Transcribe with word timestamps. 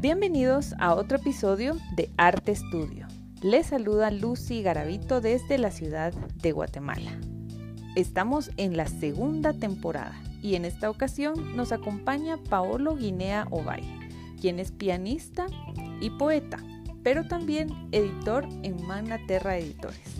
Bienvenidos 0.00 0.74
a 0.78 0.94
otro 0.94 1.18
episodio 1.18 1.76
de 1.94 2.08
Arte 2.16 2.52
Estudio. 2.52 3.06
Les 3.42 3.66
saluda 3.66 4.10
Lucy 4.10 4.62
Garavito 4.62 5.20
desde 5.20 5.58
la 5.58 5.70
ciudad 5.70 6.14
de 6.36 6.52
Guatemala. 6.52 7.10
Estamos 7.96 8.50
en 8.56 8.78
la 8.78 8.86
segunda 8.86 9.52
temporada 9.52 10.18
y 10.40 10.54
en 10.54 10.64
esta 10.64 10.88
ocasión 10.88 11.54
nos 11.54 11.70
acompaña 11.70 12.38
Paolo 12.38 12.96
Guinea 12.96 13.46
Ovay, 13.50 13.82
quien 14.40 14.58
es 14.58 14.72
pianista 14.72 15.44
y 16.00 16.08
poeta, 16.08 16.56
pero 17.02 17.28
también 17.28 17.68
editor 17.92 18.48
en 18.62 18.82
Magna 18.86 19.18
Terra 19.26 19.58
Editores. 19.58 20.16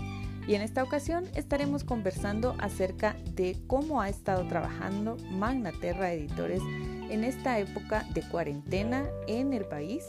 Y 0.46 0.56
en 0.56 0.60
esta 0.60 0.82
ocasión 0.82 1.24
estaremos 1.34 1.84
conversando 1.84 2.54
acerca 2.58 3.16
de 3.34 3.56
cómo 3.66 4.02
ha 4.02 4.10
estado 4.10 4.46
trabajando 4.46 5.16
Magna 5.30 5.72
Terra 5.80 6.12
Editores 6.12 6.60
en 7.10 7.24
esta 7.24 7.58
época 7.58 8.04
de 8.14 8.22
cuarentena 8.22 9.04
en 9.26 9.52
el 9.52 9.64
país 9.64 10.04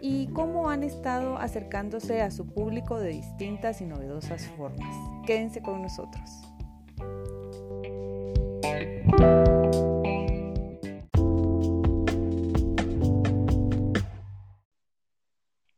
y 0.00 0.28
cómo 0.32 0.68
han 0.68 0.82
estado 0.82 1.36
acercándose 1.36 2.22
a 2.22 2.30
su 2.30 2.46
público 2.52 2.98
de 2.98 3.10
distintas 3.10 3.80
y 3.80 3.86
novedosas 3.86 4.46
formas. 4.56 4.94
Quédense 5.26 5.62
con 5.62 5.82
nosotros. 5.82 6.30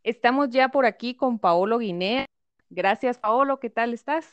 Estamos 0.04 0.50
ya 0.50 0.68
por 0.68 0.84
aquí 0.84 1.14
con 1.16 1.38
Paolo 1.38 1.78
Guinea. 1.78 2.26
Gracias, 2.70 3.18
Paolo. 3.18 3.60
¿Qué 3.60 3.70
tal 3.70 3.92
estás? 3.92 4.28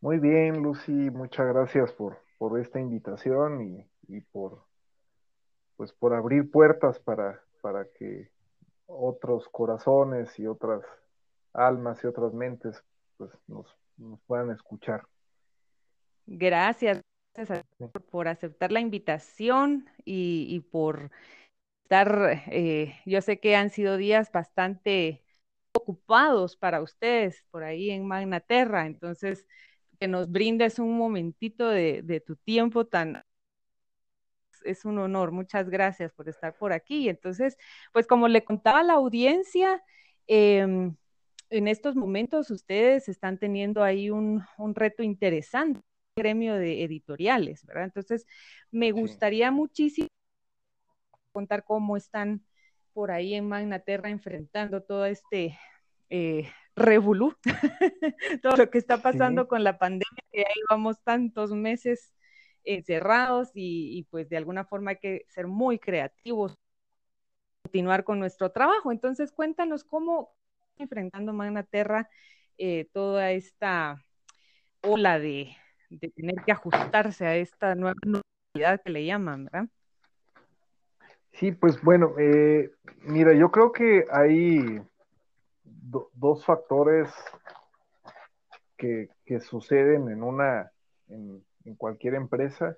Muy 0.00 0.18
bien, 0.18 0.62
Lucy. 0.62 0.92
Muchas 0.92 1.46
gracias 1.48 1.92
por, 1.92 2.18
por 2.38 2.58
esta 2.60 2.80
invitación 2.80 3.62
y, 3.62 3.86
y 4.08 4.20
por 4.20 4.67
pues 5.78 5.92
por 5.92 6.12
abrir 6.12 6.50
puertas 6.50 6.98
para, 6.98 7.40
para 7.62 7.86
que 7.96 8.28
otros 8.86 9.48
corazones 9.48 10.36
y 10.36 10.46
otras 10.48 10.82
almas 11.52 12.02
y 12.02 12.08
otras 12.08 12.34
mentes 12.34 12.82
pues 13.16 13.30
nos, 13.46 13.66
puedan 14.26 14.50
escuchar. 14.50 15.02
Gracias, 16.26 17.00
por, 18.10 18.26
aceptar 18.26 18.72
la 18.72 18.80
invitación 18.80 19.88
y, 20.04 20.60
por 20.72 21.12
estar, 21.84 22.42
eh, 22.50 22.96
yo 23.06 23.22
sé 23.22 23.38
que 23.38 23.54
han 23.54 23.70
sido 23.70 23.96
días 23.96 24.32
bastante 24.32 25.22
ocupados 25.72 26.56
para 26.56 26.82
ustedes 26.82 27.44
por 27.52 27.62
ahí 27.62 27.90
en 27.90 28.04
Magnaterra, 28.04 28.86
entonces 28.86 29.46
que 30.00 30.08
nos 30.08 30.28
brindes 30.28 30.80
un 30.80 30.98
momentito 30.98 31.68
de, 31.68 32.02
de 32.02 32.20
tu 32.20 32.34
tiempo 32.34 32.84
tan 32.84 33.22
es 34.64 34.84
un 34.84 34.98
honor. 34.98 35.32
Muchas 35.32 35.70
gracias 35.70 36.12
por 36.12 36.28
estar 36.28 36.56
por 36.56 36.72
aquí. 36.72 37.08
Entonces, 37.08 37.56
pues 37.92 38.06
como 38.06 38.28
le 38.28 38.44
contaba 38.44 38.80
a 38.80 38.84
la 38.84 38.94
audiencia, 38.94 39.82
em, 40.26 40.96
en 41.50 41.68
estos 41.68 41.96
momentos 41.96 42.50
ustedes 42.50 43.08
están 43.08 43.38
teniendo 43.38 43.82
ahí 43.82 44.10
un, 44.10 44.42
reto 44.74 45.02
interesante, 45.02 45.80
gremio 46.16 46.54
de 46.54 46.84
editoriales, 46.84 47.64
¿verdad? 47.64 47.84
Entonces, 47.84 48.26
me 48.70 48.90
gustaría 48.92 49.50
muchísimo 49.50 50.08
contar 51.32 51.64
cómo 51.64 51.96
están 51.96 52.42
por 52.92 53.10
ahí 53.10 53.34
en 53.34 53.48
Magnaterra 53.48 54.10
enfrentando 54.10 54.82
todo 54.82 55.06
este 55.06 55.58
eh, 56.10 56.50
revolú, 56.74 57.36
todo 58.42 58.56
lo 58.56 58.70
que 58.70 58.78
está 58.78 59.02
pasando 59.02 59.46
con 59.48 59.62
la 59.62 59.78
pandemia, 59.78 60.22
que 60.30 60.40
ya 60.40 60.48
llevamos 60.54 61.02
tantos 61.02 61.52
meses 61.52 62.12
encerrados 62.68 63.50
y, 63.54 64.06
pues 64.10 64.28
de 64.28 64.36
alguna 64.36 64.64
forma 64.64 64.92
hay 64.92 64.98
que 64.98 65.24
ser 65.28 65.46
muy 65.46 65.78
creativos, 65.78 66.54
continuar 67.62 68.04
con 68.04 68.18
nuestro 68.18 68.52
trabajo. 68.52 68.92
Entonces 68.92 69.32
cuéntanos 69.32 69.84
cómo 69.84 70.34
enfrentando 70.76 71.32
Magna 71.32 71.62
Terra 71.62 72.08
eh, 72.58 72.88
toda 72.92 73.32
esta 73.32 74.04
ola 74.82 75.18
de, 75.18 75.56
tener 76.14 76.36
que 76.44 76.52
ajustarse 76.52 77.26
a 77.26 77.36
esta 77.36 77.74
nueva 77.74 77.94
normalidad 78.04 78.82
que 78.84 78.90
le 78.90 79.04
llaman, 79.04 79.44
¿verdad? 79.44 79.68
Sí, 81.32 81.52
pues 81.52 81.80
bueno, 81.82 82.14
eh, 82.18 82.70
mira, 83.02 83.32
yo 83.32 83.50
creo 83.50 83.72
que 83.72 84.04
hay 84.10 84.80
dos 85.64 86.44
factores 86.44 87.08
que, 88.76 89.08
que, 89.24 89.40
suceden 89.40 90.08
en 90.08 90.22
una, 90.22 90.70
en 91.68 91.74
cualquier 91.76 92.14
empresa 92.14 92.76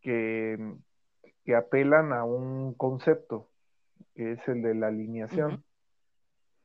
que, 0.00 0.76
que, 1.44 1.56
apelan 1.56 2.12
a 2.12 2.24
un 2.24 2.74
concepto, 2.74 3.48
que 4.14 4.32
es 4.32 4.48
el 4.48 4.62
de 4.62 4.74
la 4.74 4.88
alineación. 4.88 5.64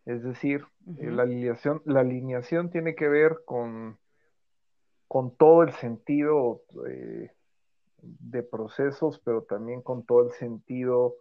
Es 0.06 0.24
decir, 0.24 0.66
eh, 1.00 1.12
la, 1.12 1.24
alineación, 1.24 1.82
la 1.86 2.02
alineación 2.02 2.70
tiene 2.70 2.96
que 2.96 3.08
ver 3.08 3.40
con, 3.46 3.98
con 5.08 5.36
todo 5.36 5.64
el 5.64 5.72
sentido 5.74 6.64
eh, 6.88 7.32
de 8.02 8.44
procesos, 8.44 9.22
pero 9.24 9.44
también 9.44 9.82
con 9.82 10.06
todo 10.06 10.26
el 10.28 10.32
sentido 10.34 11.16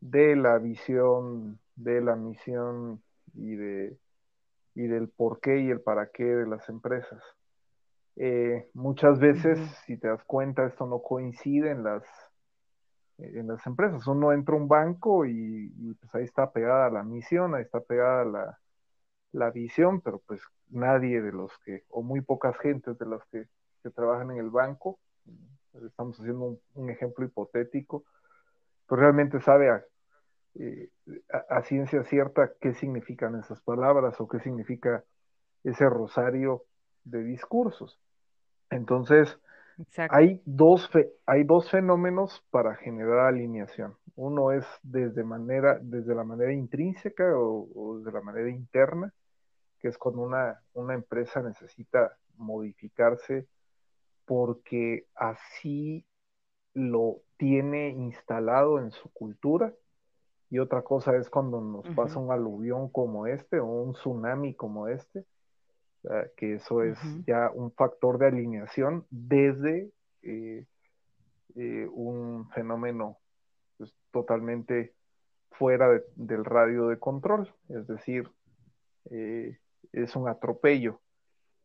de 0.00 0.36
la 0.36 0.58
visión, 0.58 1.58
de 1.76 2.02
la 2.02 2.16
misión 2.16 3.02
y, 3.32 3.54
de, 3.54 3.96
y 4.74 4.82
del 4.86 5.08
por 5.08 5.40
qué 5.40 5.60
y 5.60 5.70
el 5.70 5.80
para 5.80 6.10
qué 6.10 6.24
de 6.24 6.46
las 6.46 6.68
empresas. 6.68 7.22
Eh, 8.16 8.68
muchas 8.74 9.18
veces, 9.18 9.58
si 9.86 9.96
te 9.96 10.08
das 10.08 10.22
cuenta, 10.24 10.64
esto 10.66 10.86
no 10.86 11.02
coincide 11.02 11.70
en 11.70 11.82
las, 11.82 12.04
en 13.18 13.48
las 13.48 13.66
empresas. 13.66 14.06
Uno 14.06 14.32
entra 14.32 14.54
a 14.54 14.58
un 14.58 14.68
banco 14.68 15.26
y, 15.26 15.94
pues 16.00 16.14
ahí 16.14 16.24
está 16.24 16.52
pegada 16.52 16.90
la 16.90 17.02
misión, 17.02 17.54
ahí 17.54 17.62
está 17.62 17.80
pegada 17.80 18.24
la, 18.24 18.58
la, 19.32 19.50
visión, 19.50 20.00
pero 20.00 20.20
pues 20.26 20.40
nadie 20.68 21.20
de 21.20 21.32
los 21.32 21.52
que, 21.64 21.84
o 21.88 22.02
muy 22.02 22.20
pocas 22.20 22.56
gentes 22.58 22.98
de 22.98 23.06
las 23.06 23.24
que, 23.26 23.46
que 23.82 23.90
trabajan 23.90 24.30
en 24.30 24.38
el 24.38 24.50
banco, 24.50 24.98
estamos 25.86 26.18
haciendo 26.20 26.60
un, 26.74 26.90
ejemplo 26.90 27.24
hipotético, 27.24 28.04
pues 28.86 29.00
realmente 29.00 29.40
sabe 29.40 29.82
eh, 30.54 30.88
a, 31.32 31.56
a 31.56 31.62
ciencia 31.62 32.04
cierta 32.04 32.52
qué 32.60 32.74
significan 32.74 33.34
esas 33.40 33.60
palabras 33.62 34.20
o 34.20 34.28
qué 34.28 34.38
significa 34.38 35.02
ese 35.64 35.88
rosario 35.88 36.64
de 37.04 37.22
discursos. 37.22 37.98
Entonces, 38.70 39.38
hay 40.10 40.40
dos, 40.44 40.88
hay 41.26 41.44
dos 41.44 41.70
fenómenos 41.70 42.44
para 42.50 42.76
generar 42.76 43.26
alineación. 43.26 43.96
Uno 44.16 44.52
es 44.52 44.64
desde, 44.82 45.24
manera, 45.24 45.78
desde 45.80 46.14
la 46.14 46.24
manera 46.24 46.52
intrínseca 46.52 47.24
o, 47.36 47.98
desde 47.98 48.12
la 48.12 48.20
manera 48.20 48.50
interna, 48.50 49.12
que 49.80 49.88
es 49.88 49.98
cuando 49.98 50.22
una, 50.22 50.60
una 50.74 50.94
empresa 50.94 51.42
necesita 51.42 52.16
modificarse 52.36 53.46
porque 54.24 55.06
así 55.14 56.06
lo 56.72 57.20
tiene 57.36 57.90
instalado 57.90 58.78
en 58.78 58.90
su 58.90 59.12
cultura. 59.12 59.72
Y 60.50 60.58
otra 60.58 60.82
cosa 60.82 61.16
es 61.16 61.28
cuando 61.28 61.60
nos 61.60 61.88
pasa 61.96 62.18
un 62.18 62.30
aluvión 62.30 62.88
como 62.88 63.26
este 63.26 63.58
o 63.58 63.66
un 63.66 63.94
tsunami 63.94 64.54
como 64.54 64.86
este, 64.86 65.24
que 66.36 66.54
eso 66.54 66.82
es 66.82 66.98
ya 67.26 67.50
un 67.54 67.72
factor 67.72 68.18
de 68.18 68.26
alineación 68.26 69.06
desde 69.10 69.90
eh, 70.22 70.66
eh, 71.56 71.88
un 71.92 72.48
fenómeno 72.50 73.18
pues, 73.76 73.94
totalmente 74.10 74.94
fuera 75.52 75.88
del 76.16 76.44
radio 76.44 76.88
de 76.88 76.98
control, 76.98 77.54
es 77.68 77.86
decir, 77.86 78.28
eh, 79.10 79.58
es 79.92 80.16
un 80.16 80.28
atropello. 80.28 81.00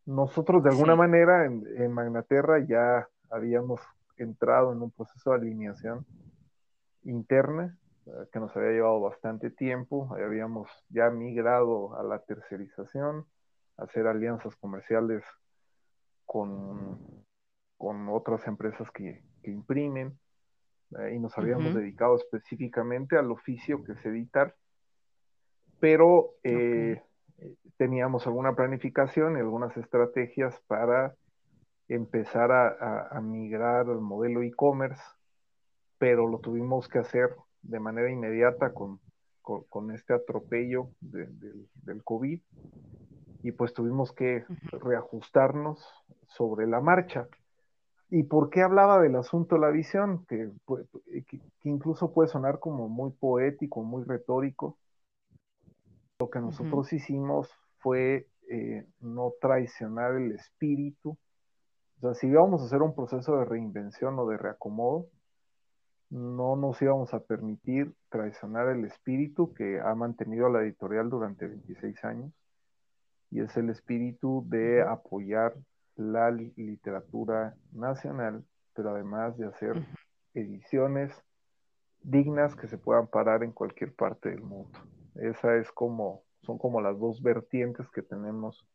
Nosotros 0.05 0.63
de 0.63 0.69
alguna 0.69 0.95
manera 0.95 1.45
en, 1.45 1.63
en, 1.77 1.91
Magnaterra 1.91 2.59
ya 2.59 3.07
habíamos 3.31 3.81
entrado 4.17 4.73
en 4.73 4.81
un 4.81 4.91
proceso 4.91 5.31
de 5.31 5.37
alineación 5.37 6.05
interna 7.03 7.77
que 8.31 8.39
nos 8.39 8.55
había 8.55 8.71
llevado 8.71 9.01
bastante 9.01 9.51
tiempo, 9.51 10.15
habíamos 10.15 10.67
ya 10.89 11.09
migrado 11.11 11.95
a 11.95 12.03
la 12.03 12.19
tercerización, 12.19 13.25
hacer 13.81 14.07
alianzas 14.07 14.55
comerciales 14.55 15.23
con, 16.25 17.25
con 17.77 18.09
otras 18.09 18.45
empresas 18.47 18.89
que, 18.91 19.23
imprimen 19.43 20.19
eh, 20.99 21.13
y 21.15 21.19
nos 21.19 21.35
habíamos 21.37 21.73
dedicado 21.73 22.17
específicamente 22.17 23.17
al 23.17 23.31
oficio 23.31 23.83
que 23.83 23.93
es 23.93 24.05
editar, 24.05 24.53
pero 25.79 26.31
eh, 26.43 27.01
teníamos 27.77 28.27
alguna 28.27 28.53
planificación 28.53 29.37
y 29.37 29.39
algunas 29.39 29.75
estrategias 29.77 30.59
para 30.67 31.15
empezar 31.87 32.51
a, 32.51 33.19
migrar 33.21 33.89
al 33.89 34.01
modelo 34.01 34.43
e-commerce, 34.43 35.01
pero 35.97 36.27
lo 36.27 36.39
tuvimos 36.39 36.87
que 36.87 36.99
hacer 36.99 37.35
de 37.61 37.79
manera 37.79 38.11
inmediata 38.11 38.73
con, 38.73 38.99
con, 39.41 39.91
este 39.91 40.13
atropello 40.13 40.89
del 41.01 42.03
COVID 42.03 42.39
y 43.41 43.51
pues 43.51 43.73
tuvimos 43.73 44.11
que 44.11 44.45
reajustarnos 44.71 45.85
sobre 46.27 46.67
la 46.67 46.81
marcha. 46.81 47.27
¿Y 48.09 48.23
por 48.23 48.49
qué 48.49 48.61
hablaba 48.61 48.99
del 48.99 49.15
asunto 49.15 49.55
de 49.55 49.61
la 49.61 49.69
visión? 49.69 50.25
Que, 50.25 50.51
que, 51.27 51.39
incluso 51.63 52.11
puede 52.11 52.27
sonar 52.27 52.59
como 52.59 52.89
muy 52.89 53.11
poético, 53.11 53.83
muy 53.83 54.03
retórico. 54.03 54.77
Lo 56.19 56.29
que 56.29 56.39
nosotros 56.39 56.91
hicimos 56.91 57.49
fue 57.77 58.27
eh, 58.49 58.85
no 58.99 59.33
traicionar 59.39 60.15
el 60.15 60.31
espíritu. 60.33 61.17
O 61.97 62.01
sea, 62.01 62.13
si 62.15 62.27
íbamos 62.27 62.61
a 62.61 62.65
hacer 62.65 62.81
un 62.81 62.95
proceso 62.95 63.37
de 63.37 63.45
reinvención 63.45 64.17
o 64.17 64.27
de 64.27 64.37
reacomodo, 64.37 65.05
no 66.09 66.55
nos 66.55 66.81
íbamos 66.81 67.13
a 67.13 67.19
permitir 67.19 67.93
traicionar 68.09 68.69
el 68.69 68.83
espíritu 68.85 69.53
que 69.53 69.79
ha 69.79 69.93
mantenido 69.93 70.49
la 70.49 70.63
editorial 70.63 71.09
durante 71.09 71.45
26 71.45 72.03
años 72.03 72.33
y 73.31 73.41
es 73.41 73.55
el 73.57 73.69
espíritu 73.69 74.43
de 74.47 74.81
apoyar 74.81 75.53
la 75.95 76.31
literatura 76.31 77.55
nacional, 77.71 78.43
pero 78.73 78.91
además 78.91 79.37
de 79.37 79.47
hacer 79.47 79.85
ediciones 80.33 81.11
dignas 82.01 82.55
que 82.55 82.67
se 82.67 82.77
puedan 82.77 83.07
parar 83.07 83.43
en 83.43 83.51
cualquier 83.51 83.93
parte 83.93 84.29
del 84.29 84.41
mundo. 84.41 84.79
Esa 85.15 85.57
es 85.57 85.71
como, 85.71 86.23
son 86.41 86.57
como 86.57 86.81
las 86.81 86.97
dos 86.97 87.21
vertientes 87.21 87.89
que 87.89 88.01
tenemos 88.01 88.65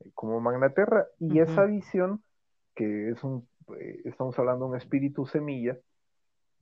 eh, 0.00 0.10
como 0.14 0.40
Magnaterra 0.40 1.06
y 1.20 1.38
esa 1.38 1.64
visión 1.64 2.22
que 2.74 3.10
es 3.10 3.22
un, 3.22 3.46
eh, 3.78 4.02
estamos 4.04 4.38
hablando 4.38 4.64
de 4.64 4.72
un 4.72 4.76
espíritu 4.76 5.26
semilla, 5.26 5.78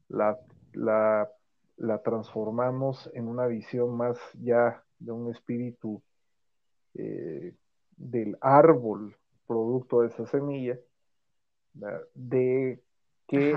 la, 0.09 0.39
la, 0.75 1.29
la, 1.77 2.03
transformamos 2.03 3.11
en 3.15 3.29
una 3.29 3.47
visión 3.47 3.97
más 3.97 4.19
ya 4.35 4.85
de 4.99 5.13
un 5.13 5.31
espíritu 5.31 6.03
eh, 6.94 7.55
del 7.97 8.37
árbol 8.41 9.17
producto 9.47 10.00
de 10.00 10.09
esa 10.09 10.27
semilla, 10.27 10.79
de 12.15 12.83
que 13.27 13.55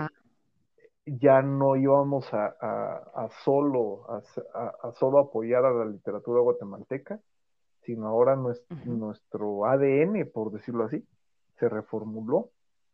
ya 1.05 1.41
no 1.41 1.75
íbamos 1.75 2.27
a, 2.33 3.29
solo, 3.43 4.05
a, 4.09 4.91
solo 4.93 5.19
apoyar 5.19 5.65
a 5.65 5.71
la 5.71 5.85
literatura 5.85 6.41
guatemalteca, 6.41 7.19
sino 7.81 8.07
ahora 8.07 8.35
nuestro, 8.35 9.65
ADN, 9.65 10.29
por 10.33 10.51
decirlo 10.51 10.85
así, 10.85 11.05
se 11.59 11.69
reformuló 11.69 12.49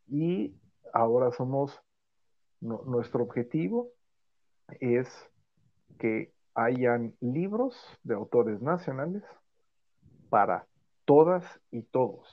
y 0.06 0.54
ahora 0.92 1.32
somos, 1.32 1.80
nuestro 2.60 3.22
objetivo 3.24 3.88
es 4.80 5.08
que 5.98 6.32
hayan 6.54 7.14
libros 7.20 7.74
de 8.02 8.14
autores 8.14 8.60
nacionales 8.60 9.22
para 10.32 10.66
todas 11.04 11.44
y 11.70 11.82
todos. 11.82 12.26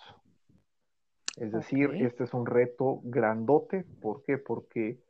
Es 1.35 1.51
decir, 1.51 1.91
este 1.95 2.23
es 2.23 2.33
un 2.33 2.45
reto 2.45 3.01
grandote. 3.03 3.83
¿Por 4.01 4.23
qué? 4.23 4.37
Porque 4.37 5.03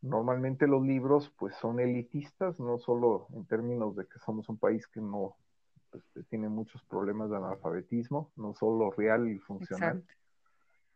normalmente 0.00 0.66
los 0.66 0.82
libros 0.82 1.32
pues 1.38 1.54
son 1.54 1.78
elitistas, 1.78 2.58
no 2.58 2.78
solo 2.78 3.28
en 3.32 3.46
términos 3.46 3.94
de 3.94 4.06
que 4.06 4.18
somos 4.18 4.48
un 4.48 4.58
país 4.58 4.88
que 4.88 5.00
no 5.00 5.36
pues, 5.90 6.02
tiene 6.30 6.48
muchos 6.48 6.82
problemas 6.86 7.30
de 7.30 7.36
analfabetismo, 7.36 8.32
no 8.34 8.54
solo 8.54 8.90
real 8.90 9.28
y 9.28 9.38
funcional, 9.38 10.02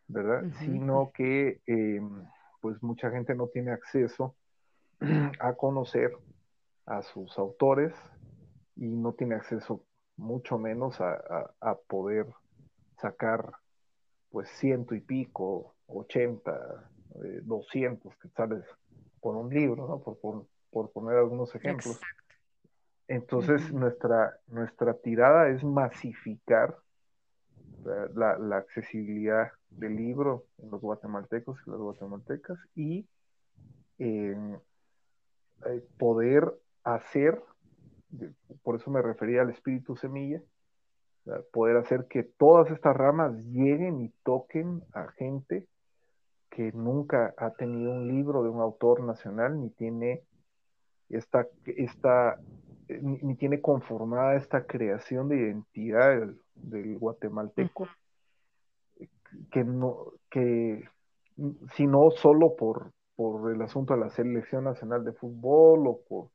¿verdad? 0.09 0.51
Sino 0.59 1.13
que 1.15 1.61
em, 1.67 2.25
pues 2.61 2.83
mucha 2.83 3.09
gente 3.13 3.37
no 3.37 3.47
tiene 3.47 3.71
acceso 3.71 4.35
a 5.39 5.53
conocer 5.53 6.11
a 6.87 7.03
sus 7.03 7.39
autores 7.39 7.95
y 8.75 8.89
no 8.89 9.13
tiene 9.13 9.37
acceso 9.37 9.86
mucho 10.17 10.59
menos 10.59 11.01
a 11.01 11.79
poder 11.87 12.27
sacar 13.01 13.53
pues 14.31 14.49
ciento 14.51 14.95
y 14.95 15.01
pico, 15.01 15.75
ochenta, 15.87 16.91
eh, 17.25 17.41
doscientos 17.43 18.15
quetzales 18.19 18.65
por 19.21 19.35
un 19.37 19.49
libro, 19.49 19.89
¿no? 19.89 20.01
Por, 20.01 20.47
poner 20.93 21.17
algunos 21.17 21.55
ejemplos. 21.55 21.99
Entonces, 23.09 23.73
nuestra, 23.73 24.39
nuestra 24.49 24.93
tirada 24.93 25.49
es 25.49 25.65
masificar 25.65 26.77
la, 28.15 28.57
accesibilidad 28.57 29.53
del 29.71 29.97
libro 29.97 30.45
en 30.59 30.71
los 30.71 30.83
guatemaltecos 30.83 31.59
y 31.67 31.71
las 31.71 31.79
guatemaltecas 31.79 32.59
y 32.75 33.09
eh, 33.99 34.59
poder 35.97 36.53
hacer, 36.85 37.43
por 38.63 38.77
eso 38.77 38.91
me 38.91 39.03
refería 39.03 39.43
al 39.43 39.51
espíritu 39.51 39.97
semilla, 39.97 40.41
poder 41.53 41.77
hacer 41.77 42.07
que 42.09 42.23
todas 42.23 42.71
estas 42.71 42.97
ramas 42.97 43.35
lleguen 43.47 44.01
y 44.01 44.11
toquen 44.23 44.83
a 44.93 45.09
gente 45.13 45.67
que 46.51 46.73
nunca 46.73 47.35
ha 47.37 47.51
tenido 47.51 47.93
un 47.93 48.09
libro 48.09 48.43
de 48.43 48.49
un 48.49 48.61
autor 48.61 49.03
nacional, 49.03 49.61
ni 49.61 49.71
tiene 49.71 50.23
esta, 51.09 51.47
esta 51.67 52.39
ni, 52.89 53.35
tiene 53.37 53.61
conformada 53.61 54.37
esta 54.37 54.65
creación 54.67 55.29
de 55.29 55.37
identidad 55.37 56.35
del, 56.55 56.99
guatemalteco, 56.99 57.89
que 59.51 59.65
no, 59.65 60.13
que 60.31 60.85
sino 61.75 62.11
solo 62.13 62.57
por, 62.57 62.93
por 63.17 63.53
el 63.53 63.61
asunto 63.61 63.95
de 63.95 64.01
la 64.01 64.11
selección 64.11 64.65
nacional 64.65 65.05
de 65.05 65.13
fútbol 65.13 65.87
o 65.87 66.01
por, 66.09 66.29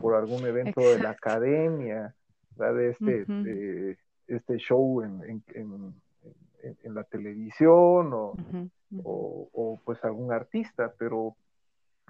por 0.00 0.14
algún 0.14 0.44
evento 0.46 0.80
de 0.80 0.98
la 0.98 1.10
academia, 1.10 2.14
de 2.56 2.90
este, 2.90 3.98
este 4.26 4.56
show 4.58 5.02
en, 5.02 5.94
la 6.84 7.04
televisión 7.04 8.10
o, 8.12 9.80
pues 9.84 10.04
algún 10.04 10.32
artista, 10.32 10.92
pero 10.98 11.36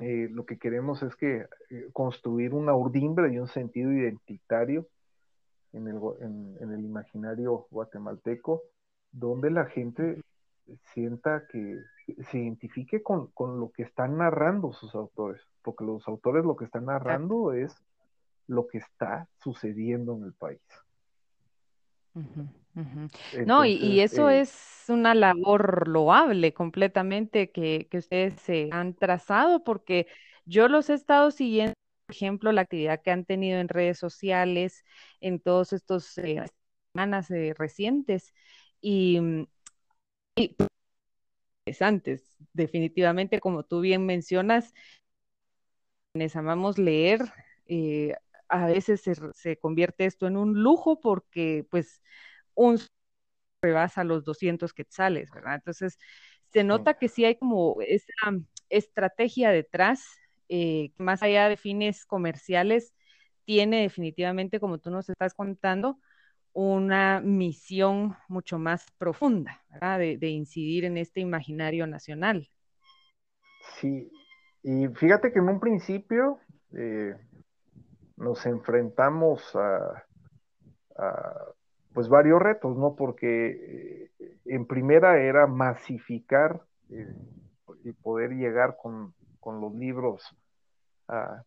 eh, 0.00 0.28
lo 0.30 0.46
que 0.46 0.58
queremos 0.58 1.02
es 1.02 1.14
que 1.14 1.46
eh, 1.70 1.88
construir 1.92 2.54
una 2.54 2.74
urdimbre 2.74 3.32
y 3.32 3.38
un 3.38 3.48
sentido 3.48 3.92
identitario 3.92 4.86
en 5.72 5.88
el, 5.88 6.00
en, 6.20 6.72
el 6.72 6.84
imaginario 6.84 7.66
guatemalteco, 7.70 8.62
donde 9.12 9.50
la 9.50 9.66
gente 9.66 10.22
sienta 10.92 11.46
que 11.50 11.78
se 12.30 12.38
identifique 12.38 13.02
con, 13.02 13.28
con, 13.28 13.60
lo 13.60 13.70
que 13.70 13.82
están 13.82 14.18
narrando 14.18 14.72
sus 14.72 14.94
autores, 14.94 15.40
porque 15.62 15.84
los 15.84 16.06
autores 16.08 16.44
lo 16.44 16.56
que 16.56 16.64
están 16.64 16.86
narrando 16.86 17.52
es 17.52 17.74
lo 18.46 18.66
que 18.66 18.78
está 18.78 19.28
sucediendo 19.38 20.16
en 20.16 20.24
el 20.24 20.32
país. 20.32 20.60
No, 23.46 23.64
y, 23.64 24.00
eso 24.00 24.28
eh 24.30 24.40
es 24.40 24.84
una 24.88 25.14
labor 25.14 25.88
loable 25.88 26.52
completamente 26.52 27.50
que, 27.50 27.88
ustedes 27.92 28.34
se 28.40 28.68
han 28.72 28.94
trazado, 28.94 29.62
porque 29.62 30.06
yo 30.44 30.68
los 30.68 30.90
he 30.90 30.94
estado 30.94 31.30
siguiendo, 31.30 31.74
por 32.06 32.14
ejemplo, 32.14 32.52
la 32.52 32.62
actividad 32.62 33.02
que 33.02 33.12
han 33.12 33.24
tenido 33.24 33.60
en 33.60 33.68
redes 33.68 33.98
sociales 33.98 34.84
en 35.20 35.40
todos 35.40 35.72
estos 35.72 36.18
eh, 36.18 36.44
semanas 36.92 37.30
eh, 37.30 37.54
recientes 37.56 38.34
y, 38.80 39.20
mm, 39.20 39.46
y 40.36 40.56
interesantes, 41.66 42.36
definitivamente, 42.52 43.40
como 43.40 43.64
tú 43.64 43.80
bien 43.80 44.06
mencionas, 44.06 44.74
les 46.14 46.34
amamos 46.36 46.78
leer, 46.78 47.20
a 48.48 48.66
veces 48.66 49.02
se, 49.34 49.56
convierte 49.58 50.06
esto 50.06 50.26
en 50.26 50.36
un 50.36 50.62
lujo 50.62 51.00
porque 51.00 51.66
pues 51.70 52.02
un 52.54 52.80
rebasa 53.62 54.04
los 54.04 54.24
200 54.24 54.72
quetzales, 54.72 55.30
¿verdad? 55.30 55.56
Entonces, 55.56 55.98
se 56.52 56.64
nota 56.64 56.94
que 56.94 57.08
sí 57.08 57.24
hay 57.24 57.36
como 57.36 57.76
esa 57.80 58.12
estrategia 58.68 59.50
detrás, 59.50 60.04
eh, 60.48 60.92
más 60.98 61.22
allá 61.22 61.48
de 61.48 61.56
fines 61.56 62.04
comerciales, 62.06 62.94
tiene 63.44 63.82
definitivamente, 63.82 64.58
como 64.58 64.78
tú 64.78 64.90
nos 64.90 65.08
estás 65.08 65.34
contando, 65.34 66.00
una 66.52 67.20
misión 67.20 68.16
mucho 68.28 68.58
más 68.58 68.86
profunda. 68.98 69.62
De, 69.80 70.28
incidir 70.28 70.84
en 70.84 70.96
este 70.96 71.20
imaginario 71.20 71.86
nacional. 71.86 72.48
Sí, 73.78 74.10
y 74.62 74.88
fíjate 74.88 75.32
que 75.32 75.38
en 75.38 75.48
un 75.48 75.60
principio, 75.60 76.38
eh, 76.72 77.14
nos 78.16 78.44
enfrentamos 78.46 79.42
a, 79.56 80.04
pues 81.94 82.08
varios 82.08 82.40
retos, 82.40 82.76
¿no? 82.76 82.94
Porque 82.94 84.10
eh, 84.18 84.36
en 84.44 84.66
primera 84.66 85.18
era 85.18 85.46
masificar 85.46 86.62
eh, 86.90 87.14
y 87.84 87.92
poder 87.92 88.32
llegar 88.32 88.76
con, 88.76 89.14
los 89.42 89.74
libros 89.74 90.36
a, 91.08 91.42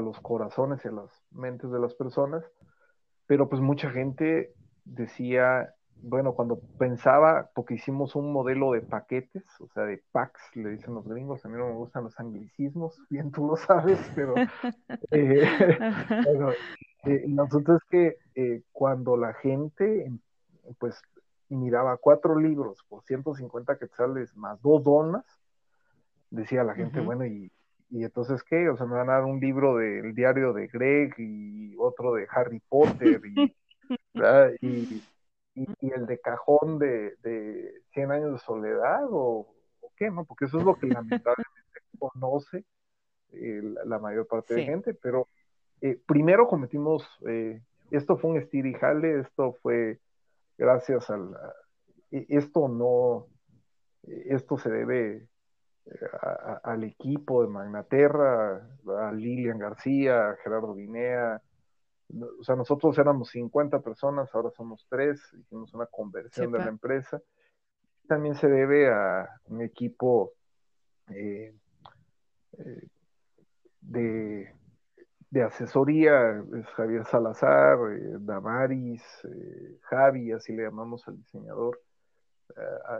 los 0.00 0.18
corazones 0.20 0.84
y 0.84 0.88
a 0.88 0.92
las 0.92 1.10
mentes 1.30 1.70
de 1.70 1.78
las 1.78 1.94
personas, 1.94 2.44
pero 3.26 3.48
pues 3.48 3.60
mucha 3.60 3.90
gente 3.90 4.52
decía, 4.84 5.74
bueno, 6.02 6.34
cuando 6.34 6.60
pensaba, 6.78 7.50
porque 7.54 7.74
hicimos 7.74 8.14
un 8.14 8.32
modelo 8.32 8.72
de 8.72 8.80
paquetes, 8.80 9.44
o 9.60 9.68
sea, 9.68 9.84
de 9.84 10.02
packs, 10.12 10.40
le 10.54 10.70
dicen 10.70 10.94
los 10.94 11.06
gringos, 11.06 11.44
a 11.44 11.48
mí 11.48 11.56
no 11.58 11.66
me 11.66 11.74
gustan 11.74 12.04
los 12.04 12.18
anglicismos, 12.20 13.00
bien 13.10 13.30
tú 13.30 13.46
lo 13.46 13.56
sabes, 13.56 13.98
pero 14.14 14.34
eh, 15.10 15.78
bueno, 16.24 16.50
eh, 17.04 17.24
nosotros 17.28 17.82
es 17.82 17.88
que 17.88 18.16
eh, 18.34 18.62
cuando 18.72 19.16
la 19.16 19.34
gente, 19.34 20.10
pues 20.78 21.00
miraba 21.48 21.96
cuatro 21.96 22.38
libros 22.38 22.84
por 22.88 23.02
150 23.04 23.78
quetzales 23.78 24.36
más 24.36 24.60
dos 24.62 24.84
donas, 24.84 25.24
decía 26.30 26.64
la 26.64 26.74
gente, 26.74 27.00
bueno, 27.00 27.24
y, 27.24 27.50
y, 27.90 28.04
entonces 28.04 28.42
qué? 28.42 28.68
O 28.68 28.76
sea, 28.76 28.86
me 28.86 28.96
van 28.96 29.10
a 29.10 29.14
dar 29.14 29.24
un 29.24 29.40
libro 29.40 29.76
del 29.76 30.14
diario 30.14 30.52
de 30.52 30.66
Greg 30.68 31.14
y 31.18 31.74
otro 31.78 32.14
de 32.14 32.26
Harry 32.30 32.60
Potter 32.68 33.20
y, 33.24 33.54
y, 34.60 35.02
y, 35.54 35.90
el 35.92 36.06
de 36.06 36.20
cajón 36.20 36.78
de, 36.78 37.16
de 37.22 37.82
100 37.92 38.12
años 38.12 38.32
de 38.32 38.38
soledad 38.38 39.06
o, 39.10 39.54
qué, 39.96 40.10
¿no? 40.10 40.24
Porque 40.24 40.44
eso 40.44 40.58
es 40.58 40.64
lo 40.64 40.76
que 40.76 40.86
lamentablemente 40.86 41.80
conoce 41.98 42.64
eh, 43.32 43.62
la, 43.84 43.98
mayor 43.98 44.26
parte 44.26 44.54
de 44.54 44.64
gente, 44.64 44.94
pero 44.94 45.28
eh, 45.80 45.98
primero 46.06 46.46
cometimos, 46.46 47.06
eh, 47.26 47.62
esto 47.90 48.16
fue 48.16 48.30
un 48.30 48.36
estirajale, 48.38 49.20
esto 49.20 49.54
fue 49.62 50.00
gracias 50.58 51.10
al, 51.10 51.36
esto 52.10 52.68
no, 52.68 53.26
esto 54.06 54.58
se 54.58 54.70
debe 54.70 55.26
al 56.64 56.84
equipo 56.84 57.42
de 57.42 57.48
Magnaterra, 57.48 58.56
a 58.98 59.12
Lilian 59.12 59.58
García, 59.58 60.30
a 60.30 60.36
Gerardo 60.36 60.74
Guinea, 60.74 61.40
o 62.40 62.44
sea, 62.44 62.54
nosotros 62.54 62.96
éramos 62.98 63.30
50 63.30 63.80
personas, 63.80 64.32
ahora 64.32 64.50
somos 64.50 64.86
tres, 64.88 65.20
hicimos 65.38 65.74
una 65.74 65.86
conversión 65.86 66.52
de 66.52 66.58
la 66.58 66.68
empresa. 66.68 67.20
También 68.06 68.36
se 68.36 68.48
debe 68.48 68.88
a 68.88 69.28
un 69.46 69.62
equipo 69.62 70.32
eh, 71.08 71.52
eh, 72.58 72.88
de, 73.80 74.54
de, 75.30 75.42
asesoría, 75.42 76.44
es 76.54 76.66
Javier 76.76 77.04
Salazar, 77.06 77.78
eh, 77.92 78.16
Damaris, 78.20 79.02
Javi, 79.82 80.32
así 80.32 80.52
le 80.52 80.62
llamamos 80.64 81.06
al 81.08 81.16
diseñador, 81.16 81.80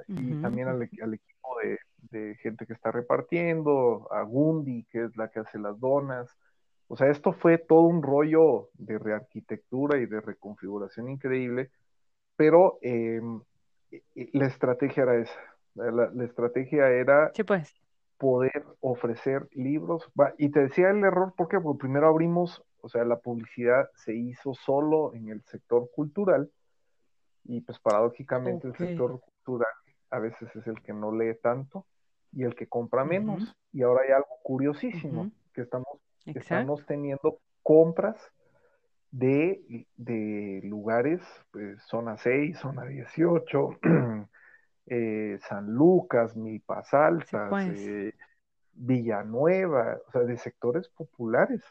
y 0.08 0.34
también 0.42 0.68
al, 0.68 0.82
al 1.02 1.14
equipo 1.14 1.58
de, 1.62 1.75
de, 2.10 2.36
gente 2.36 2.66
que 2.66 2.72
está 2.72 2.90
repartiendo, 2.90 4.08
a 4.10 4.22
Gundi, 4.22 4.84
que 4.84 5.04
es 5.04 5.16
la 5.16 5.28
que 5.28 5.40
hace 5.40 5.58
las 5.58 5.78
donas, 5.78 6.36
o 6.88 6.96
sea, 6.96 7.08
esto 7.08 7.32
fue 7.32 7.58
todo 7.58 7.82
un 7.82 8.02
rollo 8.02 8.70
de 8.74 8.98
rearquitectura 8.98 9.98
y 9.98 10.06
de 10.06 10.20
reconfiguración 10.20 11.08
increíble, 11.08 11.70
pero 12.36 12.78
em, 12.80 13.40
la 14.14 14.46
estrategia 14.46 15.02
era 15.02 15.16
esa. 15.16 15.40
La, 15.74 16.24
estrategia 16.24 16.88
era 16.88 17.32
pues. 17.46 17.74
poder 18.18 18.64
ofrecer 18.80 19.48
libros. 19.52 20.10
Y 20.38 20.50
te 20.50 20.60
decía 20.60 20.90
el 20.90 21.04
error, 21.04 21.34
¿por 21.36 21.48
qué? 21.48 21.60
Porque 21.60 21.80
primero 21.80 22.08
abrimos, 22.08 22.62
o 22.80 22.88
sea, 22.88 23.04
la 23.04 23.18
publicidad 23.18 23.90
se 23.96 24.14
hizo 24.14 24.54
solo 24.54 25.12
en 25.14 25.28
el 25.28 25.42
sector 25.42 25.90
cultural 25.94 26.50
y 27.44 27.60
pues 27.60 27.78
paradójicamente 27.78 28.68
el 28.68 28.76
sector 28.76 29.20
cultural 29.20 29.72
a 30.10 30.18
veces 30.18 30.54
es 30.56 30.66
el 30.66 30.82
que 30.82 30.92
no 30.92 31.14
lee 31.14 31.36
tanto 31.42 31.86
y 32.36 32.44
el 32.44 32.54
que 32.54 32.68
compra 32.68 33.04
menos. 33.04 33.56
Y 33.72 33.82
ahora 33.82 34.02
hay 34.04 34.12
algo 34.12 34.38
curiosísimo, 34.44 35.30
que 35.52 35.62
estamos 35.62 35.88
Estamos 36.34 36.84
teniendo 36.86 37.38
compras 37.62 38.16
de, 39.10 39.86
de 39.96 40.60
lugares, 40.64 41.20
pues, 41.52 41.80
zona 41.84 42.16
6, 42.16 42.58
zona 42.58 42.84
18, 42.84 43.70
eh, 44.86 45.38
San 45.48 45.72
Lucas, 45.72 46.36
Milpas 46.36 46.92
Altas, 46.92 47.48
pues. 47.48 47.78
eh, 47.78 48.14
Villanueva, 48.72 49.98
o 50.06 50.10
sea, 50.10 50.22
de 50.22 50.36
sectores 50.36 50.88
populares 50.88 51.62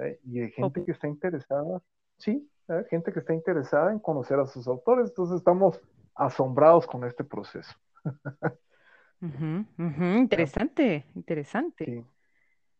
¿eh? 0.00 0.20
y 0.24 0.40
de 0.40 0.50
gente 0.50 0.84
que 0.84 0.92
está 0.92 1.08
interesada, 1.08 1.82
sí, 2.18 2.48
gente 2.88 3.12
que 3.12 3.18
está 3.18 3.34
interesada 3.34 3.90
en 3.90 3.98
conocer 3.98 4.38
a 4.38 4.46
sus 4.46 4.68
autores. 4.68 5.08
Entonces 5.08 5.38
estamos 5.38 5.80
asombrados 6.14 6.86
con 6.86 7.04
este 7.04 7.24
proceso. 7.24 7.74
Interesante, 9.78 11.06
interesante. 11.14 12.04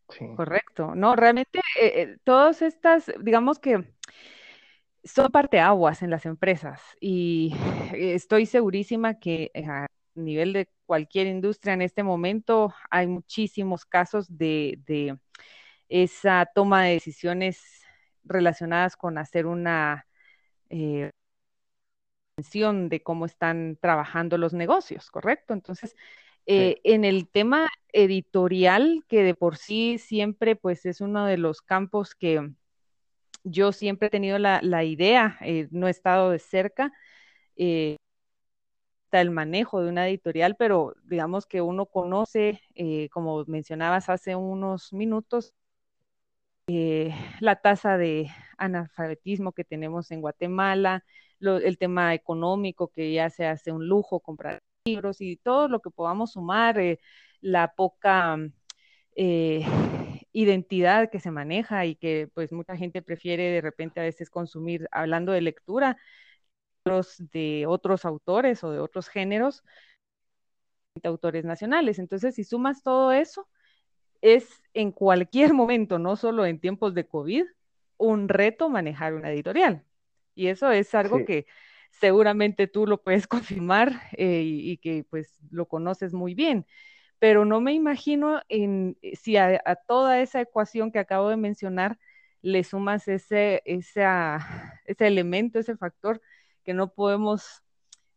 Sí. 0.09 0.27
Correcto. 0.35 0.93
No, 0.93 1.15
realmente 1.15 1.59
eh, 1.79 2.01
eh, 2.01 2.17
todas 2.23 2.61
estas, 2.61 3.11
digamos 3.21 3.59
que 3.59 3.93
son 5.03 5.31
parteaguas 5.31 6.01
en 6.01 6.09
las 6.09 6.25
empresas 6.25 6.81
y 6.99 7.53
estoy 7.93 8.45
segurísima 8.45 9.19
que 9.19 9.51
eh, 9.53 9.65
a 9.65 9.87
nivel 10.15 10.53
de 10.53 10.69
cualquier 10.85 11.27
industria 11.27 11.73
en 11.73 11.81
este 11.81 12.03
momento 12.03 12.73
hay 12.89 13.07
muchísimos 13.07 13.85
casos 13.85 14.37
de, 14.37 15.17
esa 15.89 16.49
toma 16.53 16.83
de 16.83 16.93
decisiones 16.93 17.81
relacionadas 18.23 18.95
con 18.95 19.17
hacer 19.17 19.45
una 19.45 20.07
eh, 20.69 21.11
de 22.35 23.01
cómo 23.03 23.25
están 23.25 23.77
trabajando 23.79 24.37
los 24.37 24.53
negocios, 24.53 25.11
¿correcto? 25.11 25.53
Entonces, 25.53 25.95
eh, 26.45 26.81
en 26.83 27.05
el 27.05 27.27
tema 27.29 27.69
editorial, 27.93 29.03
que 29.07 29.23
de 29.23 29.35
por 29.35 29.57
sí 29.57 29.97
siempre 29.97 30.55
pues 30.55 30.85
es 30.85 31.01
uno 31.01 31.25
de 31.25 31.37
los 31.37 31.61
campos 31.61 32.15
que 32.15 32.51
yo 33.43 33.71
siempre 33.71 34.07
he 34.07 34.11
tenido 34.11 34.39
la, 34.39 34.83
idea, 34.83 35.37
eh, 35.41 35.67
no 35.71 35.87
he 35.87 35.91
estado 35.91 36.31
de 36.31 36.39
cerca, 36.39 36.93
eh, 37.57 37.97
el 39.11 39.31
manejo 39.31 39.81
de 39.81 39.89
una 39.89 40.07
editorial, 40.07 40.55
pero 40.57 40.95
digamos 41.03 41.45
que 41.45 41.61
uno 41.61 41.85
conoce, 41.85 42.61
eh, 42.75 43.09
como 43.09 43.45
mencionabas 43.45 44.09
hace 44.09 44.35
unos 44.35 44.91
minutos, 44.91 45.53
la 47.39 47.55
tasa 47.57 47.97
de 47.97 48.29
analfabetismo 48.57 49.51
que 49.51 49.63
tenemos 49.63 50.11
en 50.11 50.21
Guatemala, 50.21 51.03
el 51.39 51.77
tema 51.77 52.13
económico 52.13 52.87
que 52.87 53.13
ya 53.13 53.29
se 53.29 53.45
hace 53.45 53.71
un 53.71 53.87
lujo 53.87 54.19
comprar 54.21 54.61
libros 54.85 55.21
y 55.21 55.37
todo 55.37 55.67
lo 55.67 55.79
que 55.81 55.89
podamos 55.89 56.33
sumar, 56.33 56.79
eh, 56.79 56.99
la 57.41 57.73
poca 57.73 58.37
eh, 59.15 59.65
identidad 60.33 61.09
que 61.09 61.19
se 61.19 61.31
maneja 61.31 61.85
y 61.85 61.95
que 61.95 62.29
pues 62.33 62.51
mucha 62.51 62.75
gente 62.75 63.01
prefiere 63.01 63.43
de 63.43 63.61
repente 63.61 63.99
a 63.99 64.03
veces 64.03 64.29
consumir, 64.29 64.87
hablando 64.91 65.31
de 65.31 65.41
lectura, 65.41 65.97
de 67.31 67.65
otros 67.65 68.03
autores 68.03 68.63
o 68.63 68.71
de 68.71 68.79
otros 68.79 69.07
géneros, 69.07 69.63
autores 71.03 71.45
nacionales. 71.45 71.97
Entonces, 71.97 72.35
si 72.35 72.43
sumas 72.43 72.83
todo 72.83 73.13
eso, 73.13 73.47
es 74.21 74.61
en 74.73 74.91
cualquier 74.91 75.53
momento, 75.53 75.97
no 75.97 76.17
solo 76.17 76.45
en 76.45 76.59
tiempos 76.59 76.93
de 76.93 77.07
COVID, 77.07 77.45
un 77.97 78.27
reto 78.27 78.69
manejar 78.69 79.13
una 79.13 79.31
editorial. 79.31 79.85
Y 80.35 80.47
eso 80.47 80.71
es 80.71 80.93
algo 80.93 81.23
que 81.25 81.45
seguramente 81.99 82.67
tú 82.67 82.87
lo 82.87 83.01
puedes 83.01 83.27
confirmar 83.27 84.01
eh, 84.13 84.41
y, 84.43 84.77
que 84.77 85.05
pues 85.09 85.39
lo 85.51 85.67
conoces 85.67 86.13
muy 86.13 86.33
bien. 86.35 86.65
Pero 87.19 87.45
no 87.45 87.61
me 87.61 87.73
imagino 87.73 88.41
en, 88.49 88.97
eh, 89.01 89.15
si 89.15 89.37
a, 89.37 89.59
toda 89.87 90.21
esa 90.21 90.41
ecuación 90.41 90.91
que 90.91 90.99
acabo 90.99 91.29
de 91.29 91.37
mencionar 91.37 91.99
le 92.41 92.63
sumas 92.63 93.07
ese, 93.07 93.61
ese 93.65 95.07
elemento, 95.07 95.59
ese 95.59 95.77
factor 95.77 96.21
que 96.63 96.73
no 96.73 96.93
podemos, 96.93 97.63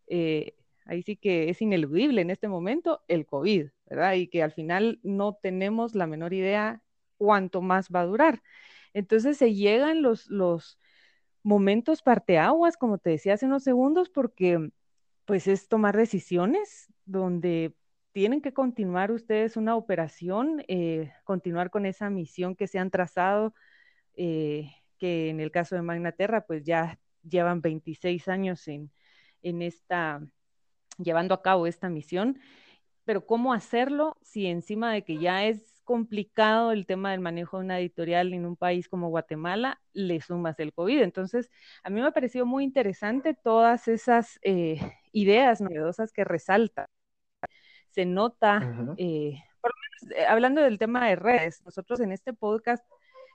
eh, 0.08 0.54
ahí 0.86 1.02
sí 1.02 1.16
que 1.16 1.50
es 1.50 1.62
ineludible 1.62 2.20
en 2.22 2.30
este 2.30 2.48
momento, 2.48 3.02
el 3.08 3.26
COVID, 3.26 3.68
¿verdad? 3.86 4.14
Y 4.14 4.28
que 4.28 4.42
al 4.42 4.52
final 4.52 5.00
no 5.02 5.38
tenemos 5.42 5.94
la 5.94 6.06
menor 6.06 6.32
idea 6.32 6.82
cuánto 7.18 7.62
más 7.62 7.88
va 7.90 8.00
a 8.02 8.06
durar. 8.06 8.42
Entonces 8.94 9.36
se 9.36 9.54
llegan 9.54 10.02
los, 10.02 10.78
momentos 11.46 12.02
parteaguas, 12.02 12.76
como 12.76 12.98
te 12.98 13.10
decía 13.10 13.34
hace 13.34 13.46
unos 13.46 13.62
segundos, 13.62 14.10
porque 14.10 14.70
pues 15.26 15.46
es 15.46 15.68
tomar 15.68 15.96
decisiones 15.96 16.92
donde 17.04 17.72
tienen 18.10 18.40
que 18.40 18.52
continuar 18.52 19.12
ustedes 19.12 19.56
una 19.56 19.76
operación, 19.76 20.64
eh, 20.66 21.12
continuar 21.22 21.70
con 21.70 21.86
esa 21.86 22.10
misión 22.10 22.56
que 22.56 22.66
se 22.66 22.80
han 22.80 22.90
trazado, 22.90 23.54
eh, 24.14 24.72
que 24.98 25.28
en 25.28 25.38
el 25.38 25.52
caso 25.52 25.76
de 25.76 25.82
Magnaterra, 25.82 26.46
pues 26.46 26.64
ya 26.64 26.98
llevan 27.22 27.60
26 27.60 28.26
años 28.26 28.66
en, 28.66 28.90
en 29.42 29.62
esta, 29.62 30.26
llevando 30.98 31.32
a 31.32 31.42
cabo 31.42 31.68
esta 31.68 31.88
misión, 31.88 32.40
pero 33.04 33.24
¿cómo 33.24 33.52
hacerlo 33.52 34.16
si 34.20 34.46
encima 34.46 34.92
de 34.92 35.04
que 35.04 35.18
ya 35.18 35.44
es 35.44 35.75
complicado 35.86 36.72
el 36.72 36.84
tema 36.84 37.12
del 37.12 37.20
manejo 37.20 37.56
de 37.58 37.64
una 37.64 37.80
editorial 37.80 38.34
en 38.34 38.44
un 38.44 38.56
país 38.56 38.88
como 38.88 39.08
Guatemala, 39.08 39.80
le 39.94 40.20
sumas 40.20 40.60
el 40.60 40.74
COVID. 40.74 41.00
Entonces, 41.00 41.50
a 41.82 41.88
mí 41.88 42.00
me 42.00 42.06
ha 42.06 42.10
parecido 42.10 42.44
muy 42.44 42.64
interesante 42.64 43.32
todas 43.32 43.88
esas 43.88 44.38
eh, 44.42 44.78
ideas 45.12 45.62
novedosas 45.62 46.12
que 46.12 46.24
resalta. 46.24 46.90
Se 47.88 48.04
nota, 48.04 48.58
eh, 48.98 49.40
por 49.62 49.70
lo 49.70 49.76
menos, 49.80 50.18
eh, 50.18 50.26
hablando 50.26 50.60
del 50.60 50.78
tema 50.78 51.08
de 51.08 51.16
redes, 51.16 51.62
nosotros 51.64 52.00
en 52.00 52.12
este 52.12 52.34
podcast 52.34 52.84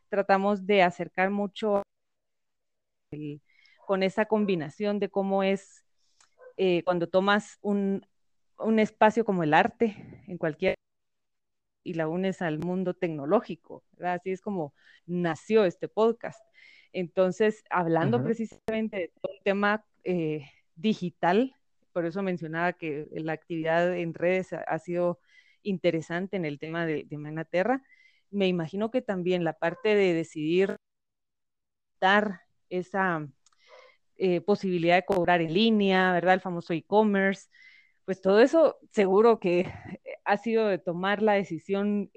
tratamos 0.09 0.67
de 0.67 0.83
acercar 0.83 1.31
mucho 1.31 1.81
con 3.87 4.03
esa 4.03 4.25
combinación 4.25 4.99
de 4.99 5.09
cómo 5.09 5.41
es 5.41 5.83
cuando 6.85 7.07
tomas 7.07 7.57
un, 7.61 8.05
un 8.59 8.77
espacio 8.77 9.25
como 9.25 9.41
el 9.41 9.55
arte 9.55 9.95
en 10.27 10.37
cualquier 10.37 10.75
y 11.83 11.93
la 11.93 12.07
unes 12.07 12.41
al 12.41 12.59
mundo 12.59 12.93
tecnológico. 12.93 13.83
Así 13.99 14.31
es 14.31 14.41
como 14.41 14.73
nació 15.05 15.65
este 15.65 15.87
podcast. 15.87 16.39
Entonces, 16.93 17.63
hablando 17.69 18.23
precisamente 18.23 18.97
de 18.97 19.11
todo 19.21 19.33
el 19.33 19.43
tema 19.43 19.85
eh, 20.03 20.45
digital, 20.75 21.55
por 21.93 22.05
eso 22.05 22.21
mencionaba 22.21 22.73
que 22.73 23.07
la 23.11 23.33
actividad 23.33 23.95
en 23.95 24.13
redes 24.13 24.53
ha, 24.53 24.79
sido 24.79 25.19
interesante 25.63 26.37
en 26.37 26.45
el 26.45 26.59
tema 26.59 26.85
de, 26.85 27.05
de 27.05 27.17
Manaterra. 27.17 27.83
Me 28.29 28.47
imagino 28.47 28.91
que 28.91 29.01
también 29.01 29.43
la 29.43 29.53
parte 29.53 29.95
de 29.95 30.13
decidir 30.13 30.77
dar 31.99 32.41
esa 32.69 33.27
eh, 34.17 34.41
posibilidad 34.41 34.95
de 34.95 35.05
cobrar 35.05 35.41
en 35.41 35.53
línea, 35.53 36.11
¿verdad? 36.13 36.35
El 36.35 36.41
famoso 36.41 36.73
e-commerce, 36.73 37.49
pues 38.05 38.21
todo 38.21 38.39
eso 38.39 38.77
seguro 38.91 39.39
que 39.39 39.71
ha 40.31 40.37
sido 40.37 40.67
de 40.67 40.77
tomar 40.77 41.21
la 41.21 41.33
decisión 41.33 42.09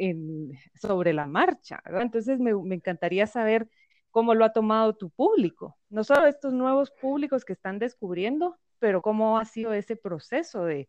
sobre 0.77 1.13
la 1.13 1.27
marcha, 1.27 1.83
¿verdad? 1.85 2.03
Entonces 2.03 2.39
me, 2.39 2.53
encantaría 2.73 3.27
saber 3.27 3.69
cómo 4.13 4.35
lo 4.35 4.45
ha 4.45 4.53
tomado 4.53 4.95
tu 4.95 5.11
público, 5.11 5.77
no 5.89 6.05
solo 6.05 6.29
estos 6.29 6.53
nuevos 6.53 6.93
públicos 6.93 7.45
que 7.45 7.53
están 7.53 7.81
descubriendo, 7.81 8.57
pero 8.79 9.03
cómo 9.03 9.37
ha 9.37 9.45
sido 9.45 9.73
ese 9.73 9.97
proceso 9.97 10.65
de, 10.65 10.89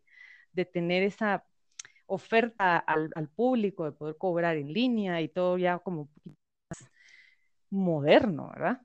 de 0.52 0.64
tener 0.66 1.02
esa 1.02 1.44
oferta 2.06 2.78
al, 2.78 3.10
al, 3.16 3.28
público, 3.28 3.84
de 3.86 3.92
poder 3.92 4.16
cobrar 4.16 4.56
en 4.56 4.72
línea 4.72 5.20
y 5.20 5.28
todo 5.28 5.58
ya 5.58 5.80
como 5.80 6.02
un 6.02 6.08
poquito 6.08 6.36
más 6.70 6.88
moderno, 7.70 8.50
¿verdad? 8.54 8.80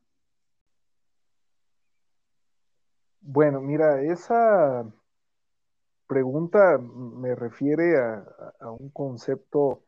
Bueno, 3.20 3.62
mira, 3.62 4.02
esa 4.02 4.92
pregunta 6.12 6.78
me 6.78 7.36
refiere 7.36 7.98
a, 7.98 8.26
a 8.60 8.70
un 8.70 8.90
concepto 8.90 9.86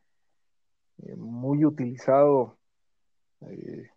eh, 1.00 1.18
muy 1.18 1.66
utilizado 1.66 2.58
eh, 3.42 3.90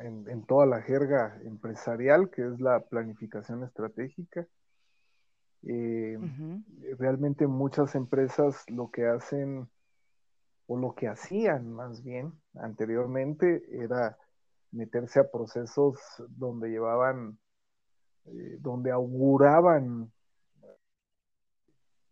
en, 0.00 0.26
en, 0.26 0.46
toda 0.46 0.64
la 0.64 0.80
jerga 0.80 1.38
empresarial, 1.44 2.30
que 2.30 2.46
es 2.46 2.58
la 2.60 2.80
planificación 2.80 3.62
estratégica. 3.62 4.46
Eh, 5.64 6.16
uh 6.16 6.22
-huh. 6.22 6.96
Realmente 6.98 7.46
muchas 7.46 7.94
empresas 7.94 8.64
lo 8.70 8.90
que 8.90 9.04
hacen, 9.04 9.68
o 10.66 10.78
lo 10.78 10.94
que 10.94 11.08
hacían 11.08 11.70
más 11.70 12.02
bien 12.02 12.32
anteriormente, 12.54 13.62
era 13.70 14.16
meterse 14.72 15.20
a 15.20 15.30
procesos 15.30 15.98
donde 16.26 16.70
llevaban, 16.70 17.38
eh, 18.24 18.56
donde 18.60 18.90
auguraban, 18.90 20.10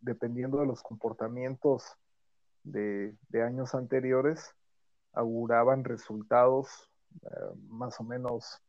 dependiendo 0.01 0.59
de 0.59 0.67
los 0.67 0.83
comportamientos 0.83 1.85
de, 2.63 3.17
años 3.45 3.75
anteriores, 3.75 4.55
auguraban 5.13 5.85
resultados 5.85 6.91
uh, 7.23 7.57
más 7.69 7.99
o 8.01 8.05
menos, 8.05 8.61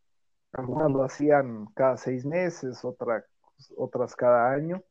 algunas 0.53 0.91
lo 0.91 1.03
hacían 1.03 1.67
cada 1.75 1.97
seis 1.97 2.25
meses, 2.25 2.83
otra, 2.83 3.25
otras 3.77 4.15
cada 4.15 4.51
año, 4.51 4.81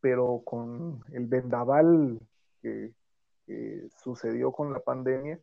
pero 0.00 0.42
con 0.44 1.04
el 1.12 1.26
vendaval 1.26 2.18
que, 2.60 2.92
que, 3.46 3.88
sucedió 4.02 4.50
con 4.52 4.72
la 4.72 4.80
pandemia, 4.80 5.38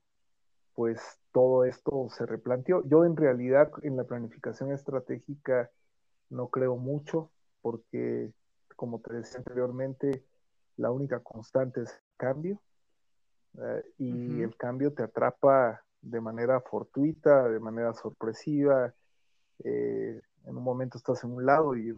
pues 0.73 1.01
todo 1.31 1.65
esto 1.65 2.07
se 2.09 2.25
replanteó. 2.25 2.83
Yo 2.85 3.05
en 3.05 3.15
realidad 3.15 3.71
en 3.83 3.95
la 3.97 4.03
planificación 4.03 4.71
estratégica 4.71 5.69
no 6.29 6.47
creo 6.49 6.77
mucho 6.77 7.31
porque, 7.61 8.31
como 8.79 9.01
te 9.01 9.13
decía 9.13 9.39
anteriormente, 9.39 10.24
la 10.77 10.89
única 10.89 11.19
constante 11.19 11.81
es 11.81 11.91
el 11.91 12.15
cambio 12.15 12.62
uh, 13.55 13.81
y 13.98 14.12
uh 14.12 14.15
-huh. 14.15 14.43
el 14.45 14.55
cambio 14.55 14.93
te 14.93 15.03
atrapa 15.03 15.83
de 16.01 16.21
manera 16.21 16.62
fortuita, 16.62 17.50
de 17.50 17.59
manera 17.59 17.93
sorpresiva. 17.93 18.93
Eh, 19.65 20.21
en 20.45 20.55
un 20.55 20.63
momento 20.63 20.98
estás 20.98 21.25
en 21.25 21.31
un 21.31 21.45
lado 21.45 21.75
y, 21.75 21.89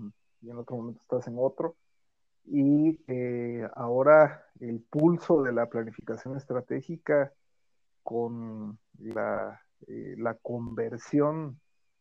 y, 0.42 0.50
en 0.50 0.58
otro 0.58 0.76
momento 0.78 1.02
estás 1.04 1.28
en 1.28 1.36
otro. 1.38 1.76
Y 2.46 3.00
eh, 3.08 3.70
ahora 3.76 4.48
el 4.60 4.82
pulso 4.82 5.44
de 5.44 5.54
la 5.54 5.68
planificación 5.68 6.36
estratégica 6.36 7.32
con 8.02 8.80
la, 8.98 9.62
eh, 9.86 10.16
la 10.18 10.34
conversión, 10.34 11.60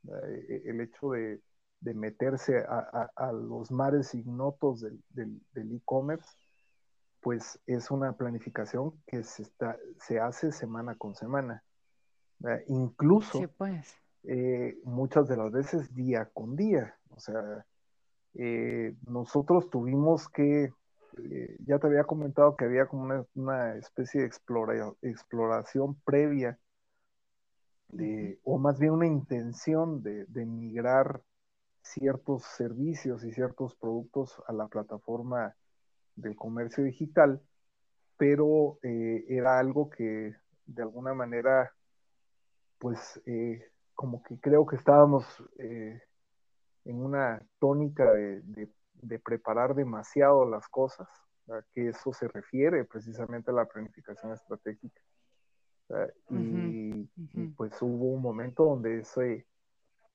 eh, 0.09 0.63
el 0.65 0.81
hecho 0.81 1.11
de, 1.11 1.43
de 1.81 1.95
meterse 1.95 2.59
a, 2.59 2.89
a, 2.93 3.29
a, 3.29 3.33
los 3.33 3.71
mares 3.71 4.15
ignotos 4.15 4.81
del 4.81 5.41
e-commerce, 5.55 6.29
pues 7.21 7.61
es 7.67 7.91
una 7.91 8.13
planificación 8.13 8.93
que 9.07 9.23
se, 9.23 9.43
está, 9.43 9.79
se 9.99 10.21
hace 10.21 10.53
semana 10.53 10.95
con 10.97 11.15
semana. 11.15 11.63
Eh, 12.47 12.65
incluso 12.69 13.39
sí, 13.39 13.47
pues. 13.47 13.95
eh, 14.25 14.79
muchas 14.85 15.29
de 15.29 15.37
las 15.37 15.53
veces 15.53 15.95
día 15.95 16.31
con 16.33 16.57
día. 16.57 16.95
O 17.11 17.21
sea, 17.21 17.67
eh, 18.35 18.95
nosotros 19.07 19.69
tuvimos 19.71 20.29
que, 20.29 20.73
ya 21.67 21.79
te 21.79 21.87
había 21.89 22.05
comentado 22.05 22.57
que 22.57 22.65
había 22.65 22.87
como 22.87 23.03
una, 23.03 23.27
una 23.35 23.75
especie 23.75 24.23
de 24.23 24.27
explora, 24.27 24.93
exploración 25.03 25.97
previa, 26.05 26.59
de, 27.89 28.39
o 28.45 28.59
más 28.59 28.79
bien 28.79 28.93
una 28.93 29.07
intención 29.07 30.03
de, 30.03 30.25
de, 30.27 30.47
migrar 30.47 31.21
ciertos 31.83 32.45
servicios 32.45 33.25
y 33.25 33.33
ciertos 33.33 33.75
productos 33.75 34.43
a 34.47 34.53
la 34.53 34.69
plataforma 34.69 35.57
del 36.15 36.37
comercio 36.37 36.85
digital, 36.85 37.41
pero 38.17 38.79
eh, 38.83 39.25
era 39.29 39.59
algo 39.59 39.89
que 39.91 40.35
de 40.67 40.83
alguna 40.83 41.15
manera 41.15 41.73
pues 42.79 43.21
eh, 43.27 43.71
como 43.95 44.23
que 44.23 44.41
creo 44.41 44.65
que 44.67 44.77
estábamos 44.77 45.25
eh, 45.59 46.01
en 46.85 46.97
una 47.03 47.43
tónica 47.59 48.11
de, 48.13 48.41
de, 48.41 48.69
de, 48.95 49.19
preparar 49.19 49.75
demasiado 49.75 50.49
las 50.49 50.67
cosas, 50.69 51.07
¿verdad? 51.47 51.67
que 51.75 51.89
eso 51.89 52.13
se 52.13 52.27
refiere 52.29 52.85
precisamente 52.85 53.51
a 53.51 53.55
la 53.55 53.67
planificación 53.67 54.33
estratégica. 54.33 55.01
Y, 56.31 56.33
uh 56.35 56.37
-huh. 56.37 57.09
y, 57.35 57.49
pues 57.49 57.73
hubo 57.83 58.13
un 58.15 58.23
momento 58.23 58.65
donde 58.65 59.01
ese, 59.01 59.47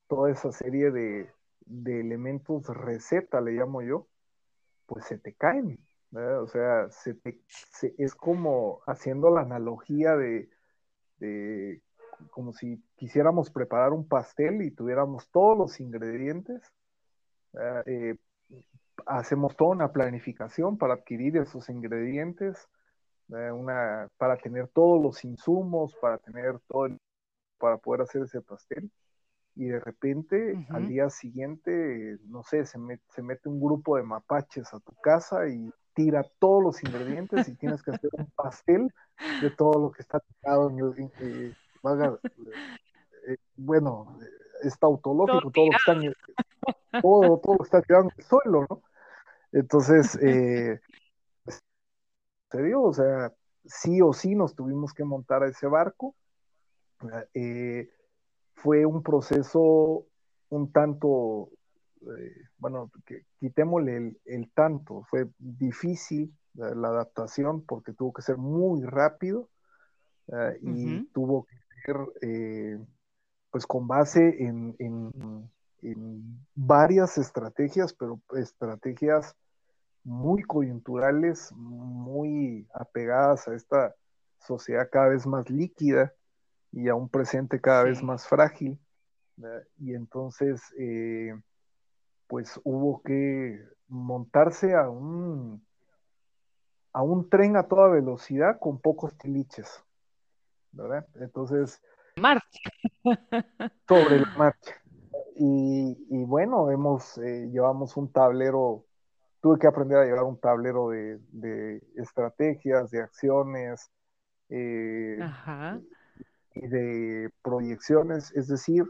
toda 0.08 0.32
esa 0.32 0.52
serie 0.52 0.90
de, 0.90 1.30
de 1.66 2.00
elementos 2.00 2.68
receta, 2.68 3.42
le 3.42 3.52
llamo 3.52 3.82
yo, 3.82 4.08
pues 4.86 5.06
se 5.06 5.18
te 5.18 5.34
caen. 5.34 5.80
O 6.14 6.48
sea, 6.48 6.90
se 6.92 7.14
te, 7.14 7.42
es 7.98 8.16
como 8.16 8.82
haciendo 8.88 9.30
la 9.30 9.42
analogía 9.42 10.16
de, 10.16 10.50
de 11.18 11.82
como 12.32 12.54
si 12.54 12.82
quisiéramos 12.96 13.52
preparar 13.52 13.92
un 13.92 14.08
pastel 14.08 14.62
y 14.62 14.72
tuviéramos 14.72 15.30
todos 15.30 15.58
los 15.58 15.80
ingredientes. 15.80 16.62
Eh, 17.86 18.16
hacemos 19.06 19.56
toda 19.56 19.72
una 19.72 19.92
planificación 19.92 20.78
para 20.78 20.96
adquirir 20.96 21.38
esos 21.38 21.70
ingredientes, 21.70 22.70
una, 23.28 24.08
para 24.18 24.38
tener 24.38 24.68
todos 24.70 25.02
los 25.02 25.24
insumos, 25.26 25.96
para 26.00 26.18
tener 26.20 26.60
todo, 26.68 26.90
para 27.58 27.78
poder 27.78 28.02
hacer 28.02 28.24
ese 28.24 28.42
pastel. 28.42 28.90
Y 29.56 29.66
de 29.66 29.80
repente, 29.80 30.54
uh 30.54 30.58
-huh. 30.58 30.76
al 30.76 30.88
día 30.88 31.10
siguiente, 31.10 32.18
no 32.28 32.44
sé, 32.44 32.66
se, 32.66 32.78
met, 32.78 33.02
se 33.10 33.22
mete 33.22 33.48
un 33.50 33.60
grupo 33.60 33.98
de 33.98 34.04
mapaches 34.04 34.74
a 34.74 34.80
tu 34.80 34.94
casa 34.96 35.48
y 35.48 35.72
tira 35.94 36.26
todos 36.40 36.62
los 36.62 36.84
ingredientes 36.84 37.48
y 37.48 37.56
tienes 37.56 37.82
que 37.82 37.92
hacer 37.92 38.10
un 38.14 38.30
pastel 38.36 38.94
de 39.42 39.50
todo 39.50 39.80
lo 39.80 39.92
que 39.92 40.02
está 40.02 40.20
tirado 40.20 40.70
en 40.70 41.12
el, 41.20 41.56
haga, 41.84 42.20
eh, 43.28 43.38
bueno, 43.56 44.20
es 44.64 44.78
tautológico, 44.78 45.52
todo, 45.52 45.66
lo 45.66 45.72
que 45.72 45.78
está 45.78 47.02
todo, 47.02 47.40
todo 47.40 47.54
lo 47.54 47.58
que 47.60 47.64
está 47.64 47.82
tirado 47.82 48.06
en 48.06 48.12
el 48.18 48.24
suelo, 48.24 48.66
¿no? 48.70 48.82
Entonces, 49.52 50.16
eh, 50.22 50.80
se 52.52 52.64
dio, 52.64 52.82
o 52.82 52.94
sea, 52.94 53.34
sí 53.64 54.02
o 54.02 54.14
sí 54.14 54.36
nos 54.36 54.56
tuvimos 54.56 54.94
que 54.94 55.04
montar 55.04 55.44
a 55.44 55.48
ese 55.48 55.68
barco. 55.68 56.16
Eh, 57.34 57.90
fue 58.56 58.86
un 58.86 59.04
proceso 59.04 60.06
un 60.50 60.72
tanto, 60.72 61.50
eh, 62.02 62.36
bueno, 62.58 62.92
que, 63.06 63.26
quitémosle 63.40 63.98
el, 63.98 64.20
el, 64.26 64.52
tanto, 64.54 65.04
fue 65.10 65.28
difícil 65.38 66.34
la, 66.54 66.74
la, 66.74 66.88
adaptación 66.90 67.66
porque 67.66 67.94
tuvo 67.94 68.14
que 68.14 68.22
ser 68.22 68.38
muy 68.38 68.84
rápido 68.84 69.50
uh, 70.28 70.56
y 70.62 70.86
uh 70.86 71.00
-huh. 71.00 71.10
tuvo 71.14 71.46
que 71.46 71.56
eh, 72.22 72.80
pues 73.52 73.66
con 73.66 73.88
base 73.88 74.44
en, 74.44 74.76
en, 74.80 75.50
en, 75.82 76.46
varias 76.56 77.18
estrategias, 77.18 77.94
pero 77.94 78.20
estrategias 78.36 79.36
muy 80.04 80.44
coyunturales, 80.44 81.52
muy 81.54 82.68
apegadas 82.74 83.48
a 83.48 83.56
esta 83.56 83.96
sociedad 84.40 84.90
cada 84.92 85.10
vez 85.10 85.26
más 85.26 85.50
líquida 85.50 86.14
y 86.76 86.90
a 86.90 86.96
un 86.96 87.08
presente 87.08 87.62
cada 87.62 87.84
sí. 87.84 87.90
vez 87.90 88.04
más 88.04 88.28
frágil. 88.28 88.78
Y 89.80 89.94
entonces, 89.94 90.62
eh, 90.78 91.34
pues 92.28 92.60
hubo 92.66 93.02
que 93.02 93.66
montarse 93.88 94.76
a 94.76 94.90
un, 94.90 95.66
a 96.92 97.02
un 97.02 97.30
tren 97.30 97.56
a 97.56 97.64
toda 97.64 97.88
velocidad 97.88 98.60
con 98.60 98.80
pocos 98.80 99.18
tiliches. 99.18 99.84
¿verdad? 100.74 101.08
Entonces... 101.16 101.82
Marcha. 102.18 102.70
sobre 103.88 104.20
la 104.20 104.34
marcha. 104.38 104.76
y, 105.38 106.24
bueno, 106.26 106.72
hemos, 106.72 107.18
eh, 107.18 107.50
llevamos 107.52 107.96
un 107.96 108.12
tablero, 108.12 108.86
tuve 109.42 109.60
que 109.60 109.68
aprender 109.68 110.00
a 110.00 110.06
llevar 110.06 110.24
un 110.24 110.40
tablero 110.40 110.90
de, 110.90 111.82
estrategias, 111.96 112.92
de 112.92 113.02
acciones 113.02 113.92
eh, 114.50 115.18
y 116.56 116.68
de 116.68 117.32
proyecciones, 117.42 118.32
es 118.36 118.48
decir, 118.48 118.86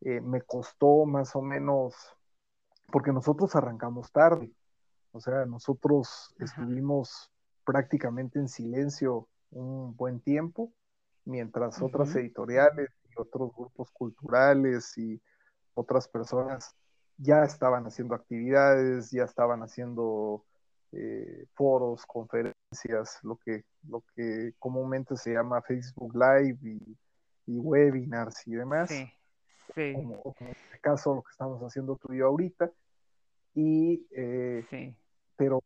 eh, 0.00 0.20
me 0.20 0.42
costó 0.42 1.04
más 1.04 1.36
o 1.36 1.42
menos, 1.42 1.94
porque 2.90 3.12
nosotros 3.12 3.54
arrancamos 3.54 4.10
tarde, 4.10 4.52
o 5.12 5.20
sea, 5.20 5.44
nosotros 5.44 6.34
estuvimos 6.38 7.30
prácticamente 7.64 8.38
en 8.38 8.48
silencio 8.48 9.28
un 9.50 9.94
buen 9.94 10.20
tiempo, 10.20 10.72
mientras 11.24 11.80
otras 11.82 12.14
editoriales 12.16 12.90
y 13.08 13.20
otros 13.20 13.54
grupos 13.54 13.90
culturales 13.90 14.96
y 14.96 15.20
otras 15.74 16.08
personas 16.08 16.74
ya 17.18 17.44
estaban 17.44 17.84
haciendo 17.86 18.14
actividades, 18.14 19.10
ya 19.10 19.24
estaban 19.24 19.62
haciendo 19.62 20.44
eh, 20.92 21.46
foros, 21.54 22.04
conferencias, 22.06 23.20
lo 23.22 23.36
que, 23.36 23.64
lo 23.88 24.02
que 24.14 24.54
comúnmente 24.58 25.16
se 25.16 25.32
llama 25.32 25.62
Facebook 25.62 26.14
Live 26.14 26.58
y, 27.46 27.58
webinars 27.58 28.46
y 28.46 28.52
demás. 28.52 28.88
Sí, 28.90 29.10
sí. 29.74 29.92
Como, 29.94 30.34
en 30.40 30.48
este 30.48 30.78
caso 30.80 31.14
lo 31.16 31.22
que 31.22 31.30
estamos 31.30 31.60
haciendo 31.62 31.96
tú 31.96 32.12
y 32.12 32.18
yo 32.18 32.26
ahorita. 32.26 32.70
Y, 33.54 34.06
eh, 34.12 34.64
sí. 34.70 34.94
pero, 35.36 35.60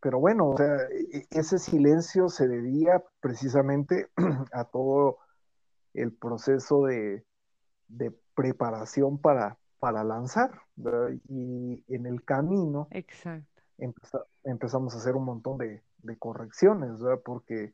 pero 0.00 0.18
bueno, 0.18 0.50
o 0.50 0.56
sea, 0.56 0.76
e, 0.90 1.26
ese 1.30 1.58
silencio 1.58 2.28
se 2.28 2.48
debía 2.48 3.02
precisamente 3.20 4.08
a 4.52 4.64
todo 4.64 5.18
el 5.94 6.12
proceso 6.12 6.84
de, 6.86 7.24
de 7.88 8.12
preparación 8.34 9.18
para, 9.18 9.58
para 9.78 10.04
lanzar. 10.04 10.62
Y 11.28 11.84
en 11.88 12.06
el 12.06 12.24
camino 12.24 12.88
empezamos 14.44 14.94
a 14.94 14.98
hacer 14.98 15.14
un 15.16 15.24
montón 15.24 15.58
de, 15.58 15.82
correcciones, 16.18 16.92
porque 17.24 17.72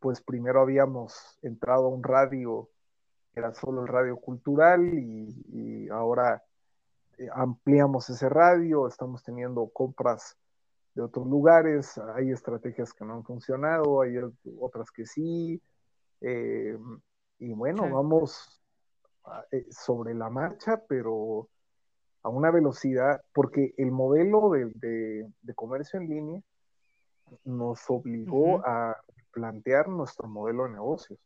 pues 0.00 0.20
primero 0.20 0.60
habíamos 0.60 1.38
entrado 1.42 1.86
a 1.86 1.88
un 1.88 2.02
radio, 2.02 2.68
era 3.34 3.54
solo 3.54 3.82
el 3.82 3.88
radio 3.88 4.16
cultural, 4.16 4.94
y, 4.94 5.88
ahora 5.90 6.42
eh, 7.18 7.28
ampliamos 7.32 8.08
ese 8.10 8.28
radio, 8.28 8.86
estamos 8.86 9.22
teniendo 9.22 9.68
compras 9.68 10.36
de 10.94 11.02
otros 11.02 11.26
lugares, 11.26 11.98
hay 12.14 12.30
estrategias 12.30 12.92
que 12.92 13.04
no 13.04 13.14
han 13.14 13.24
funcionado, 13.24 14.02
hay 14.02 14.16
otras 14.60 14.90
que 14.90 15.06
sí, 15.06 15.60
eh, 16.20 16.76
y 17.38 17.52
bueno, 17.52 17.88
vamos 17.90 18.60
eh, 19.52 19.66
sobre 19.70 20.14
la 20.14 20.30
marcha, 20.30 20.82
pero 20.88 21.48
a 22.22 22.28
una 22.28 22.50
velocidad, 22.50 23.20
porque 23.32 23.74
el 23.76 23.90
modelo 23.90 24.50
de, 24.50 25.26
comercio 25.54 26.00
en 26.00 26.08
línea 26.08 26.42
nos 27.44 27.88
obligó 27.88 28.66
a 28.66 28.96
plantear 29.32 29.88
nuestro 29.88 30.28
modelo 30.28 30.64
de 30.64 30.70
negocios. 30.70 31.18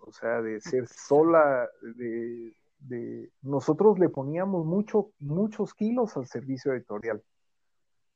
O 0.00 0.12
sea, 0.12 0.42
de 0.42 0.60
ser 0.60 0.86
sola, 0.86 1.68
de, 1.96 3.30
nosotros 3.40 3.98
le 3.98 4.08
poníamos 4.08 4.66
mucho, 4.66 5.12
muchos 5.18 5.72
kilos 5.72 6.16
al 6.16 6.26
servicio 6.26 6.72
editorial, 6.72 7.22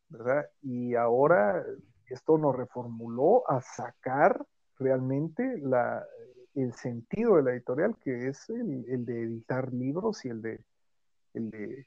¿verdad? 0.09 0.47
Y 0.61 0.95
ahora 0.95 1.65
esto 2.09 2.37
nos 2.37 2.55
reformuló 2.55 3.49
a 3.51 3.63
sacar 3.63 4.45
realmente 4.79 5.59
la, 5.59 6.05
el 6.55 6.73
sentido 6.75 7.37
de 7.37 7.43
la 7.43 7.53
editorial, 7.53 7.97
que 8.03 8.29
es 8.29 8.49
el, 8.51 9.05
de 9.05 9.23
editar 9.23 9.73
libros 9.73 10.25
y 10.25 10.29
el 10.29 10.43
de, 10.43 10.61
el 11.37 11.51
de 11.51 11.87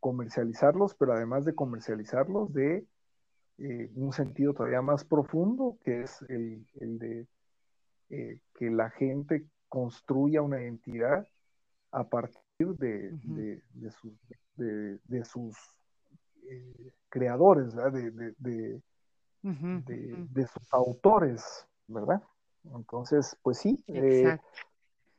comercializarlos, 0.00 0.94
pero 0.94 1.12
además 1.12 1.44
de 1.44 1.54
comercializarlos, 1.54 2.52
de 2.52 2.84
eh, 3.58 3.90
un 3.94 4.12
sentido 4.12 4.52
todavía 4.52 4.82
más 4.82 5.04
profundo, 5.04 5.78
que 5.84 6.02
es 6.02 6.22
el, 6.28 6.66
de 6.74 7.26
eh, 8.10 8.40
que 8.54 8.70
la 8.70 8.90
gente 8.90 9.44
construya 9.68 10.42
una 10.42 10.60
identidad 10.60 11.26
a 11.92 12.04
partir 12.04 12.68
de, 12.78 13.62
sus, 13.90 14.12
de, 14.56 15.24
sus 15.24 15.56
eh, 16.50 16.92
creadores, 17.08 17.74
de, 17.74 18.82
de 19.42 20.46
sus 20.46 20.74
autores, 20.74 21.66
¿verdad? 21.86 22.22
Entonces, 22.64 23.36
pues 23.42 23.58
sí, 23.58 23.82
eh, 23.88 24.38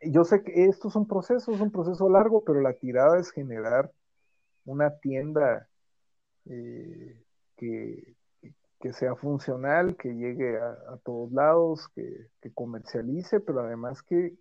yo 0.10 0.24
sé 0.24 0.44
que 0.44 0.66
esto 0.66 0.88
es 0.88 0.96
un 0.96 1.08
proceso, 1.08 1.52
es 1.52 1.62
un 1.62 1.72
proceso 1.72 2.10
largo, 2.10 2.44
pero 2.44 2.62
la 2.62 2.74
tirada 2.74 3.20
es 3.20 3.32
generar 3.32 3.92
una 4.66 4.98
tienda 5.00 5.68
eh, 6.46 7.22
que, 7.58 8.16
sea 8.92 9.16
funcional, 9.16 9.96
que 9.96 10.14
llegue 10.14 10.58
a, 10.58 10.98
todos 11.04 11.32
lados, 11.32 11.88
que, 11.96 12.28
comercialice, 12.54 13.40
pero 13.40 13.62
además 13.62 14.02
que, 14.04 14.36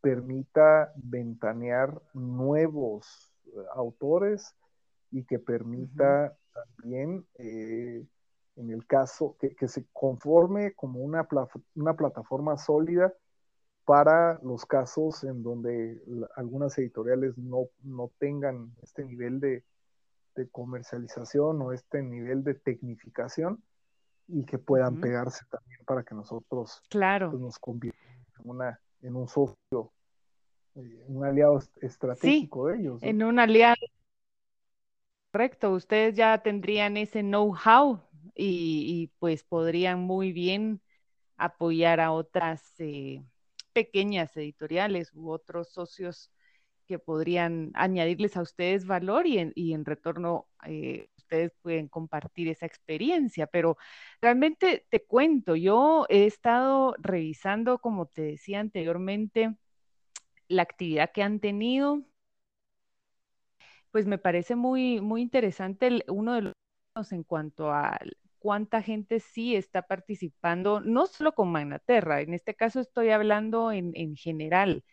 permita 0.00 0.92
ventanear 0.96 2.00
nuevos 2.14 3.32
autores 3.74 4.54
y 5.10 5.24
que 5.24 5.40
permita 5.40 6.36
también 6.52 7.26
eh, 7.34 8.06
en 8.58 8.70
el 8.70 8.86
caso, 8.86 9.36
que, 9.38 9.68
se 9.68 9.86
conforme 9.92 10.74
como 10.74 11.00
una, 11.00 11.26
una, 11.74 11.94
plataforma 11.94 12.56
sólida 12.58 13.12
para 13.88 14.38
los 14.42 14.66
casos 14.66 15.24
en 15.24 15.42
donde 15.42 15.98
algunas 16.36 16.76
editoriales 16.76 17.38
no, 17.38 17.70
tengan 18.18 18.70
este 18.82 19.02
nivel 19.02 19.40
de, 19.40 19.64
comercialización 20.52 21.62
o 21.62 21.72
este 21.72 22.02
nivel 22.02 22.44
de 22.44 22.54
tecnificación 22.54 23.60
y 24.28 24.44
que 24.44 24.58
puedan 24.58 25.00
pegarse 25.00 25.44
también 25.50 25.80
para 25.86 26.04
que 26.04 26.14
nosotros 26.14 26.82
claro. 26.90 27.30
Pues, 27.30 27.42
nos 27.42 27.58
convirtamos 27.58 28.28
en, 28.38 28.50
una, 28.50 28.80
en 29.00 29.16
un 29.16 29.26
socio, 29.26 29.90
eh, 30.76 31.04
un 31.08 31.24
aliado 31.24 31.58
estratégico 31.80 32.66
de 32.66 32.78
ellos. 32.78 33.02
En 33.02 33.22
un 33.22 33.38
aliado. 33.38 33.74
Correcto, 35.32 35.72
ustedes 35.72 36.14
ya 36.14 36.38
tendrían 36.42 36.98
ese 36.98 37.22
know-how 37.22 38.02
y, 38.34 39.10
pues 39.18 39.44
podrían 39.44 40.00
muy 40.00 40.32
bien 40.32 40.82
apoyar 41.38 42.00
a 42.00 42.12
otras 42.12 42.78
eh, 42.78 43.24
pequeñas 43.78 44.36
editoriales 44.36 45.12
u 45.14 45.30
otros 45.30 45.68
socios 45.70 46.32
que 46.88 46.98
podrían 46.98 47.70
añadirles 47.74 48.36
a 48.36 48.42
ustedes 48.42 48.86
valor 48.86 49.28
y 49.28 49.38
en, 49.38 49.52
y 49.54 49.72
en 49.72 49.84
retorno 49.84 50.48
eh, 50.66 51.10
ustedes 51.16 51.52
pueden 51.62 51.86
compartir 51.86 52.48
esa 52.48 52.66
experiencia. 52.66 53.46
Pero 53.46 53.76
realmente 54.20 54.84
te 54.90 55.04
cuento, 55.04 55.54
yo 55.54 56.06
he 56.08 56.26
estado 56.26 56.96
revisando, 56.98 57.78
como 57.78 58.06
te 58.06 58.22
decía 58.22 58.58
anteriormente, 58.58 59.54
la 60.48 60.62
actividad 60.62 61.12
que 61.12 61.22
han 61.22 61.38
tenido. 61.38 62.02
Pues 63.92 64.06
me 64.06 64.18
parece 64.18 64.56
muy, 64.56 65.00
muy 65.00 65.22
interesante 65.22 66.04
uno 66.08 66.34
de 66.34 66.42
los 66.42 67.12
en 67.12 67.22
cuanto 67.22 67.70
a 67.70 67.96
cuánta 68.38 68.82
gente 68.82 69.20
sí 69.20 69.56
está 69.56 69.82
participando, 69.82 70.80
no 70.80 71.06
solo 71.06 71.34
con 71.34 71.50
Magnaterra, 71.52 72.20
en 72.20 72.34
este 72.34 72.54
caso 72.54 72.80
estoy 72.80 73.10
hablando 73.10 73.72
en, 73.72 74.16
general 74.16 74.84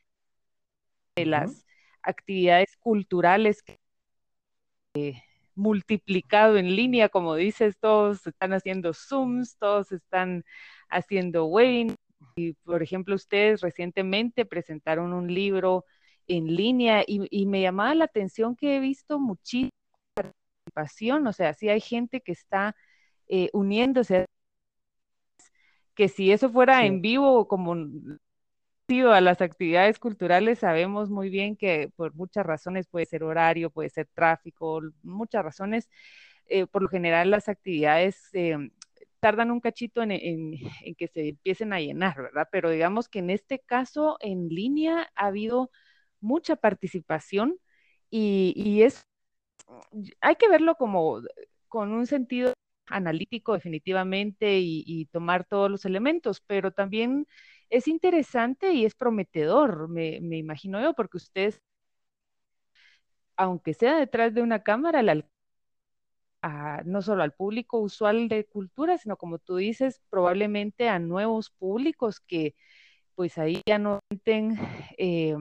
de 1.15 1.25
las 1.25 1.65
actividades 2.01 2.77
culturales 2.77 3.61
que 3.63 3.79
eh, 4.95 5.21
multiplicado 5.55 6.57
en 6.57 6.75
línea, 6.75 7.09
como 7.09 7.35
dices, 7.35 7.77
todos 7.79 8.27
están 8.27 8.53
haciendo 8.53 8.93
Zooms, 8.93 9.57
todos 9.57 9.91
están 9.91 10.43
haciendo 10.89 11.45
webinars. 11.45 11.97
Y, 12.35 12.53
por 12.53 12.83
ejemplo, 12.83 13.15
ustedes 13.15 13.61
recientemente 13.61 14.45
presentaron 14.45 15.13
un 15.13 15.33
libro 15.33 15.85
en 16.27 16.55
línea 16.55 17.03
y, 17.07 17.27
y 17.29 17.45
me 17.45 17.61
llamaba 17.61 17.95
la 17.95 18.05
atención 18.05 18.55
que 18.55 18.77
he 18.77 18.79
visto 18.79 19.19
muchísima 19.19 19.71
participación, 20.15 21.27
o 21.27 21.33
sea, 21.33 21.53
sí 21.53 21.69
hay 21.69 21.81
gente 21.81 22.21
que 22.21 22.31
está 22.31 22.75
eh, 23.27 23.49
uniéndose. 23.53 24.25
Que 25.95 26.09
si 26.09 26.31
eso 26.31 26.49
fuera 26.49 26.85
en 26.85 27.01
vivo, 27.01 27.47
como 27.47 27.73
a 29.11 29.21
las 29.21 29.41
actividades 29.41 29.97
culturales, 29.99 30.59
sabemos 30.59 31.09
muy 31.09 31.29
bien 31.29 31.55
que 31.55 31.89
por 31.95 32.13
muchas 32.15 32.45
razones 32.45 32.87
puede 32.87 33.05
ser 33.07 33.23
horario, 33.23 33.71
puede 33.71 33.89
ser 33.89 34.07
tráfico, 34.13 34.81
muchas 35.01 35.43
razones. 35.43 35.89
Eh, 36.47 36.67
por 36.67 36.83
lo 36.83 36.89
general 36.89 37.31
las 37.31 37.49
actividades 37.49 38.29
eh, 38.33 38.57
tardan 39.19 39.49
un 39.49 39.59
cachito 39.59 40.03
en, 40.03 40.11
que 40.97 41.07
se 41.07 41.29
empiecen 41.29 41.73
a 41.73 41.79
llenar, 41.79 42.15
¿verdad? 42.21 42.47
Pero 42.51 42.69
digamos 42.69 43.09
que 43.09 43.19
en 43.19 43.31
este 43.31 43.59
caso 43.59 44.17
en 44.21 44.49
línea 44.49 45.09
ha 45.15 45.27
habido 45.27 45.71
mucha 46.21 46.55
participación 46.55 47.57
y, 48.11 48.53
y 48.55 48.83
es, 48.83 49.07
hay 50.21 50.35
que 50.35 50.47
verlo 50.47 50.75
como 50.75 51.21
con 51.67 51.91
un 51.91 52.05
sentido 52.05 52.53
analítico 52.87 53.53
definitivamente 53.53 54.59
y, 54.59 55.05
tomar 55.11 55.45
todos 55.45 55.71
los 55.71 55.85
elementos, 55.85 56.41
pero 56.41 56.71
también 56.71 57.27
es 57.69 57.87
interesante 57.87 58.73
y 58.73 58.85
es 58.85 58.95
prometedor, 58.95 59.89
me, 59.89 60.17
imagino 60.37 60.81
yo, 60.81 60.93
porque 60.93 61.17
ustedes, 61.17 61.61
aunque 63.37 63.73
sea 63.73 63.97
detrás 63.97 64.33
de 64.33 64.41
una 64.41 64.63
cámara, 64.63 65.01
la 65.03 65.25
no 66.85 67.01
solo 67.01 67.23
al 67.23 67.33
público 67.33 67.79
usual 67.79 68.27
de 68.27 68.45
cultura, 68.45 68.97
sino 68.97 69.17
como 69.17 69.39
tú 69.39 69.55
dices, 69.57 70.01
probablemente 70.09 70.89
a 70.89 70.99
nuevos 70.99 71.49
públicos 71.49 72.19
que 72.19 72.55
pues 73.15 73.37
ahí 73.37 73.61
ya 73.65 73.79
no 73.79 73.99
sienten 74.09 74.57
eh, 74.97 75.35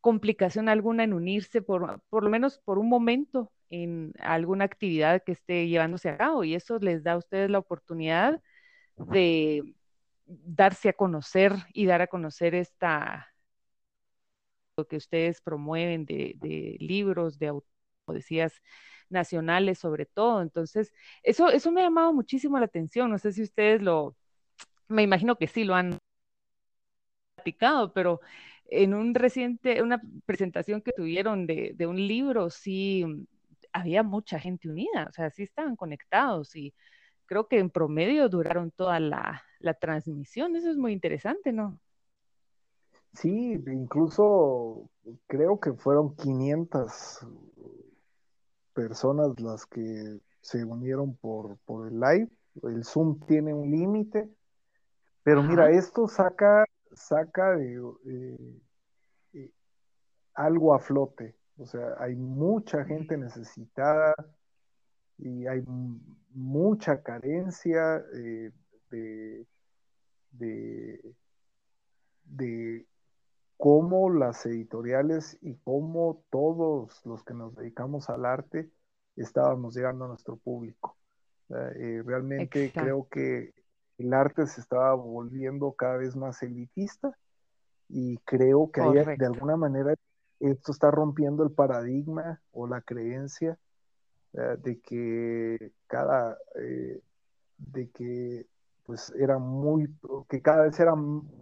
complicación 0.00 0.68
alguna 0.68 1.04
en 1.04 1.12
unirse, 1.14 1.62
por, 1.62 2.02
por 2.10 2.24
lo 2.24 2.30
menos 2.30 2.58
por 2.58 2.78
un 2.78 2.88
momento, 2.88 3.52
en 3.70 4.12
alguna 4.20 4.64
actividad 4.64 5.22
que 5.24 5.32
esté 5.32 5.68
llevándose 5.68 6.08
a 6.10 6.16
cabo. 6.18 6.44
Y 6.44 6.54
eso 6.54 6.78
les 6.78 7.02
da 7.02 7.12
a 7.12 7.18
ustedes 7.18 7.50
la 7.50 7.58
oportunidad 7.58 8.42
de 8.96 9.74
darse 10.26 10.90
a 10.90 10.92
conocer 10.92 11.54
y 11.72 11.86
dar 11.86 12.02
a 12.02 12.06
conocer 12.08 12.54
esta 12.54 13.28
lo 14.76 14.86
que 14.86 14.96
ustedes 14.96 15.40
promueven 15.40 16.04
de, 16.06 16.34
de 16.36 16.76
libros, 16.80 17.38
de 17.38 17.48
como 17.48 18.18
nacionales 19.08 19.78
sobre 19.78 20.06
todo. 20.06 20.42
Entonces, 20.42 20.92
eso, 21.22 21.48
eso 21.50 21.70
me 21.72 21.80
ha 21.82 21.84
llamado 21.84 22.12
muchísimo 22.12 22.58
la 22.58 22.66
atención. 22.66 23.10
No 23.10 23.18
sé 23.18 23.32
si 23.32 23.42
ustedes 23.42 23.82
lo, 23.82 24.16
me 24.88 25.02
imagino 25.02 25.36
que 25.36 25.48
sí 25.48 25.64
lo 25.64 25.74
han 25.74 25.98
platicado, 27.36 27.92
pero 27.92 28.20
en 28.66 28.94
un 28.94 29.14
reciente, 29.14 29.82
una 29.82 30.00
presentación 30.26 30.80
que 30.82 30.92
tuvieron 30.92 31.46
de, 31.46 31.72
de 31.74 31.86
un 31.86 31.96
libro, 31.96 32.50
sí 32.50 33.04
había 33.72 34.02
mucha 34.02 34.38
gente 34.38 34.68
unida, 34.68 35.06
o 35.08 35.12
sea, 35.12 35.30
sí 35.30 35.42
estaban 35.42 35.76
conectados 35.76 36.54
y 36.56 36.74
creo 37.26 37.46
que 37.46 37.58
en 37.58 37.70
promedio 37.70 38.28
duraron 38.28 38.70
toda 38.70 38.98
la, 39.00 39.42
la 39.60 39.74
transmisión. 39.74 40.56
Eso 40.56 40.70
es 40.70 40.76
muy 40.76 40.92
interesante, 40.92 41.52
¿no? 41.52 41.78
Sí, 43.12 43.52
incluso 43.66 44.88
creo 45.26 45.58
que 45.58 45.72
fueron 45.72 46.14
500 46.16 47.26
personas 48.72 49.38
las 49.40 49.66
que 49.66 50.20
se 50.40 50.64
unieron 50.64 51.16
por, 51.16 51.58
por 51.58 51.88
el 51.88 52.00
live. 52.00 52.28
El 52.62 52.84
Zoom 52.84 53.20
tiene 53.26 53.52
un 53.52 53.70
límite, 53.70 54.28
pero 55.22 55.42
mira, 55.42 55.70
esto 55.70 56.08
saca, 56.08 56.64
saca 56.92 57.52
de, 57.52 57.80
eh, 58.06 58.60
eh, 59.34 59.50
algo 60.34 60.74
a 60.74 60.78
flote. 60.78 61.36
O 61.60 61.66
sea, 61.66 61.94
hay 61.98 62.16
mucha 62.16 62.84
gente 62.84 63.18
necesitada 63.18 64.14
y 65.18 65.46
hay 65.46 65.62
mucha 66.30 67.02
carencia 67.02 68.02
eh, 68.14 68.50
de, 68.90 69.46
de, 70.30 71.14
de 72.24 72.86
cómo 73.58 74.08
las 74.08 74.46
editoriales 74.46 75.36
y 75.42 75.56
cómo 75.56 76.24
todos 76.30 77.04
los 77.04 77.22
que 77.24 77.34
nos 77.34 77.54
dedicamos 77.54 78.08
al 78.08 78.24
arte 78.24 78.70
estábamos 79.16 79.74
llegando 79.76 80.06
a 80.06 80.08
nuestro 80.08 80.36
público. 80.36 80.96
Eh, 81.50 82.02
realmente 82.06 82.72
creo 82.72 83.06
que 83.10 83.52
el 83.98 84.14
arte 84.14 84.46
se 84.46 84.62
estaba 84.62 84.94
volviendo 84.94 85.72
cada 85.72 85.98
vez 85.98 86.16
más 86.16 86.42
elitista 86.42 87.14
y 87.86 88.16
creo 88.18 88.70
que 88.70 88.80
de 88.80 89.26
alguna 89.26 89.56
manera 89.56 89.94
esto 90.40 90.72
está 90.72 90.90
rompiendo 90.90 91.44
el 91.44 91.52
paradigma 91.52 92.40
o 92.52 92.66
la 92.66 92.80
creencia 92.80 93.58
eh, 94.32 94.56
de 94.62 94.80
que 94.80 95.72
cada 95.86 96.38
eh, 96.56 97.00
de 97.58 97.90
que 97.90 98.46
pues 98.84 99.12
era 99.16 99.38
muy, 99.38 99.88
que 100.28 100.42
cada 100.42 100.64
vez 100.64 100.80
era, 100.80 100.94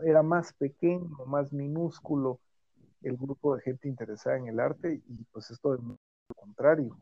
era 0.05 0.23
más 0.23 0.53
pequeño, 0.53 1.09
más 1.27 1.51
minúsculo 1.51 2.41
el 3.03 3.17
grupo 3.17 3.57
de 3.57 3.63
gente 3.63 3.89
interesada 3.89 4.37
en 4.37 4.49
el 4.49 4.61
arte 4.61 5.01
y 5.07 5.25
pues 5.33 5.51
esto 5.51 5.75
es 5.75 5.81
lo 5.81 5.97
contrario. 6.37 6.99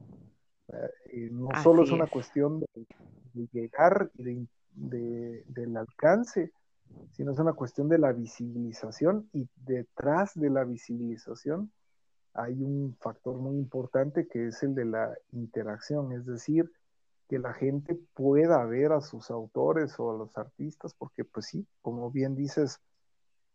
Eh, 1.13 1.31
no 1.33 1.49
solo 1.63 1.83
es 1.83 1.91
una 1.91 2.07
cuestión 2.07 2.61
de, 2.61 3.49
llegar 3.53 4.11
y 4.19 4.47
de, 4.75 5.45
del 5.49 5.77
alcance, 5.77 6.53
sino 7.13 7.33
es 7.33 7.39
una 7.39 7.55
cuestión 7.55 7.89
de 7.89 7.99
la 7.99 8.13
visibilización 8.13 9.29
y 9.33 9.49
detrás 9.57 10.39
de 10.39 10.51
la 10.51 10.65
visibilización 10.65 11.73
hay 12.37 12.63
un 12.63 12.97
factor 13.01 13.37
muy 13.37 13.57
importante 13.57 14.29
que 14.29 14.49
es 14.49 14.63
el 14.63 14.75
de 14.75 14.85
la 14.85 15.15
interacción, 15.33 16.13
es 16.13 16.27
decir, 16.27 16.71
que 17.29 17.39
la 17.39 17.53
gente 17.55 17.99
pueda 18.15 18.65
ver 18.65 18.93
a 18.93 19.01
sus 19.01 19.31
autores 19.31 19.99
o 19.99 20.13
a 20.13 20.17
los 20.17 20.37
artistas, 20.37 20.95
porque 20.95 21.25
pues 21.25 21.47
sí, 21.47 21.67
como 21.83 22.11
bien 22.11 22.37
dices, 22.37 22.81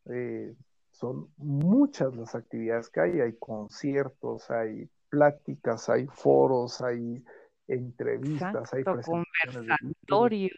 eh, 0.05 0.53
son 0.91 1.29
muchas 1.37 2.15
las 2.15 2.35
actividades 2.35 2.89
que 2.89 2.99
hay, 2.99 3.21
hay 3.21 3.33
conciertos, 3.33 4.49
hay 4.51 4.89
pláticas, 5.09 5.89
hay 5.89 6.07
foros, 6.07 6.81
hay 6.81 7.23
entrevistas, 7.67 8.73
hay 8.73 8.83
conversatorios. 8.83 10.57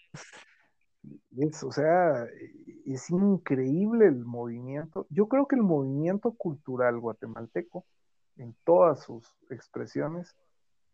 Es, 1.38 1.64
o 1.64 1.72
sea, 1.72 2.26
es 2.86 3.10
increíble 3.10 4.08
el 4.08 4.24
movimiento. 4.24 5.06
Yo 5.10 5.28
creo 5.28 5.48
que 5.48 5.56
el 5.56 5.64
movimiento 5.64 6.32
cultural 6.32 7.00
guatemalteco, 7.00 7.86
en 8.38 8.56
todas 8.64 9.04
sus 9.04 9.36
expresiones, 9.50 10.36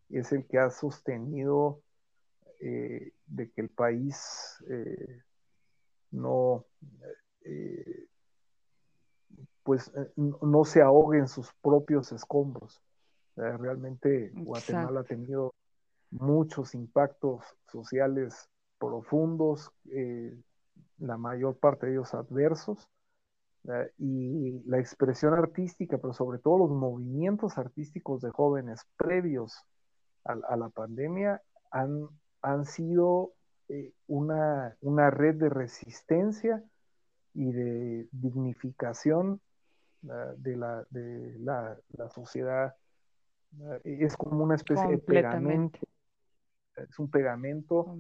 es 0.10 0.32
el 0.32 0.46
que 0.48 0.58
ha 0.58 0.70
sostenido 0.70 1.82
eh, 2.60 3.14
de 3.28 3.52
que 3.52 3.62
el 3.62 3.70
país 3.70 4.62
eh, 4.70 5.22
no, 6.12 6.66
eh, 7.46 8.08
pues, 9.64 9.92
no 10.16 10.66
se 10.66 10.82
ahogue 10.82 11.20
en 11.20 11.28
sus 11.28 11.54
propios 11.62 12.12
escombros. 12.12 12.82
realmente 13.36 14.32
Guatemala 14.34 15.02
ha 15.02 15.04
tenido 15.04 15.54
muchos 16.12 16.76
impactos 16.76 17.46
sociales 17.72 18.50
profundos, 18.80 19.72
la 20.98 21.18
mayor 21.18 21.58
parte 21.58 21.86
de 21.86 21.94
ellos 21.94 22.14
adversos, 22.14 22.90
y 23.98 24.62
la 24.66 24.80
expresión 24.80 25.34
artística, 25.34 25.98
pero 25.98 26.14
sobre 26.14 26.40
todo 26.40 26.60
los 26.60 26.72
movimientos 26.72 27.58
artísticos 27.58 28.22
de 28.22 28.32
jóvenes 28.32 28.86
previos 28.98 29.64
a 30.24 30.56
la 30.56 30.70
pandemia 30.70 31.42
han 31.72 32.10
han 32.42 32.66
sido 32.66 33.34
eh, 33.68 33.92
una, 34.08 34.76
red 35.12 35.36
de 35.36 35.50
resistencia 35.50 36.64
y 37.34 37.52
de 37.52 38.08
dignificación 38.12 39.42
de, 40.02 40.56
la, 40.56 40.86
de 40.90 41.38
la, 41.40 42.10
sociedad. 42.14 42.76
es 43.84 44.16
como 44.16 44.44
una 44.44 44.56
especie 44.56 44.88
de 44.88 44.98
pegamento. 44.98 45.80
Es 46.76 46.98
un 46.98 47.10
pegamento 47.10 48.00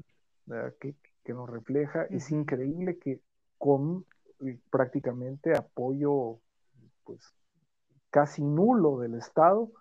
que, 0.79 0.95
nos 1.27 1.47
refleja. 1.47 2.05
Es 2.05 2.31
increíble 2.31 2.97
que 2.97 3.21
con 3.59 3.99
eh, 3.99 4.18
prácticamente 4.69 5.57
apoyo 5.57 6.39
pues 7.03 7.33
casi 8.09 8.43
nulo 8.43 8.99
del 8.99 9.15
Estado. 9.15 9.71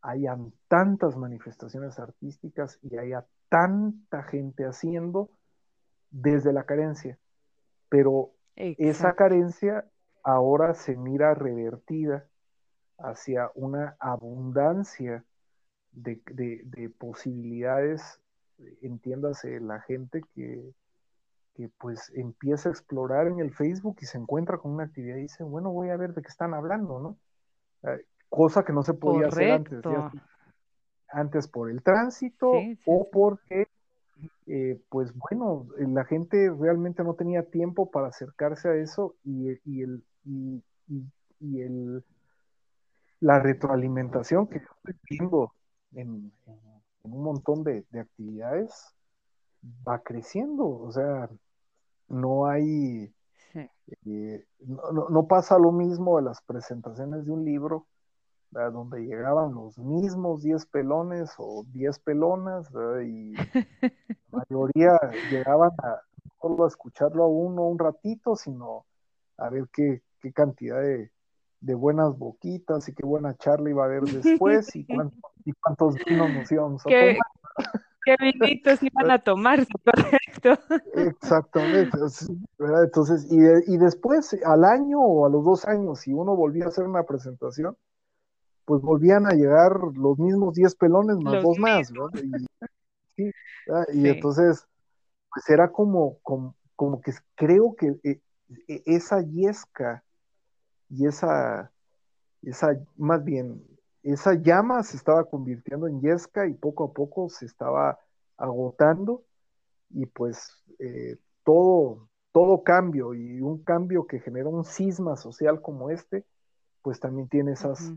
Hayan 0.00 0.52
tantas 0.68 1.16
manifestaciones 1.16 1.98
artísticas 1.98 2.78
y 2.82 2.96
haya 2.96 3.26
tanta 3.48 4.22
gente 4.24 4.64
haciendo 4.64 5.30
desde 6.10 6.52
la 6.52 6.64
carencia, 6.64 7.18
pero 7.88 8.32
esa 8.56 9.14
carencia 9.14 9.86
ahora 10.22 10.74
se 10.74 10.96
mira 10.96 11.34
revertida 11.34 12.26
hacia 12.98 13.50
una 13.54 13.96
abundancia 13.98 15.24
de, 15.92 16.92
posibilidades, 16.98 18.20
entiéndase 18.80 19.60
la 19.60 19.80
gente 19.80 20.22
que, 20.34 20.72
pues 21.78 22.12
empieza 22.14 22.68
a 22.68 22.72
explorar 22.72 23.26
en 23.26 23.38
el 23.38 23.52
Facebook 23.52 23.96
y 24.00 24.06
se 24.06 24.18
encuentra 24.18 24.58
con 24.58 24.72
una 24.72 24.84
actividad 24.84 25.16
y 25.16 25.22
dice, 25.22 25.44
bueno, 25.44 25.70
voy 25.70 25.90
a 25.90 25.96
ver 25.96 26.14
de 26.14 26.22
qué 26.22 26.28
están 26.28 26.54
hablando, 26.54 26.98
¿no? 26.98 27.16
Eh, 27.90 28.04
cosa 28.28 28.64
que 28.64 28.72
no 28.72 28.82
se 28.82 28.94
podía 28.94 29.28
hacer 29.28 29.50
antes 29.50 29.82
antes 31.12 31.48
por 31.48 31.70
el 31.70 31.82
tránsito 31.82 32.50
o 32.86 33.10
porque, 33.10 33.68
eh, 34.46 34.80
pues 34.88 35.12
bueno, 35.14 35.66
la 35.78 36.04
gente 36.04 36.50
realmente 36.58 37.04
no 37.04 37.14
tenía 37.14 37.42
tiempo 37.44 37.90
para 37.90 38.08
acercarse 38.08 38.68
a 38.68 38.74
eso 38.74 39.14
y, 39.24 39.48
el, 39.82 40.02
y, 40.24 41.60
el, 41.60 42.02
la 43.20 43.40
retroalimentación 43.40 44.46
que 44.46 44.58
estoy 44.58 44.94
viendo 45.08 45.52
en, 45.94 46.32
un 47.02 47.22
montón 47.22 47.62
de, 47.62 47.84
actividades 47.92 48.94
va 49.86 50.00
creciendo, 50.00 50.66
o 50.66 50.90
sea, 50.92 51.28
no 52.08 52.46
hay, 52.46 53.12
eh, 53.54 54.44
no, 54.60 55.08
no, 55.08 55.26
pasa 55.26 55.58
lo 55.58 55.72
mismo 55.72 56.16
de 56.16 56.24
las 56.24 56.42
presentaciones 56.42 57.26
de 57.26 57.32
un 57.32 57.44
libro 57.44 57.86
donde 58.50 59.00
llegaban 59.00 59.54
los 59.54 59.78
mismos 59.78 60.42
10 60.42 60.66
pelones 60.66 61.32
o 61.38 61.64
10 61.68 61.98
pelonas, 62.00 62.68
y 63.04 63.32
la 64.30 64.44
mayoría 64.50 64.98
llegaban 65.30 65.70
a 65.82 66.02
solo 66.40 66.64
a 66.64 66.68
escucharlo 66.68 67.24
a 67.24 67.28
uno 67.28 67.62
un 67.62 67.78
ratito, 67.78 68.36
sino 68.36 68.84
a 69.38 69.48
ver 69.48 69.68
qué, 69.72 70.02
qué 70.20 70.32
cantidad 70.32 70.80
de, 70.80 71.10
de, 71.60 71.74
buenas 71.74 72.18
boquitas 72.18 72.88
y 72.88 72.94
qué 72.94 73.06
buena 73.06 73.34
charla 73.36 73.70
iba 73.70 73.84
a 73.84 73.86
haber 73.86 74.02
después 74.02 74.74
y, 74.74 74.86
y 75.44 75.52
cuántos 75.52 75.94
vinos 76.04 76.30
nos 76.34 76.50
íbamos 76.52 76.82
a 76.84 76.88
tomar. 76.90 77.82
Qué 78.04 78.16
vinitos 78.20 78.82
iban 78.82 79.10
a 79.10 79.18
tomar, 79.18 79.60
correcto. 79.84 80.58
Exactamente. 80.94 81.98
Entonces, 82.58 83.26
y, 83.30 83.36
y 83.72 83.78
después, 83.78 84.36
al 84.44 84.64
año 84.64 85.00
o 85.00 85.26
a 85.26 85.30
los 85.30 85.44
dos 85.44 85.64
años, 85.64 86.00
si 86.00 86.12
uno 86.12 86.34
volvía 86.36 86.64
a 86.64 86.68
hacer 86.68 86.84
una 86.84 87.04
presentación, 87.04 87.76
pues 88.64 88.80
volvían 88.82 89.26
a 89.26 89.32
llegar 89.32 89.80
los 89.94 90.18
mismos 90.18 90.54
10 90.54 90.74
pelones 90.76 91.16
más 91.18 91.42
dos 91.42 91.58
más, 91.58 91.90
¿no? 91.90 92.10
Y, 93.16 93.30
y 93.92 94.08
entonces, 94.08 94.66
pues 95.32 95.48
era 95.48 95.70
como, 95.70 96.18
como, 96.22 96.54
como 96.76 97.00
que 97.00 97.12
creo 97.34 97.74
que 97.76 97.94
eh, 98.04 98.20
e, 98.68 98.82
esa 98.86 99.20
yesca 99.22 100.04
y 100.90 101.06
esa, 101.06 101.70
esa, 102.42 102.76
más 102.96 103.24
bien, 103.24 103.62
esa 104.02 104.34
llama 104.34 104.82
se 104.82 104.96
estaba 104.96 105.24
convirtiendo 105.24 105.86
en 105.86 106.00
yesca 106.00 106.46
y 106.46 106.54
poco 106.54 106.84
a 106.84 106.92
poco 106.92 107.28
se 107.28 107.46
estaba 107.46 107.98
agotando 108.36 109.24
y 109.90 110.06
pues 110.06 110.62
eh, 110.78 111.16
todo, 111.44 112.08
todo 112.32 112.62
cambio 112.62 113.14
y 113.14 113.40
un 113.40 113.62
cambio 113.62 114.06
que 114.06 114.20
genera 114.20 114.48
un 114.48 114.64
cisma 114.64 115.16
social 115.16 115.60
como 115.60 115.90
este, 115.90 116.24
pues 116.82 116.98
también 116.98 117.28
tiene 117.28 117.52
esas, 117.52 117.92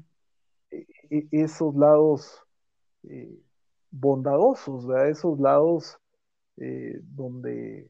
e, 0.72 0.86
e, 1.10 1.28
esos 1.32 1.76
lados 1.76 2.44
eh, 3.04 3.40
bondadosos, 3.92 4.86
esos 5.08 5.40
lados 5.40 6.00
eh, 6.58 7.00
donde 7.04 7.90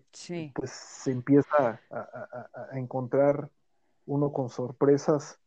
pues 0.56 0.71
se 0.71 1.12
empieza 1.12 1.80
a, 1.91 2.69
encontrar 2.73 3.51
uno 4.06 4.32
con 4.32 4.49
sorpresas 4.49 5.39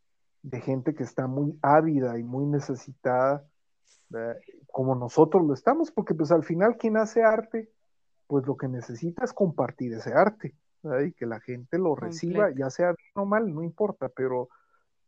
de 0.43 0.61
gente 0.61 0.95
que 0.95 1.03
está 1.03 1.27
muy 1.27 1.59
ávida 1.63 2.19
y 2.19 2.23
muy 2.23 2.47
necesitada, 2.47 3.45
como 4.71 4.95
nosotros 4.95 5.45
lo 5.47 5.55
estamos, 5.55 5.91
porque 5.91 6.15
pues 6.15 6.31
al 6.31 6.45
final 6.45 6.77
quien 6.77 6.97
hace 6.97 7.23
arte, 7.23 7.71
pues 8.27 8.47
lo 8.47 8.57
que 8.57 8.69
necesita 8.69 9.25
es 9.25 9.33
compartir 9.33 9.93
ese 9.93 10.13
arte, 10.13 10.55
y 11.07 11.13
que 11.13 11.27
la 11.27 11.41
gente 11.41 11.79
lo 11.79 11.95
reciba, 11.95 12.51
ya 12.55 12.71
sea 12.71 12.89
bien 12.89 13.13
o 13.15 13.27
mal, 13.27 13.53
no 13.53 13.63
importa, 13.63 14.09
pero, 14.09 14.49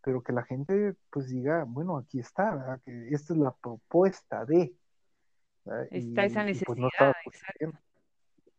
pero 0.02 0.22
que 0.22 0.32
la 0.32 0.42
gente 0.42 0.94
pues 1.10 1.28
diga, 1.28 1.64
bueno, 1.66 1.96
aquí 1.96 2.18
está, 2.18 2.80
que 2.84 3.08
esta 3.10 3.32
es 3.32 3.38
la 3.38 3.52
propuesta 3.52 4.44
de... 4.44 4.74
Está 5.90 6.24
esa 6.24 6.42
pues, 6.42 6.78
necesidad, 6.78 7.14
exacto. 7.24 7.66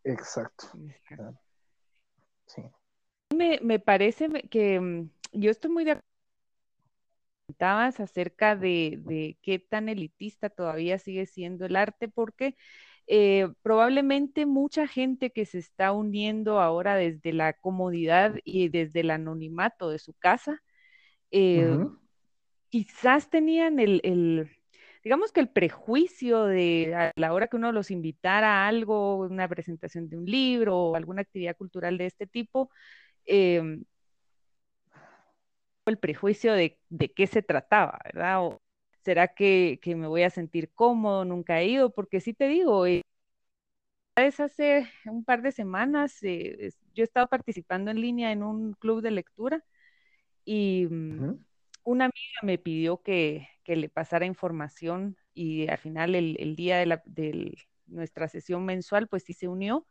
Exacto. 0.04 0.68
Sí. 2.48 2.64
Me, 3.36 3.60
me 3.62 3.80
parece 3.80 4.28
que 4.50 4.80
mm, 4.80 5.10
yo 5.34 5.52
estoy 5.52 5.72
muy 5.72 5.84
de 5.84 5.92
acuerdo 5.92 6.11
acerca 7.60 8.56
de, 8.56 9.00
de, 9.06 9.38
qué 9.42 9.60
tan 9.60 9.90
elitista 9.90 10.50
todavía 10.50 11.00
sigue 11.00 11.26
siendo 11.26 11.66
el 11.66 11.76
arte, 11.76 12.08
porque 12.08 12.56
eh, 13.08 13.50
probablemente 13.62 14.46
mucha 14.46 14.88
gente 14.88 15.32
que 15.32 15.46
se 15.46 15.58
está 15.58 15.92
uniendo 15.92 16.60
ahora 16.60 16.96
desde 16.96 17.34
la 17.34 17.54
comodidad 17.54 18.36
y 18.44 18.70
desde 18.70 19.02
el 19.02 19.12
anonimato 19.12 19.90
de 19.90 20.00
su 20.00 20.14
casa, 20.14 20.62
eh, 21.32 21.78
quizás 22.70 23.30
tenían 23.30 23.80
el, 23.80 24.02
el, 24.04 24.50
digamos 25.04 25.32
que 25.32 25.40
el 25.42 25.50
prejuicio 25.50 26.46
de 26.46 26.96
a 26.96 27.12
la 27.16 27.34
hora 27.34 27.48
que 27.48 27.58
uno 27.58 27.72
los 27.72 27.92
invitara 27.92 28.64
a 28.64 28.68
algo, 28.68 29.18
una 29.18 29.48
presentación 29.48 30.10
de 30.10 30.18
un 30.18 30.26
libro 30.26 30.78
o 30.78 30.96
alguna 30.96 31.22
actividad 31.22 31.58
cultural 31.58 31.98
de 31.98 32.06
este 32.06 32.28
tipo, 32.28 32.70
eh, 33.26 33.80
el 35.86 35.98
prejuicio 35.98 36.54
de, 36.54 36.80
de, 36.90 37.12
qué 37.14 37.28
se 37.28 37.42
trataba, 37.42 38.00
¿verdad? 38.06 38.44
O 38.46 38.62
será 39.04 39.30
que, 39.30 39.80
que, 39.82 39.96
me 39.96 40.08
voy 40.08 40.24
a 40.24 40.30
sentir 40.30 40.72
cómodo, 40.74 41.26
nunca 41.26 41.60
he 41.62 41.68
ido, 41.68 41.92
porque 41.94 42.22
sí 42.22 42.34
te 42.34 42.48
digo, 42.48 42.86
eh, 42.86 43.02
hace 44.16 44.88
un 45.06 45.24
par 45.24 45.42
de 45.42 45.52
semanas 45.52 46.22
eh, 46.22 46.72
yo 46.94 47.04
he 47.04 47.06
estado 47.06 47.28
participando 47.28 47.92
en 47.92 48.02
línea 48.02 48.32
en 48.32 48.44
un 48.44 48.74
club 48.74 49.02
de 49.02 49.12
lectura 49.12 49.64
y 50.46 50.86
uh 50.88 51.40
una 51.84 52.06
amiga 52.06 52.40
me 52.44 52.58
pidió 52.58 53.02
que, 53.02 53.48
le 53.66 53.90
pasara 53.90 54.26
información 54.26 55.16
y 55.34 55.70
al 55.70 55.78
final 55.78 56.14
el, 56.14 56.56
día 56.58 56.78
de, 56.78 56.86
la, 56.86 57.02
nuestra 57.86 58.28
sesión 58.28 58.66
mensual 58.66 59.08
pues 59.08 59.24
sí 59.24 59.34
se 59.34 59.48
unió. 59.48 59.88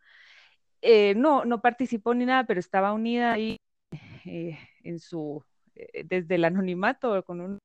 Eh, 0.82 1.14
no, 1.14 1.46
no 1.46 1.62
participó 1.62 2.14
ni 2.14 2.26
nada, 2.26 2.44
pero 2.44 2.60
estaba 2.60 2.92
unida 2.92 3.32
ahí 3.32 3.56
eh, 4.26 4.58
en 4.82 4.98
su, 4.98 5.42
desde 6.04 6.34
el 6.36 6.44
anonimato 6.44 7.22
con 7.24 7.40
un 7.40 7.58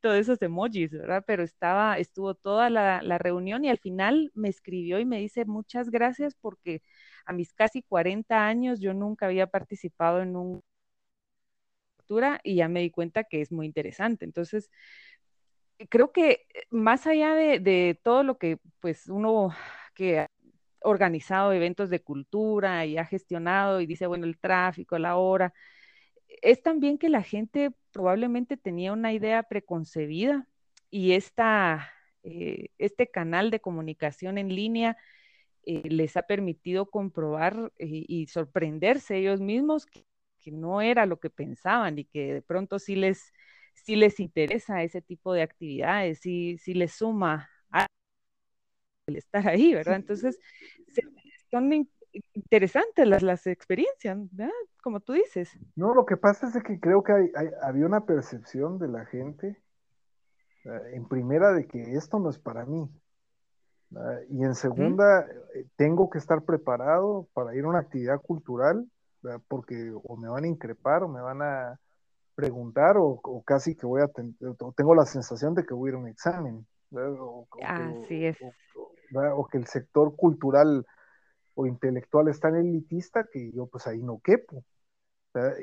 todos 0.00 0.16
esos 0.16 0.42
emojis, 0.42 0.92
¿verdad? 0.92 1.24
Pero 1.26 1.42
estaba, 1.42 1.98
estuvo 1.98 2.34
toda 2.34 2.68
la, 2.70 3.00
la, 3.02 3.18
reunión 3.18 3.64
y 3.64 3.70
al 3.70 3.78
final 3.78 4.30
me 4.34 4.50
escribió 4.50 4.98
y 5.00 5.06
me 5.06 5.18
dice 5.18 5.46
muchas 5.46 5.90
gracias 5.90 6.34
porque 6.34 6.82
a 7.24 7.32
mis 7.32 7.54
casi 7.54 7.82
40 7.82 8.46
años 8.46 8.80
yo 8.80 8.92
nunca 8.94 9.26
había 9.26 9.46
participado 9.46 10.20
en 10.20 10.36
un 10.36 10.62
y 12.42 12.56
ya 12.56 12.68
me 12.68 12.80
di 12.80 12.90
cuenta 12.90 13.24
que 13.24 13.40
es 13.40 13.52
muy 13.52 13.66
interesante. 13.66 14.24
Entonces, 14.24 14.70
creo 15.90 16.12
que 16.12 16.46
eh, 16.54 16.62
más 16.70 17.06
allá 17.06 17.34
de, 17.34 17.98
todo 18.02 18.22
lo 18.22 18.38
que 18.38 18.58
pues 18.80 19.08
uno 19.08 19.50
que 19.94 20.20
ha 20.20 20.30
organizado 20.82 21.52
eventos 21.52 21.90
de 21.90 22.02
cultura 22.02 22.86
y 22.86 22.98
ha 22.98 23.04
gestionado 23.06 23.80
y 23.80 23.86
dice, 23.86 24.06
bueno, 24.06 24.26
el 24.26 24.38
tráfico, 24.38 24.98
la 24.98 25.16
hora, 25.16 25.52
es 26.44 26.62
también 26.62 26.98
que 26.98 27.08
la 27.08 27.22
gente 27.22 27.72
probablemente 27.92 28.56
tenía 28.56 28.92
una 28.92 29.12
idea 29.12 29.42
preconcebida 29.44 30.48
y 30.90 31.12
esta, 31.12 31.90
eh, 32.22 32.68
este 32.78 33.10
canal 33.10 33.50
de 33.50 33.60
comunicación 33.60 34.38
en 34.38 34.54
línea 34.54 34.96
eh, 35.64 35.82
les 35.88 36.16
ha 36.16 36.22
permitido 36.22 36.90
comprobar 36.90 37.72
y 37.78 38.26
sorprenderse 38.28 39.18
ellos 39.18 39.40
mismos 39.40 39.86
que 39.86 40.04
que 40.44 40.52
no 40.52 40.82
era 40.82 41.06
lo 41.06 41.18
que 41.18 41.30
pensaban 41.30 41.98
y 41.98 42.04
que 42.04 42.34
de 42.34 42.42
pronto 42.42 42.78
sí 42.78 42.96
les, 42.96 43.32
sí 43.72 43.96
les 43.96 44.20
interesa 44.20 44.82
ese 44.82 45.00
tipo 45.00 45.32
de 45.32 45.40
actividades, 45.40 46.20
sí, 46.20 46.58
sí 46.58 46.74
les 46.74 46.92
suma 46.92 47.48
el 49.06 49.16
estar 49.16 49.46
ahí, 49.48 49.74
¿verdad? 49.74 49.96
Entonces, 49.96 50.38
son 51.50 51.68
interesantes 52.32 53.06
las, 53.06 53.22
las 53.22 53.46
experiencias, 53.46 54.18
¿verdad? 54.32 54.52
Como 54.82 55.00
tú 55.00 55.12
dices. 55.12 55.50
No, 55.76 55.94
lo 55.94 56.06
que 56.06 56.16
pasa 56.16 56.48
es 56.48 56.62
que 56.62 56.78
creo 56.78 57.02
que 57.02 57.12
hay, 57.12 57.30
había 57.62 57.86
una 57.86 58.04
percepción 58.06 58.78
de 58.78 58.88
la 58.88 59.04
gente, 59.06 59.60
en 60.92 61.06
primera, 61.08 61.52
de 61.52 61.66
que 61.66 61.94
esto 61.94 62.18
no 62.18 62.30
es 62.30 62.38
para 62.38 62.64
mí. 62.64 62.88
Y 64.30 64.42
en 64.42 64.54
segunda, 64.54 65.26
eh, 65.54 65.66
tengo 65.76 66.10
que 66.10 66.18
estar 66.18 66.42
preparado 66.42 67.28
para 67.32 67.54
ir 67.54 67.64
a 67.64 67.68
una 67.68 67.80
actividad 67.80 68.20
cultural 68.20 68.88
porque 69.48 69.92
o 70.02 70.16
me 70.16 70.28
van 70.28 70.44
a 70.44 70.48
increpar 70.48 71.02
o 71.02 71.08
me 71.08 71.20
van 71.20 71.42
a 71.42 71.80
preguntar 72.34 72.96
o, 72.98 73.42
casi 73.46 73.74
que 73.74 73.86
voy 73.86 74.02
a 74.02 74.10
tengo 74.76 74.94
la 74.94 75.06
sensación 75.06 75.54
de 75.54 75.64
que 75.64 75.74
voy 75.74 75.88
a 75.88 75.90
ir 75.90 75.94
a 75.94 75.98
un 75.98 76.08
examen. 76.08 76.66
O, 76.92 77.46
Así 77.62 78.26
es. 78.26 78.36
O, 79.14 79.46
que 79.46 79.58
el 79.58 79.66
sector 79.66 80.16
cultural 80.16 80.86
o 81.54 81.66
intelectual 81.66 82.28
es 82.28 82.40
tan 82.40 82.56
elitista 82.56 83.24
que 83.32 83.52
yo 83.52 83.66
pues 83.66 83.86
ahí 83.86 84.02
no 84.02 84.20
quepo. 84.22 84.64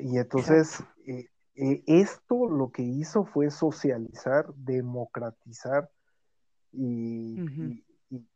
Y 0.02 0.18
entonces 0.18 0.82
eh, 1.06 1.26
eh, 1.54 1.82
esto 1.86 2.48
lo 2.48 2.70
que 2.70 2.82
hizo 2.82 3.24
fue 3.24 3.50
socializar, 3.50 4.52
democratizar 4.54 5.90
y, 6.72 7.38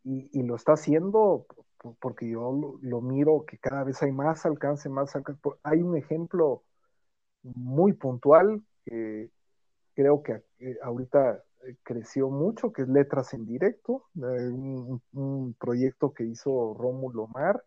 y, 0.05 0.43
lo 0.43 0.57
está 0.57 0.73
haciendo 0.73 1.47
porque 2.01 2.29
yo 2.29 2.79
lo, 2.83 3.01
miro 3.01 3.45
que 3.47 3.59
cada 3.59 3.85
vez 3.85 4.03
hay 4.03 4.13
más 4.13 4.45
alcance, 4.47 4.89
más 4.89 5.15
alcance. 5.15 5.41
Hay 5.63 5.83
un 5.83 5.97
ejemplo 5.97 6.65
muy 7.43 7.93
puntual 7.93 8.63
que 8.85 9.31
creo 9.95 10.23
que 10.23 10.43
eh, 10.59 10.77
ahorita 10.83 11.43
creció 11.83 12.29
mucho, 12.31 12.73
que 12.73 12.83
es 12.83 12.89
Letras 12.89 13.35
en 13.35 13.47
Directo, 13.47 14.05
eh, 14.17 14.49
un, 15.13 15.55
proyecto 15.59 16.13
que 16.13 16.25
hizo 16.25 16.75
Rómulo 16.75 17.27
Mar, 17.29 17.63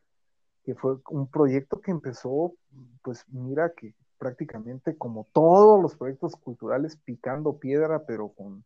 que 0.63 0.75
fue 0.75 0.97
un 1.09 1.27
proyecto 1.27 1.81
que 1.81 1.91
empezó, 1.91 2.53
pues 3.01 3.25
mira 3.29 3.71
que 3.75 3.93
prácticamente 4.17 4.97
como 4.97 5.27
todos 5.31 5.81
los 5.81 5.95
proyectos 5.95 6.35
culturales 6.35 6.97
picando 6.97 7.57
piedra, 7.57 8.03
pero 8.05 8.29
con 8.29 8.63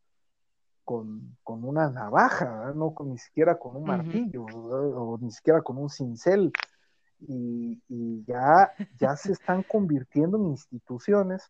con, 0.84 1.36
una 1.45 1.89
navaja, 1.89 2.73
no 2.75 2.93
con, 2.93 3.09
ni 3.09 3.17
siquiera 3.17 3.57
con 3.57 3.75
un 3.75 3.84
martillo, 3.86 4.45
o 4.45 5.17
ni 5.19 5.31
siquiera 5.31 5.61
con 5.61 5.77
un 5.77 5.89
cincel. 5.89 6.51
Y, 7.25 7.81
ya, 8.25 8.71
ya 8.99 9.15
se 9.15 9.31
están 9.31 9.63
convirtiendo 9.63 10.38
en 10.38 10.47
instituciones 10.47 11.49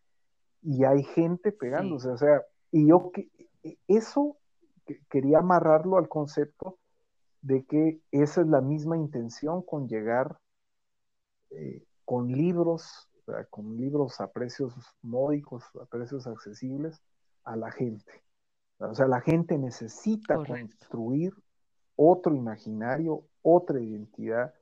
y 0.62 0.84
hay 0.84 1.02
gente 1.02 1.50
pegándose. 1.50 2.08
O 2.10 2.16
sea, 2.16 2.42
y 2.70 2.88
yo 2.88 3.10
que 3.12 3.28
eso 3.88 4.36
quería 5.08 5.38
amarrarlo 5.38 5.96
al 5.96 6.08
concepto 6.08 6.78
de 7.42 7.64
que 7.64 8.00
esa 8.10 8.42
es 8.42 8.46
la 8.46 8.60
misma 8.60 8.96
intención 8.96 9.62
con 9.62 9.88
llegar 9.88 10.38
eh, 11.50 11.84
con 12.04 12.28
libros 12.28 13.08
con 13.50 13.76
libros 13.76 14.20
a 14.20 14.30
precios 14.30 14.74
módicos, 15.02 15.64
a 15.80 15.86
precios 15.86 16.26
accesibles 16.26 17.02
a 17.44 17.56
la 17.56 17.70
gente. 17.70 18.22
O 18.78 18.94
sea, 18.94 19.06
la 19.06 19.20
gente 19.20 19.56
necesita 19.56 20.36
construir 20.36 21.32
otro 21.96 22.34
imaginario, 22.34 23.24
otra 23.42 23.80
identidad 23.80 24.52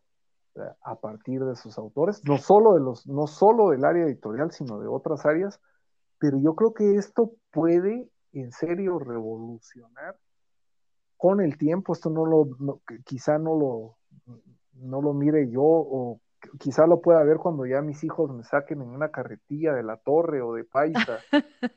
a 0.83 0.97
partir 0.97 1.43
de 1.45 1.57
sus 1.57 1.79
autores, 1.79 2.23
no 2.25 2.37
solo 2.37 2.75
de 2.75 2.81
los, 2.81 3.07
no 3.07 3.27
solo 3.27 3.71
del 3.71 3.85
área 3.85 4.05
editorial, 4.05 4.53
sino 4.53 4.79
de 4.79 4.87
otras 4.87 5.25
áreas, 5.25 5.61
pero 6.19 6.39
yo 6.39 6.55
creo 6.55 6.75
que 6.75 6.97
esto 6.97 7.33
puede 7.51 8.12
en 8.33 8.53
serio 8.53 8.99
revolucionar 8.99 10.17
con 11.17 11.41
el 11.41 11.57
tiempo, 11.57 11.93
esto 11.93 12.11
no 12.11 12.27
lo, 12.27 12.81
quizá 13.05 13.39
no 13.39 13.57
lo, 13.57 13.97
no 14.75 15.01
lo 15.01 15.15
mire 15.15 15.49
yo 15.51 15.63
o 15.63 16.21
quizá 16.59 16.87
lo 16.87 17.01
pueda 17.01 17.23
ver 17.23 17.37
cuando 17.37 17.67
ya 17.67 17.81
mis 17.81 18.03
hijos 18.05 18.31
me 18.33 18.43
saquen 18.43 18.83
en 18.83 18.89
una 18.89 19.11
carretilla 19.11 19.73
de 19.75 19.83
la 19.83 19.97
torre 19.97 20.43
o 20.43 20.55
de 20.55 20.65
Paisa 20.65 21.21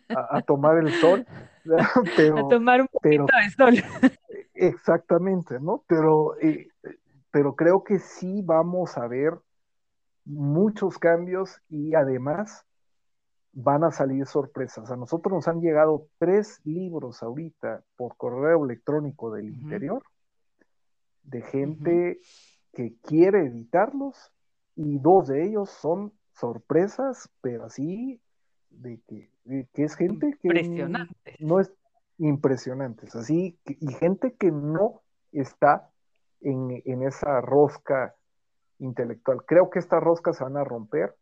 a, 0.10 0.42
tomar 0.42 0.80
el 0.80 0.92
sol. 0.94 1.26
a 1.78 2.50
tomar 2.50 2.82
un 2.82 2.88
poquito 2.88 3.26
de 3.26 3.50
sol. 3.52 3.76
Exactamente, 4.54 5.60
¿no? 5.60 5.84
Pero, 5.88 6.38
eh, 6.42 6.70
pero 7.30 7.56
creo 7.56 7.84
que 7.84 8.00
sí 8.00 8.42
vamos 8.44 8.98
a 8.98 9.08
ver 9.08 9.34
muchos 10.24 10.98
cambios 10.98 11.62
y 11.70 11.94
además 11.94 12.66
van 13.56 13.86
a 13.86 13.92
salir 13.92 14.26
sorpresas. 14.28 14.92
A 14.92 14.98
nosotros 14.98 15.34
nos 15.34 15.48
han 15.48 15.62
llegado 15.62 16.08
tres 16.20 16.60
libros 16.66 17.24
ahorita 17.24 17.84
por 17.96 18.18
correo 18.18 18.66
electrónico 18.66 19.32
del 19.32 19.50
interior 19.50 20.04
de 21.24 21.42
gente 21.42 22.20
que 22.74 22.96
quiere 23.02 23.46
editarlos 23.46 24.32
y 24.76 25.00
dos 25.00 25.28
de 25.28 25.46
ellos 25.46 25.70
son 25.70 26.14
sorpresas, 26.34 27.30
pero 27.42 27.66
así 27.66 28.22
de 28.70 29.00
que, 29.08 29.30
es 29.74 29.96
gente 29.96 30.38
que 30.42 30.50
no 31.40 31.60
es 31.60 31.72
impresionantes, 32.18 33.16
así 33.16 33.58
y 33.66 33.94
gente 33.94 34.34
que 34.34 34.52
no 34.52 35.02
está 35.32 35.90
en, 36.42 36.82
en, 36.86 37.04
esa 37.04 37.40
rosca 37.40 38.16
intelectual. 38.80 39.46
Creo 39.46 39.70
que 39.70 39.80
estas 39.80 40.04
roscas 40.04 40.38
se 40.38 40.44
van 40.44 40.58
a 40.58 40.64
romper, 40.64 41.16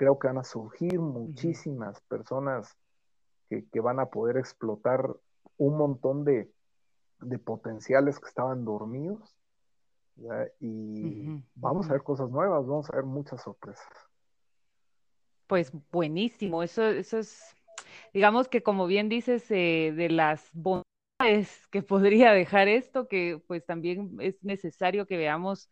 creo 0.00 0.18
que 0.18 0.28
van 0.28 0.38
a 0.38 0.44
surgir 0.44 0.98
muchísimas 0.98 2.00
personas 2.08 2.74
que, 3.50 3.68
que, 3.68 3.80
van 3.80 4.00
a 4.00 4.06
poder 4.06 4.38
explotar 4.38 5.14
un 5.58 5.76
montón 5.76 6.24
de, 6.24 6.50
de 7.20 7.38
potenciales 7.38 8.18
que 8.18 8.26
estaban 8.26 8.64
dormidos 8.64 9.36
y 10.58 11.42
vamos 11.54 11.90
a 11.90 11.92
ver 11.92 12.02
cosas 12.02 12.30
nuevas, 12.30 12.66
vamos 12.66 12.88
a 12.88 12.96
ver 12.96 13.04
muchas 13.04 13.42
sorpresas. 13.42 13.86
Pues 15.46 15.70
buenísimo, 15.92 16.62
eso, 16.62 16.82
eso 16.86 17.18
es, 17.18 17.54
digamos 18.14 18.48
que 18.48 18.62
como 18.62 18.86
bien 18.86 19.10
dices, 19.10 19.50
eh, 19.50 19.92
de 19.94 20.08
las 20.08 20.48
bondades 20.54 21.66
que 21.70 21.82
podría 21.82 22.32
dejar 22.32 22.68
esto, 22.68 23.06
que 23.06 23.42
pues 23.46 23.66
también 23.66 24.16
es 24.20 24.42
necesario 24.42 25.06
que 25.06 25.18
veamos 25.18 25.68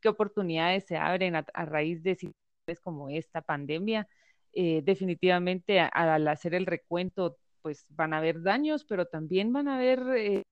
qué 0.00 0.08
oportunidades 0.08 0.84
se 0.84 0.96
abren 0.96 1.34
a, 1.34 1.42
raíz 1.64 2.04
de 2.04 2.14
situaciones 2.14 2.45
como 2.82 3.08
esta 3.10 3.42
pandemia. 3.42 4.08
Eh, 4.52 4.82
definitivamente 4.82 5.80
al 5.80 6.26
hacer 6.28 6.54
el 6.54 6.66
recuento, 6.66 7.38
pues 7.62 7.84
van 7.90 8.14
a 8.14 8.18
haber 8.18 8.42
daños, 8.42 8.84
pero 8.84 9.06
también 9.06 9.52
van 9.52 9.68
a 9.68 9.76
haber 9.76 10.00
eh, 10.16 10.42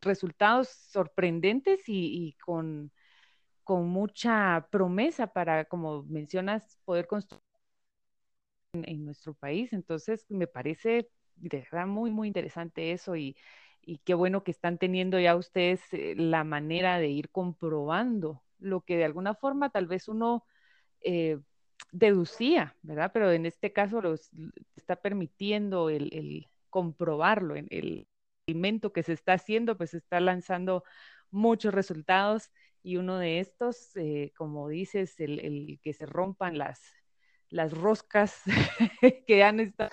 resultados 0.00 0.68
sorprendentes 0.68 1.84
y, 1.86 2.36
con, 2.44 2.92
con, 3.64 3.88
mucha 3.88 4.68
promesa 4.70 5.28
para, 5.28 5.64
como 5.64 6.02
mencionas, 6.04 6.78
poder 6.84 7.06
construir 7.06 7.42
en, 8.74 9.04
nuestro 9.04 9.34
país. 9.34 9.72
Entonces, 9.72 10.26
me 10.28 10.46
parece 10.46 11.08
de 11.36 11.60
verdad 11.70 11.86
muy, 11.86 12.10
muy 12.10 12.28
interesante 12.28 12.92
eso 12.92 13.16
y, 13.16 13.36
y 13.82 13.98
qué 13.98 14.14
bueno 14.14 14.42
que 14.44 14.50
están 14.50 14.78
teniendo 14.78 15.18
ya 15.20 15.36
ustedes 15.36 15.80
eh, 15.92 16.14
la 16.16 16.44
manera 16.44 16.98
de 16.98 17.08
ir 17.08 17.30
comprobando 17.30 18.42
lo 18.58 18.82
que 18.82 18.96
de 18.96 19.04
alguna 19.04 19.34
forma 19.34 19.70
tal 19.70 19.86
vez 19.86 20.08
uno 20.08 20.44
eh, 21.06 21.38
deducía, 21.92 22.74
¿verdad? 22.82 23.10
Pero 23.14 23.30
en 23.30 23.46
este 23.46 23.72
caso 23.72 24.00
los 24.00 24.30
está 24.74 24.96
permitiendo 24.96 25.88
el, 25.88 26.12
el 26.12 26.48
comprobarlo, 26.68 27.54
en 27.54 27.68
el 27.70 28.08
experimento 28.40 28.92
que 28.92 29.04
se 29.04 29.12
está 29.12 29.34
haciendo, 29.34 29.76
pues 29.76 29.94
está 29.94 30.18
lanzando 30.20 30.82
muchos 31.30 31.72
resultados 31.72 32.50
y 32.82 32.96
uno 32.96 33.18
de 33.18 33.40
estos, 33.40 33.96
eh, 33.96 34.32
como 34.36 34.68
dices, 34.68 35.18
el, 35.20 35.78
que 35.82 35.92
se 35.92 36.06
rompan 36.06 36.58
las, 36.58 36.80
las 37.50 37.72
roscas 37.72 38.42
que 39.26 39.44
han 39.44 39.60
estado. 39.60 39.90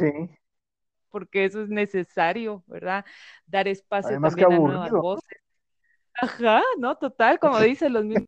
Porque 1.09 1.45
eso 1.45 1.61
es 1.61 1.70
necesario, 1.70 2.64
¿verdad? 2.66 3.05
Dar 3.45 3.68
espacio 3.68 4.20
también 4.20 4.51
a 4.51 4.57
nuevas 4.57 4.91
voces. 4.91 5.39
Ajá, 6.16 6.61
¿no? 6.80 6.97
Total, 6.97 7.39
como 7.39 7.59
dicen 7.61 7.93
los 7.93 8.05
mismos. 8.05 8.28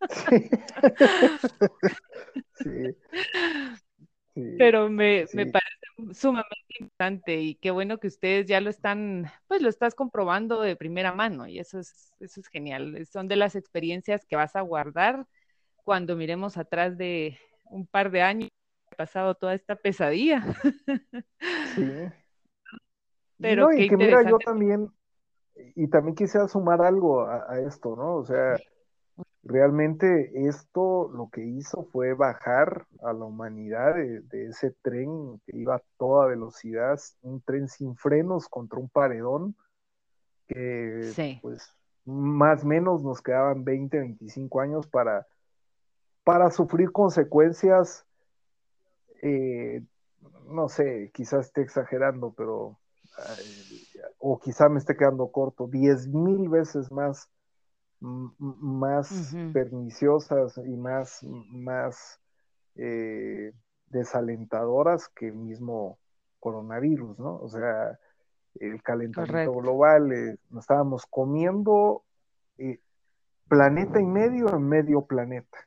sí. 2.54 2.96
Pero 4.58 4.88
me, 4.88 5.26
me, 5.34 5.46
parece 5.46 5.80
sumamente 6.12 6.56
importante 6.78 7.40
y 7.40 7.56
qué 7.56 7.70
bueno 7.70 7.98
que 7.98 8.06
ustedes 8.06 8.46
ya 8.46 8.60
lo 8.60 8.70
están, 8.70 9.26
pues 9.48 9.60
lo 9.60 9.68
estás 9.68 9.94
comprobando 9.94 10.62
de 10.62 10.76
primera 10.76 11.12
mano 11.12 11.46
y 11.46 11.58
eso 11.58 11.78
es, 11.78 12.12
eso 12.20 12.40
es 12.40 12.48
genial. 12.48 13.06
Son 13.06 13.28
de 13.28 13.36
las 13.36 13.56
experiencias 13.56 14.24
que 14.24 14.36
vas 14.36 14.56
a 14.56 14.62
guardar 14.62 15.26
cuando 15.84 16.16
miremos 16.16 16.56
atrás 16.56 16.96
de 16.96 17.38
un 17.64 17.86
par 17.86 18.10
de 18.10 18.22
años 18.22 18.50
ha 18.92 18.96
pasado 18.96 19.34
toda 19.34 19.54
esta 19.54 19.76
pesadilla. 19.76 20.42
Sí. 21.74 21.84
Pero 23.38 23.72
y 23.72 23.88
que 23.88 23.96
mira, 23.96 24.22
yo 24.28 24.38
también, 24.38 24.90
y 25.74 25.88
también 25.88 26.14
quisiera 26.14 26.46
sumar 26.46 26.82
algo 26.82 27.22
a, 27.22 27.50
a 27.50 27.60
esto, 27.60 27.96
¿no? 27.96 28.16
O 28.16 28.24
sea, 28.24 28.58
Realmente 29.42 30.46
esto 30.48 31.10
lo 31.12 31.30
que 31.32 31.42
hizo 31.42 31.84
fue 31.84 32.12
bajar 32.12 32.86
a 33.02 33.14
la 33.14 33.24
humanidad 33.24 33.94
de, 33.94 34.46
ese 34.46 34.72
tren 34.82 35.40
que 35.46 35.56
iba 35.56 35.76
a 35.76 35.82
toda 35.96 36.26
velocidad, 36.26 37.00
un 37.22 37.40
tren 37.40 37.68
sin 37.68 37.96
frenos 37.96 38.48
contra 38.48 38.78
un 38.78 38.90
paredón, 38.90 39.56
que 40.46 41.38
pues 41.40 41.74
más 42.04 42.64
o 42.64 42.66
menos 42.66 43.02
nos 43.02 43.22
quedaban 43.22 43.64
20, 43.64 43.98
25 43.98 44.60
años 44.60 44.86
para, 44.86 45.26
para 46.22 46.50
sufrir 46.50 46.92
consecuencias, 46.92 48.04
eh, 49.22 49.82
no 50.48 50.68
sé, 50.68 51.10
quizás 51.14 51.46
esté 51.46 51.62
exagerando, 51.62 52.34
pero, 52.36 52.78
o 54.18 54.38
quizá 54.38 54.68
me 54.68 54.80
esté 54.80 54.96
quedando 54.96 55.28
corto, 55.28 55.66
10 55.66 56.08
mil 56.08 56.50
veces 56.50 56.92
más 56.92 57.30
más 58.00 59.34
perniciosas 59.52 60.58
y 60.58 60.76
más, 60.76 61.22
más 61.22 62.18
eh, 62.76 63.52
desalentadoras 63.88 65.08
que 65.08 65.28
el 65.28 65.34
mismo 65.34 65.98
coronavirus, 66.38 67.18
¿no? 67.18 67.36
O 67.36 67.48
sea, 67.48 67.98
el 68.54 68.82
calentamiento 68.82 69.52
global, 69.52 70.12
eh, 70.12 70.36
nos 70.48 70.64
estábamos 70.64 71.04
comiendo 71.06 72.02
eh, 72.56 72.80
planeta 73.48 74.00
y 74.00 74.06
medio 74.06 74.48
en 74.48 74.66
medio 74.66 75.02
planeta. 75.02 75.58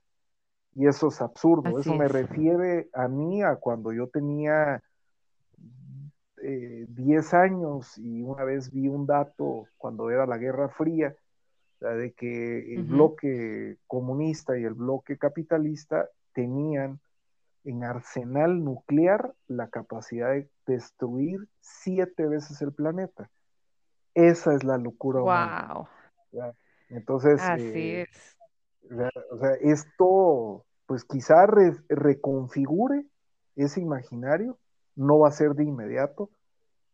Y 0.75 0.87
eso 0.87 1.09
es 1.09 1.21
absurdo. 1.21 1.79
eso 1.79 1.93
me 1.93 2.07
refiere 2.07 2.89
a 2.93 3.07
mí 3.07 3.43
a 3.43 3.57
cuando 3.57 3.93
yo 3.93 4.07
tenía 4.07 4.81
10 6.41 7.33
años 7.35 7.97
y 7.99 8.21
una 8.21 8.43
vez 8.43 8.71
vi 8.71 8.87
un 8.87 9.05
dato 9.05 9.67
cuando 9.77 10.09
era 10.09 10.25
la 10.25 10.37
Guerra 10.37 10.67
Fría 10.67 11.15
de 11.91 12.13
que 12.13 12.75
el 12.75 12.83
bloque 12.83 13.77
comunista 13.87 14.57
y 14.57 14.63
el 14.63 14.73
bloque 14.73 15.17
capitalista 15.17 16.07
tenían 16.33 16.99
en 17.65 17.83
arsenal 17.83 18.63
nuclear 18.63 19.33
la 19.47 19.69
capacidad 19.69 20.31
de 20.31 20.49
destruir 20.65 21.47
siete 21.61 22.27
veces 22.27 22.61
el 22.61 22.73
planeta. 22.73 23.29
Esa 24.13 24.53
es 24.53 24.63
la 24.63 24.77
locura 24.77 25.21
wow. 25.21 25.87
Entonces, 26.89 27.41
Así 27.41 27.63
eh, 27.63 28.01
es. 28.01 28.37
O 29.31 29.39
sea, 29.39 29.53
esto, 29.61 30.65
pues 30.85 31.05
quizá 31.05 31.45
reconfigure 31.89 33.05
ese 33.55 33.81
imaginario, 33.81 34.59
no 34.95 35.19
va 35.19 35.29
a 35.29 35.31
ser 35.31 35.53
de 35.53 35.63
inmediato, 35.63 36.29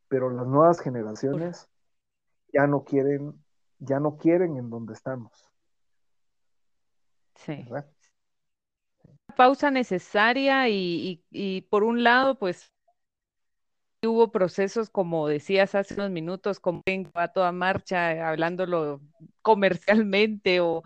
pero 0.08 0.30
las 0.30 0.46
nuevas 0.46 0.80
generaciones 0.80 1.68
ya 2.54 2.68
no 2.68 2.84
quieren 2.84 3.34
ya 3.80 4.00
no 4.00 4.18
quieren 4.18 4.58
en 4.58 4.70
donde 4.70 4.94
estamos. 4.94 5.50
Sí. 7.36 7.66
Pausa 9.36 9.72
necesaria 9.72 10.68
y, 10.68 11.24
y, 11.32 11.62
por 11.62 11.84
un 11.84 12.04
lado, 12.04 12.38
pues 12.38 12.72
hubo 14.04 14.32
procesos, 14.32 14.90
como 14.90 15.28
decías 15.28 15.76
hace 15.76 15.94
unos 15.94 16.12
minutos, 16.12 16.60
como 16.60 16.84
a 17.14 17.28
toda 17.30 17.52
marcha, 17.52 18.30
hablándolo 18.30 19.02
comercialmente 19.42 20.60
o 20.60 20.84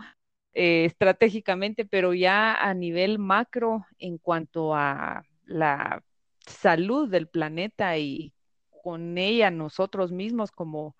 eh, 0.54 0.86
estratégicamente, 0.86 1.86
pero 1.86 2.14
ya 2.14 2.54
a 2.54 2.74
nivel 2.74 3.18
macro 3.18 3.86
en 3.98 4.20
cuanto 4.20 4.76
a 4.76 5.24
la 5.46 6.04
salud 6.46 7.10
del 7.10 7.28
planeta 7.28 7.98
y 7.98 8.34
con 8.84 9.18
ella 9.18 9.50
nosotros 9.50 10.12
mismos 10.12 10.52
como, 10.52 10.96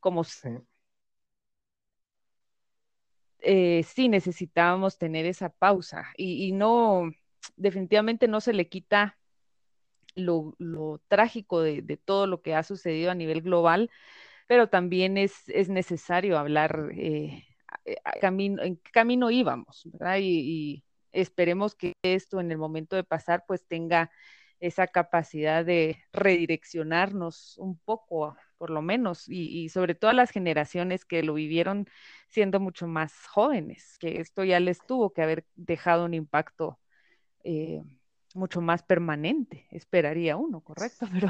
como 0.00 0.24
sí. 0.24 0.48
Eh, 3.40 3.84
sí 3.84 4.08
necesitábamos 4.08 4.98
tener 4.98 5.26
esa 5.26 5.50
pausa 5.50 6.06
y, 6.16 6.52
no, 6.52 7.10
definitivamente 7.56 8.28
no 8.28 8.40
se 8.40 8.52
le 8.52 8.68
quita 8.68 9.18
lo, 10.14 10.54
trágico 11.08 11.60
de, 11.60 11.82
todo 12.04 12.26
lo 12.26 12.42
que 12.42 12.54
ha 12.54 12.62
sucedido 12.62 13.10
a 13.10 13.14
nivel 13.14 13.42
global, 13.42 13.90
pero 14.48 14.68
también 14.68 15.18
es, 15.18 15.48
es 15.48 15.68
necesario 15.68 16.38
hablar 16.38 16.90
eh, 16.94 17.44
camino, 18.20 18.62
en 18.62 18.76
qué 18.76 18.90
camino 18.90 19.30
íbamos, 19.30 19.88
¿verdad? 19.92 20.18
Y, 20.20 20.82
esperemos 21.12 21.74
que 21.74 21.94
esto 22.02 22.40
en 22.40 22.50
el 22.50 22.58
momento 22.58 22.94
de 22.94 23.02
pasar 23.02 23.44
pues 23.48 23.66
tenga 23.66 24.10
esa 24.60 24.86
capacidad 24.86 25.64
de 25.64 25.98
redireccionarnos 26.12 27.56
un 27.56 27.78
poco, 27.78 28.36
por 28.58 28.70
lo 28.70 28.82
menos, 28.82 29.28
y, 29.28 29.68
sobre 29.68 29.94
todo 29.94 30.10
a 30.10 30.14
las 30.14 30.30
generaciones 30.30 31.04
que 31.04 31.22
lo 31.22 31.34
vivieron 31.34 31.86
siendo 32.28 32.60
mucho 32.60 32.86
más 32.86 33.12
jóvenes, 33.26 33.96
que 33.98 34.20
esto 34.20 34.44
ya 34.44 34.60
les 34.60 34.78
tuvo 34.86 35.12
que 35.12 35.22
haber 35.22 35.44
dejado 35.54 36.04
un 36.04 36.14
impacto 36.14 36.78
eh, 37.44 37.82
mucho 38.34 38.60
más 38.60 38.82
permanente, 38.82 39.66
esperaría 39.70 40.36
uno, 40.36 40.60
correcto, 40.60 41.06
pero 41.12 41.28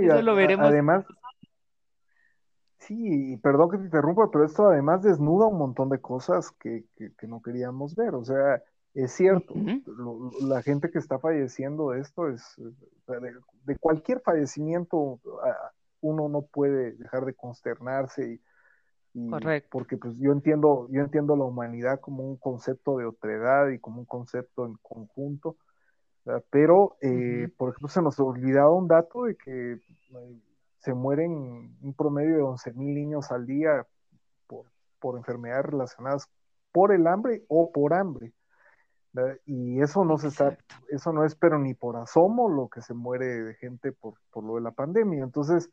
eso 0.00 0.22
lo 0.22 0.34
veremos. 0.34 0.66
Además, 0.66 1.04
Sí, 2.88 3.36
perdón 3.42 3.70
que 3.70 3.76
te 3.76 3.84
interrumpa, 3.84 4.30
pero 4.30 4.44
esto 4.44 4.68
además 4.68 5.02
desnuda 5.02 5.46
un 5.46 5.58
montón 5.58 5.90
de 5.90 6.00
cosas 6.00 6.52
que, 6.52 6.84
no 7.26 7.42
queríamos 7.42 7.94
ver. 7.94 8.14
O 8.14 8.24
sea, 8.24 8.62
es 8.94 9.12
cierto, 9.12 9.54
la 10.40 10.62
gente 10.62 10.90
que 10.90 10.98
está 10.98 11.18
falleciendo 11.18 11.90
de 11.90 12.00
esto 12.00 12.28
es, 12.28 12.42
de, 13.66 13.76
cualquier 13.78 14.20
fallecimiento, 14.20 15.20
uno 16.00 16.28
no 16.28 16.42
puede 16.42 16.92
dejar 16.92 17.24
de 17.24 17.34
consternarse 17.34 18.40
y, 19.14 19.30
Correcto. 19.30 19.68
porque 19.72 19.96
pues 19.96 20.14
yo 20.18 20.32
entiendo, 20.32 20.86
yo 20.90 21.00
entiendo 21.00 21.34
la 21.34 21.44
humanidad 21.44 21.98
como 22.00 22.22
un 22.22 22.36
concepto 22.36 22.98
de 22.98 23.06
otredad 23.06 23.68
y 23.70 23.78
como 23.78 24.00
un 24.00 24.06
concepto 24.06 24.66
en 24.66 24.74
conjunto, 24.82 25.56
pero 26.50 26.96
eh, 27.00 27.48
por 27.56 27.70
ejemplo 27.70 27.88
se 27.88 28.02
nos 28.02 28.20
olvidaba 28.20 28.72
un 28.72 28.86
dato 28.86 29.24
de 29.24 29.36
que 29.36 29.72
eh, 29.72 30.40
se 30.78 30.94
mueren 30.94 31.32
un 31.32 31.94
promedio 31.96 32.36
de 32.36 32.42
11 32.42 32.72
mil 32.74 32.94
niños 32.94 33.30
al 33.32 33.46
día 33.46 33.86
por, 35.00 35.16
enfermedades 35.16 35.66
relacionadas 35.66 36.28
por 36.72 36.92
el 36.92 37.06
hambre 37.06 37.44
o 37.48 37.70
por 37.72 37.94
hambre. 37.94 38.32
Y 39.46 39.80
eso 39.80 40.04
no 40.04 40.16
se 40.18 40.28
está, 40.28 40.56
eso 40.90 41.12
no 41.12 41.24
es 41.24 41.34
pero 41.34 41.58
ni 41.58 41.74
por 41.74 41.96
asomo 41.96 42.48
lo 42.48 42.68
que 42.68 42.82
se 42.82 42.94
muere 42.94 43.26
de 43.26 43.54
gente 43.54 43.92
por, 43.92 44.14
lo 44.42 44.56
de 44.56 44.60
la 44.60 44.70
pandemia. 44.70 45.24
Entonces, 45.24 45.70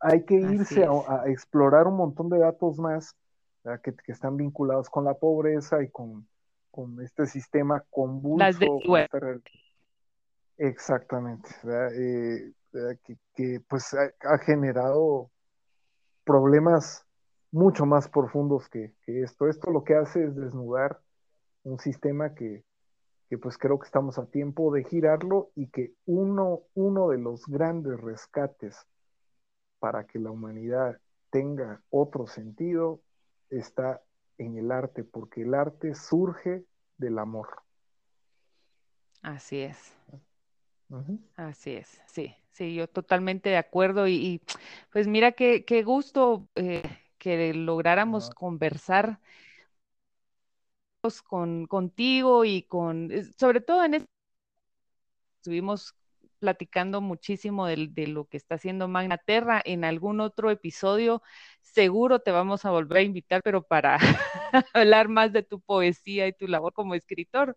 hay 0.00 0.24
que 0.24 0.34
irse 0.34 0.84
a, 0.84 1.24
explorar 1.26 1.86
un 1.86 1.96
montón 1.96 2.28
de 2.28 2.38
datos 2.38 2.78
más 2.78 3.16
que, 3.82 3.94
están 4.06 4.36
vinculados 4.36 4.90
con 4.90 5.04
la 5.04 5.14
pobreza 5.14 5.82
y 5.82 5.88
con, 5.88 6.26
este 7.02 7.26
sistema 7.26 7.84
convulso. 7.90 8.58
Exactamente. 10.56 11.48
Eh, 11.64 12.52
que, 13.34 13.60
pues 13.68 13.94
ha, 13.94 14.38
generado 14.38 15.30
problemas 16.24 17.06
mucho 17.52 17.86
más 17.86 18.08
profundos 18.08 18.68
que, 18.68 18.94
esto. 19.06 19.48
Esto 19.48 19.70
lo 19.70 19.84
que 19.84 19.94
hace 19.94 20.24
es 20.24 20.34
desnudar 20.34 21.00
un 21.62 21.78
sistema 21.78 22.34
que, 22.34 22.64
pues 23.40 23.58
creo 23.58 23.78
que 23.80 23.86
estamos 23.86 24.18
a 24.18 24.26
tiempo 24.26 24.72
de 24.72 24.84
girarlo 24.84 25.50
y 25.56 25.68
que 25.68 25.94
uno, 26.06 26.60
uno 26.74 27.08
de 27.08 27.18
los 27.18 27.46
grandes 27.46 28.00
rescates 28.00 28.86
para 29.84 30.06
que 30.06 30.18
la 30.18 30.30
humanidad 30.30 30.98
tenga 31.28 31.82
otro 31.90 32.26
sentido 32.26 33.02
está 33.50 34.00
en 34.38 34.56
el 34.56 34.72
arte, 34.72 35.04
porque 35.04 35.42
el 35.42 35.52
arte 35.52 35.94
surge 35.94 36.64
del 36.96 37.18
amor. 37.18 37.48
Así 39.20 39.60
es. 39.60 39.94
Así 41.36 41.72
es, 41.72 42.00
sí, 42.06 42.34
sí, 42.52 42.74
yo 42.74 42.88
totalmente 42.88 43.50
de 43.50 43.58
acuerdo 43.58 44.08
y, 44.08 44.40
pues 44.90 45.06
mira 45.06 45.32
qué, 45.32 45.66
qué 45.66 45.82
gusto 45.82 46.48
eh, 46.54 46.82
que 47.18 47.52
lográramos 47.52 48.30
conversar 48.30 49.20
con, 51.28 51.66
contigo 51.66 52.46
y 52.46 52.62
con, 52.62 53.10
sobre 53.36 53.60
todo 53.60 53.84
en 53.84 53.94
este, 53.94 54.08
estuvimos 55.40 55.94
platicando 56.44 57.00
muchísimo 57.00 57.66
de, 57.66 57.88
de, 57.90 58.06
lo 58.06 58.26
que 58.26 58.36
está 58.36 58.56
haciendo 58.56 58.86
Magna 58.86 59.16
Terra. 59.16 59.62
En 59.64 59.82
algún 59.82 60.20
otro 60.20 60.50
episodio 60.50 61.22
seguro 61.62 62.18
te 62.18 62.32
vamos 62.32 62.66
a 62.66 62.70
volver 62.70 62.98
a 62.98 63.02
invitar, 63.02 63.42
pero 63.42 63.62
para 63.62 63.98
hablar 64.74 65.08
más 65.08 65.32
de 65.32 65.42
tu 65.42 65.60
poesía 65.60 66.26
y 66.26 66.34
tu 66.34 66.46
labor 66.46 66.74
como 66.74 66.94
escritor 66.94 67.56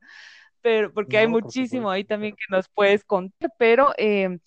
pero 0.62 0.94
porque 0.94 1.18
hay 1.18 1.28
muchísimo 1.28 1.90
ahí 1.90 2.04
también 2.04 2.36
que 2.36 2.46
nos 2.50 2.68
puedes 2.68 3.04
contar, 3.04 3.52
pero 3.58 3.94
em, 3.98 4.40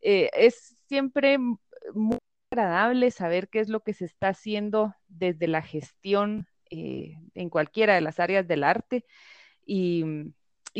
eh, 0.00 0.30
es 0.32 0.76
siempre 0.88 1.38
muy 1.38 2.18
agradable 2.50 3.10
saber 3.10 3.48
qué 3.48 3.60
es 3.60 3.68
lo 3.68 3.80
que 3.80 3.92
se 3.92 4.04
está 4.04 4.28
haciendo 4.28 4.94
desde 5.08 5.48
la 5.48 5.62
gestión 5.62 6.46
eh, 6.70 7.18
en 7.34 7.50
cualquiera 7.50 7.94
de 7.94 8.00
las 8.00 8.20
áreas 8.20 8.46
del 8.48 8.64
arte 8.64 9.04
y, 9.64 10.04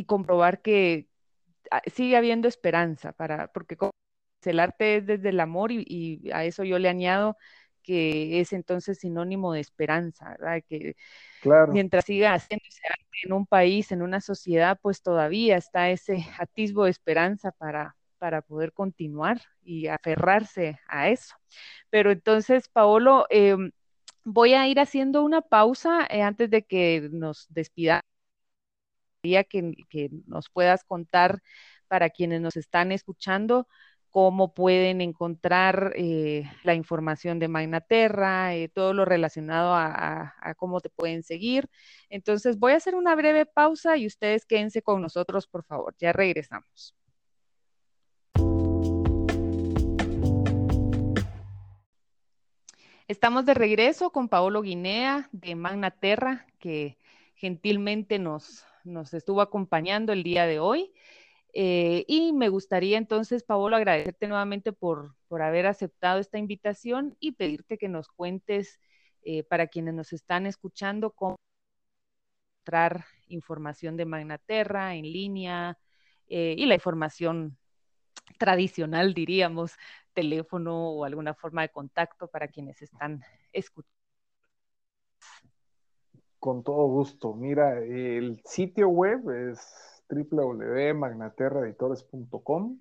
comprobar 0.07 0.61
que 0.61 1.09
sigue 1.93 2.17
habiendo 2.17 2.49
esperanza 2.49 3.13
para, 3.13 3.49
porque 3.49 3.77
el 4.45 4.61
arte 4.61 4.99
es 4.99 5.07
desde 5.07 5.31
el 5.31 5.41
amor 5.41 5.73
y, 5.73 5.85
y 5.89 6.31
a 6.33 6.45
eso 6.45 6.65
yo 6.65 6.79
le 6.79 6.89
añado 6.89 7.37
que 7.83 8.41
es 8.41 8.53
entonces 8.53 8.99
sinónimo 8.99 9.53
de 9.53 9.61
esperanza, 9.61 10.31
¿verdad? 10.31 10.63
Que 10.69 10.97
mientras 11.69 12.05
siga 12.05 12.35
haciéndose 12.35 12.81
arte 12.89 13.07
en 13.25 13.33
un 13.33 13.47
país, 13.47 13.93
en 13.93 14.03
una 14.03 14.21
sociedad, 14.21 14.79
pues 14.83 15.03
todavía 15.03 15.57
está 15.57 15.91
ese 15.91 16.17
atisbo 16.39 16.85
de 16.85 16.91
esperanza 16.91 17.53
para, 17.53 17.97
para 18.19 18.43
poder 18.43 18.73
continuar 18.73 19.41
y 19.63 19.87
aferrarse 19.87 20.81
a 20.89 21.11
eso. 21.11 21.37
Pero 21.91 22.11
entonces, 22.11 22.69
Paolo, 22.69 23.27
em, 23.31 23.71
voy 24.25 24.55
a 24.55 24.67
ir 24.69 24.81
haciendo 24.81 25.23
una 25.25 25.43
pausa 25.43 26.07
eh, 26.11 26.23
antes 26.23 26.51
de 26.51 26.63
que 26.63 27.09
nos 27.13 27.47
despida. 27.51 28.01
Que, 29.23 29.75
que 29.91 30.11
nos 30.27 30.49
puedas 30.51 30.85
contar 30.85 31.43
para 31.89 32.11
quienes 32.11 32.41
nos 32.41 32.57
están 32.57 32.93
escuchando 32.93 33.67
cómo 34.17 34.55
pueden 34.55 35.03
encontrar 35.03 35.93
eh, 35.95 36.51
la 36.63 36.75
información 36.75 37.39
de 37.39 37.49
Magnaterra, 37.49 38.55
eh, 38.55 38.71
todo 38.71 38.95
lo 38.95 39.05
relacionado 39.05 39.75
a, 39.75 40.55
cómo 40.57 40.81
te 40.81 40.89
pueden 40.89 41.23
seguir. 41.23 41.69
Entonces 42.09 42.59
voy 42.59 42.73
a 42.73 42.77
hacer 42.77 42.95
una 42.95 43.15
breve 43.15 43.45
pausa 43.45 43.99
y 43.99 44.07
ustedes 44.07 44.47
quédense 44.47 44.81
con 44.81 45.03
nosotros, 45.03 45.47
por 45.47 45.65
favor. 45.65 45.95
Ya 45.99 46.15
regresamos. 46.15 46.95
Estamos 53.07 53.45
de 53.45 53.53
regreso 53.53 54.13
con 54.13 54.31
Paolo 54.31 54.63
Guinea 54.63 55.29
de 55.31 55.57
Magnaterra, 55.57 56.47
que 56.59 56.97
gentilmente 57.35 58.19
nos, 58.19 58.65
nos 58.87 59.13
estuvo 59.15 59.41
acompañando 59.41 60.13
el 60.13 60.23
día 60.23 60.47
de 60.47 60.61
hoy. 60.61 60.93
Eh, 61.53 62.05
y 62.07 62.33
me 62.33 62.49
gustaría 62.49 62.99
entonces, 62.99 63.43
Paolo, 63.43 63.77
agradecerte 63.77 64.29
nuevamente 64.29 64.73
por, 64.73 65.17
por 65.29 65.43
haber 65.43 65.67
aceptado 65.67 66.21
esta 66.21 66.39
invitación 66.39 67.17
y 67.21 67.33
pedirte 67.33 67.79
que 67.79 67.89
nos 67.89 68.09
cuentes 68.09 68.81
eh, 69.23 69.43
para 69.45 69.67
quienes 69.67 69.95
nos 69.95 70.13
están 70.13 70.47
escuchando 70.47 71.11
cómo 71.13 71.37
encontrar 72.67 73.05
información 73.29 73.97
de 73.97 74.05
Magnaterra 74.05 74.95
en 74.95 75.05
línea 75.05 75.79
eh, 76.29 76.55
y 76.59 76.67
la 76.67 76.75
información 76.75 77.57
tradicional, 78.39 79.15
diríamos, 79.15 79.73
teléfono 80.13 80.91
o 80.91 81.05
alguna 81.05 81.35
forma 81.35 81.63
de 81.63 81.71
contacto 81.71 82.29
para 82.29 82.49
quienes 82.49 82.83
están 82.83 83.23
escuchando. 83.53 83.96
Con 86.47 86.63
todo 86.63 86.87
gusto. 86.87 87.35
Mira, 87.35 87.81
el 87.81 88.41
sitio 88.45 88.89
web 88.89 89.29
es 89.51 90.01
www.magnaterraeditores.com. 90.09 92.79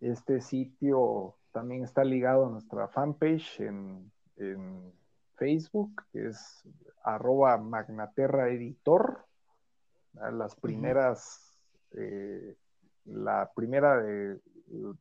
Este 0.00 0.40
sitio 0.40 1.34
también 1.50 1.82
está 1.82 2.04
ligado 2.04 2.46
a 2.46 2.50
nuestra 2.50 2.86
fanpage 2.86 3.62
en, 3.62 4.12
Facebook, 5.34 6.04
que 6.12 6.28
es 6.28 6.62
arroba 7.02 7.58
magnaterraeditor. 7.58 9.26
Las 10.14 10.54
primeras, 10.54 11.58
eh, 11.90 12.54
la 13.04 13.50
primera 13.52 14.00
de 14.00 14.38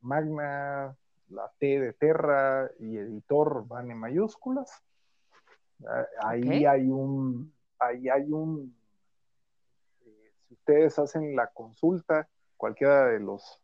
Magna, 0.02 0.98
la 1.30 1.52
T 1.60 1.82
de 1.82 1.94
Terra 1.94 2.72
y 2.80 2.98
editor 2.98 3.68
van 3.68 3.92
en 3.92 4.00
mayúsculas. 4.00 4.84
Ahí 6.24 6.66
hay 6.66 6.88
un 6.90 7.52
ahí 7.82 8.10
hay 8.10 8.32
un, 8.32 8.76
eh, 10.06 10.32
si 10.48 10.54
ustedes 10.54 11.00
hacen 11.00 11.36
la 11.36 11.48
consulta, 11.48 12.30
cualquiera 12.58 13.08
de 13.08 13.20
los 13.20 13.60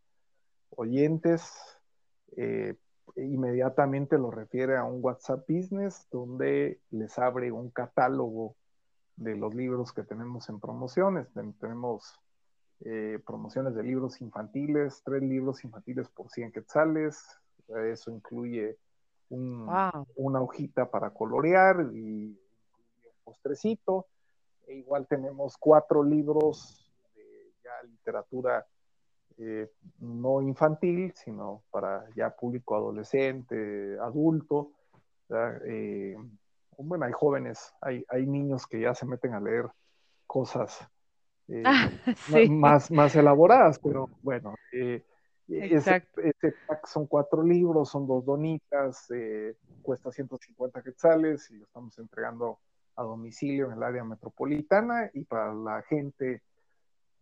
oyentes, 0.72 1.53
eh, 2.36 2.76
inmediatamente 3.15 4.18
lo 4.18 4.32
refiere 4.32 4.76
a 4.76 4.84
un 4.84 5.03
WhatsApp 5.03 5.45
Business 5.47 6.07
donde 6.11 6.82
les 6.91 7.18
abre 7.18 7.51
un 7.51 7.70
catálogo 7.70 8.55
de 9.15 9.36
los 9.36 9.55
libros 9.55 9.93
que 9.93 10.03
tenemos 10.03 10.49
en 10.49 10.59
promociones. 10.59 11.28
Tenemos 11.59 12.20
eh, 12.82 13.20
promociones 13.26 13.76
de 13.76 13.84
libros 13.84 14.22
infantiles, 14.22 15.01
tres 15.03 15.24
libros 15.24 15.63
infantiles 15.63 16.09
por 16.09 16.30
100 16.30 16.51
quetzales. 16.51 17.24
Eso 17.68 18.11
incluye 18.11 18.78
una 19.30 20.42
hojita 20.42 20.90
para 20.90 21.10
colorear 21.12 21.88
y 21.94 22.28
un 22.28 23.14
postrecito. 23.24 24.08
E 24.68 24.76
igual 24.76 25.08
tenemos 25.08 25.58
cuatro 25.58 26.04
libros 26.04 26.92
de 27.16 27.54
ya 27.64 27.88
literatura 27.88 28.66
eh, 29.38 29.72
no 30.00 30.42
infantil, 30.42 31.14
sino 31.16 31.64
para 31.72 32.06
ya 32.16 32.30
público 32.30 32.76
adolescente, 32.76 33.98
adulto. 34.00 34.72
Eh, 35.66 36.18
bueno, 36.78 37.06
hay 37.06 37.12
jóvenes, 37.12 37.74
hay, 37.82 38.06
hay 38.10 38.26
niños 38.26 38.66
que 38.68 38.82
ya 38.82 38.94
se 38.94 39.06
meten 39.06 39.34
a 39.34 39.40
leer 39.40 39.68
cosas 40.26 40.88
eh, 41.48 41.64
ah, 41.66 41.90
más, 42.50 42.92
más 42.92 43.16
elaboradas, 43.16 43.80
pero 43.80 44.10
bueno, 44.22 44.56
eh, 45.50 45.76
ese, 45.76 46.54
pack 46.68 46.88
son 46.88 47.08
cuatro 47.08 47.43
libros, 47.43 47.89
son 47.89 48.08
dos 48.08 48.26
donitas, 48.26 49.10
eh, 49.12 49.56
cuesta 49.82 50.12
150 50.12 50.82
quetzales 50.84 51.50
y 51.52 51.58
lo 51.58 51.66
estamos 51.66 51.98
entregando 52.00 52.60
a 52.95 53.04
domicilio 53.04 53.68
en 53.68 53.74
el 53.74 53.84
área 53.84 54.04
metropolitana 54.04 55.10
y 55.14 55.24
para 55.24 55.54
la 55.54 55.82
gente 55.84 56.41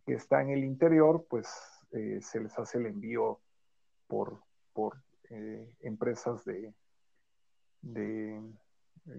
que 0.04 0.14
está 0.14 0.40
en 0.42 0.50
el 0.50 0.64
interior, 0.64 1.26
pues 1.28 1.48
se 1.90 2.40
les 2.40 2.58
hace 2.58 2.78
el 2.78 2.86
envío 2.86 3.40
por, 4.06 4.40
por 4.72 5.00
empresas 5.80 6.44
de, 6.44 6.74
de 7.80 8.40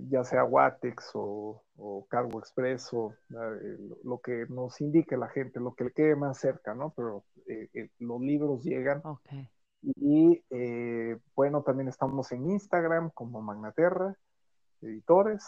ya 0.10 0.24
sea 0.24 0.44
Watex 0.44 1.12
o, 1.14 1.64
Cargo 2.10 2.40
Expreso, 2.40 3.16
eh, 3.30 3.78
lo 4.04 4.20
que 4.20 4.46
nos 4.50 4.82
indique 4.82 5.16
la 5.18 5.30
gente, 5.30 5.60
lo 5.60 5.74
que 5.74 5.86
le 5.86 5.92
quede 5.92 6.16
más 6.16 6.40
cerca, 6.40 6.74
¿no? 6.74 6.94
Pero 6.96 7.24
eh, 7.48 7.70
eh, 7.74 7.90
los 8.00 8.22
libros 8.22 8.64
llegan. 8.64 9.02
Y 9.82 10.44
bueno, 11.36 11.62
también 11.62 11.88
estamos 11.88 12.32
en 12.32 12.50
Instagram 12.50 13.12
como 13.12 13.42
Magnaterra 13.42 14.18
Editores, 14.82 15.46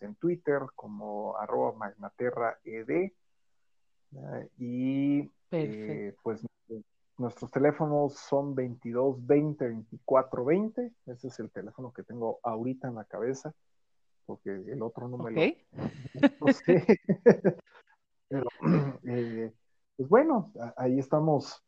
en 0.00 0.14
Twitter 0.16 0.60
como 0.74 1.36
arroba 1.36 1.72
magnaterra 1.72 2.58
ed. 2.64 3.12
y 4.58 5.22
pues 6.22 6.44
Nuestros 7.16 7.50
teléfonos 7.50 8.14
son 8.14 8.54
22 8.54 9.24
20 9.24 9.64
24 9.66 10.44
20. 10.44 10.92
Ese 11.06 11.28
es 11.28 11.38
el 11.38 11.50
teléfono 11.50 11.92
que 11.92 12.02
tengo 12.02 12.40
ahorita 12.42 12.88
en 12.88 12.96
la 12.96 13.04
cabeza, 13.04 13.54
porque 14.26 14.50
el 14.50 14.82
otro 14.82 15.08
no 15.08 15.18
me 15.18 15.30
lo. 15.30 15.40
sé. 16.52 17.00
Pero, 18.28 18.48
eh, 19.04 19.52
pues 19.96 20.08
bueno, 20.08 20.52
ahí 20.76 20.98
estamos 20.98 21.62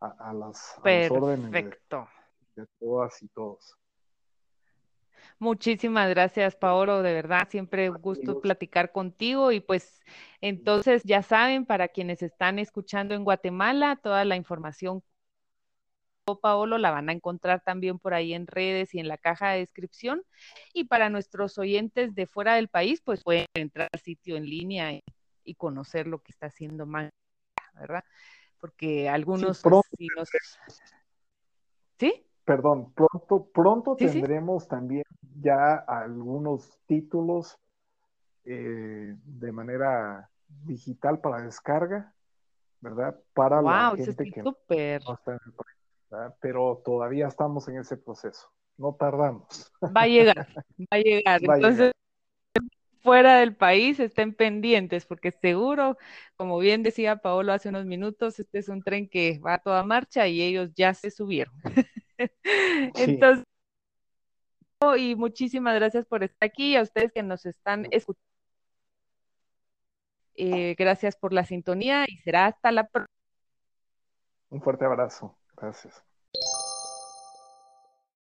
a, 0.00 0.34
las, 0.34 0.76
órdenes 1.10 1.50
de, 1.50 2.66
todas 2.78 3.22
y 3.22 3.28
todos. 3.28 3.78
Muchísimas 5.38 6.08
gracias, 6.08 6.56
Paolo. 6.56 7.02
De 7.02 7.12
verdad, 7.12 7.48
siempre 7.48 7.90
un 7.90 8.00
gusto 8.00 8.40
platicar 8.40 8.92
contigo. 8.92 9.52
Y 9.52 9.60
pues 9.60 10.00
entonces 10.40 11.02
ya 11.04 11.22
saben, 11.22 11.66
para 11.66 11.88
quienes 11.88 12.22
están 12.22 12.58
escuchando 12.58 13.14
en 13.14 13.24
Guatemala, 13.24 13.96
toda 13.96 14.24
la 14.24 14.36
información 14.36 15.02
Paolo 16.40 16.78
la 16.78 16.90
van 16.90 17.10
a 17.10 17.12
encontrar 17.12 17.62
también 17.62 17.98
por 17.98 18.14
ahí 18.14 18.32
en 18.32 18.46
redes 18.46 18.94
y 18.94 18.98
en 18.98 19.08
la 19.08 19.18
caja 19.18 19.50
de 19.50 19.58
descripción. 19.58 20.24
Y 20.72 20.84
para 20.84 21.10
nuestros 21.10 21.58
oyentes 21.58 22.14
de 22.14 22.26
fuera 22.26 22.54
del 22.54 22.68
país, 22.68 23.02
pues 23.02 23.22
pueden 23.22 23.46
entrar 23.54 23.90
al 23.92 24.00
sitio 24.00 24.36
en 24.36 24.46
línea 24.46 24.92
y, 24.92 25.02
conocer 25.56 26.06
lo 26.06 26.20
que 26.20 26.32
está 26.32 26.46
haciendo 26.46 26.86
Magna, 26.86 27.10
¿verdad? 27.74 28.04
Porque 28.58 29.10
algunos 29.10 29.62
sí, 29.98 30.08
¿Sí? 31.98 32.26
Perdón, 32.44 32.92
pronto, 32.94 33.48
pronto 33.52 33.96
tendremos 33.96 34.68
también 34.68 35.04
ya 35.40 35.74
algunos 35.74 36.78
títulos 36.86 37.58
eh, 38.44 39.16
de 39.24 39.52
manera 39.52 40.30
digital 40.64 41.20
para 41.20 41.42
descarga, 41.42 42.12
¿verdad? 42.80 43.18
Para 43.32 43.62
la 43.62 43.94
gente 43.96 44.30
que 44.30 44.42
super. 44.42 45.02
pero 46.40 46.82
todavía 46.84 47.26
estamos 47.26 47.66
en 47.68 47.78
ese 47.78 47.96
proceso, 47.96 48.50
no 48.76 48.94
tardamos. 48.94 49.72
Va 49.96 50.02
a 50.02 50.06
llegar, 50.06 50.46
va 50.56 50.86
a 50.90 50.98
llegar. 50.98 51.40
Entonces, 51.42 51.92
fuera 53.04 53.36
del 53.38 53.54
país 53.54 54.00
estén 54.00 54.34
pendientes, 54.34 55.04
porque 55.04 55.30
seguro, 55.30 55.98
como 56.36 56.58
bien 56.58 56.82
decía 56.82 57.16
Paolo 57.16 57.52
hace 57.52 57.68
unos 57.68 57.84
minutos, 57.84 58.40
este 58.40 58.58
es 58.58 58.68
un 58.68 58.82
tren 58.82 59.08
que 59.08 59.38
va 59.40 59.54
a 59.54 59.58
toda 59.58 59.84
marcha 59.84 60.26
y 60.26 60.40
ellos 60.42 60.70
ya 60.74 60.94
se 60.94 61.10
subieron. 61.10 61.54
Entonces, 62.96 63.44
y 64.98 65.14
muchísimas 65.16 65.74
gracias 65.74 66.04
por 66.06 66.22
estar 66.22 66.46
aquí, 66.46 66.76
a 66.76 66.82
ustedes 66.82 67.12
que 67.12 67.22
nos 67.22 67.46
están 67.46 67.86
escuchando. 67.90 68.20
Eh, 70.36 70.74
gracias 70.76 71.16
por 71.16 71.32
la 71.32 71.44
sintonía 71.44 72.04
y 72.08 72.18
será 72.18 72.46
hasta 72.46 72.72
la 72.72 72.86
próxima. 72.88 73.14
Un 74.50 74.60
fuerte 74.60 74.84
abrazo. 74.84 75.36
Gracias. 75.56 76.04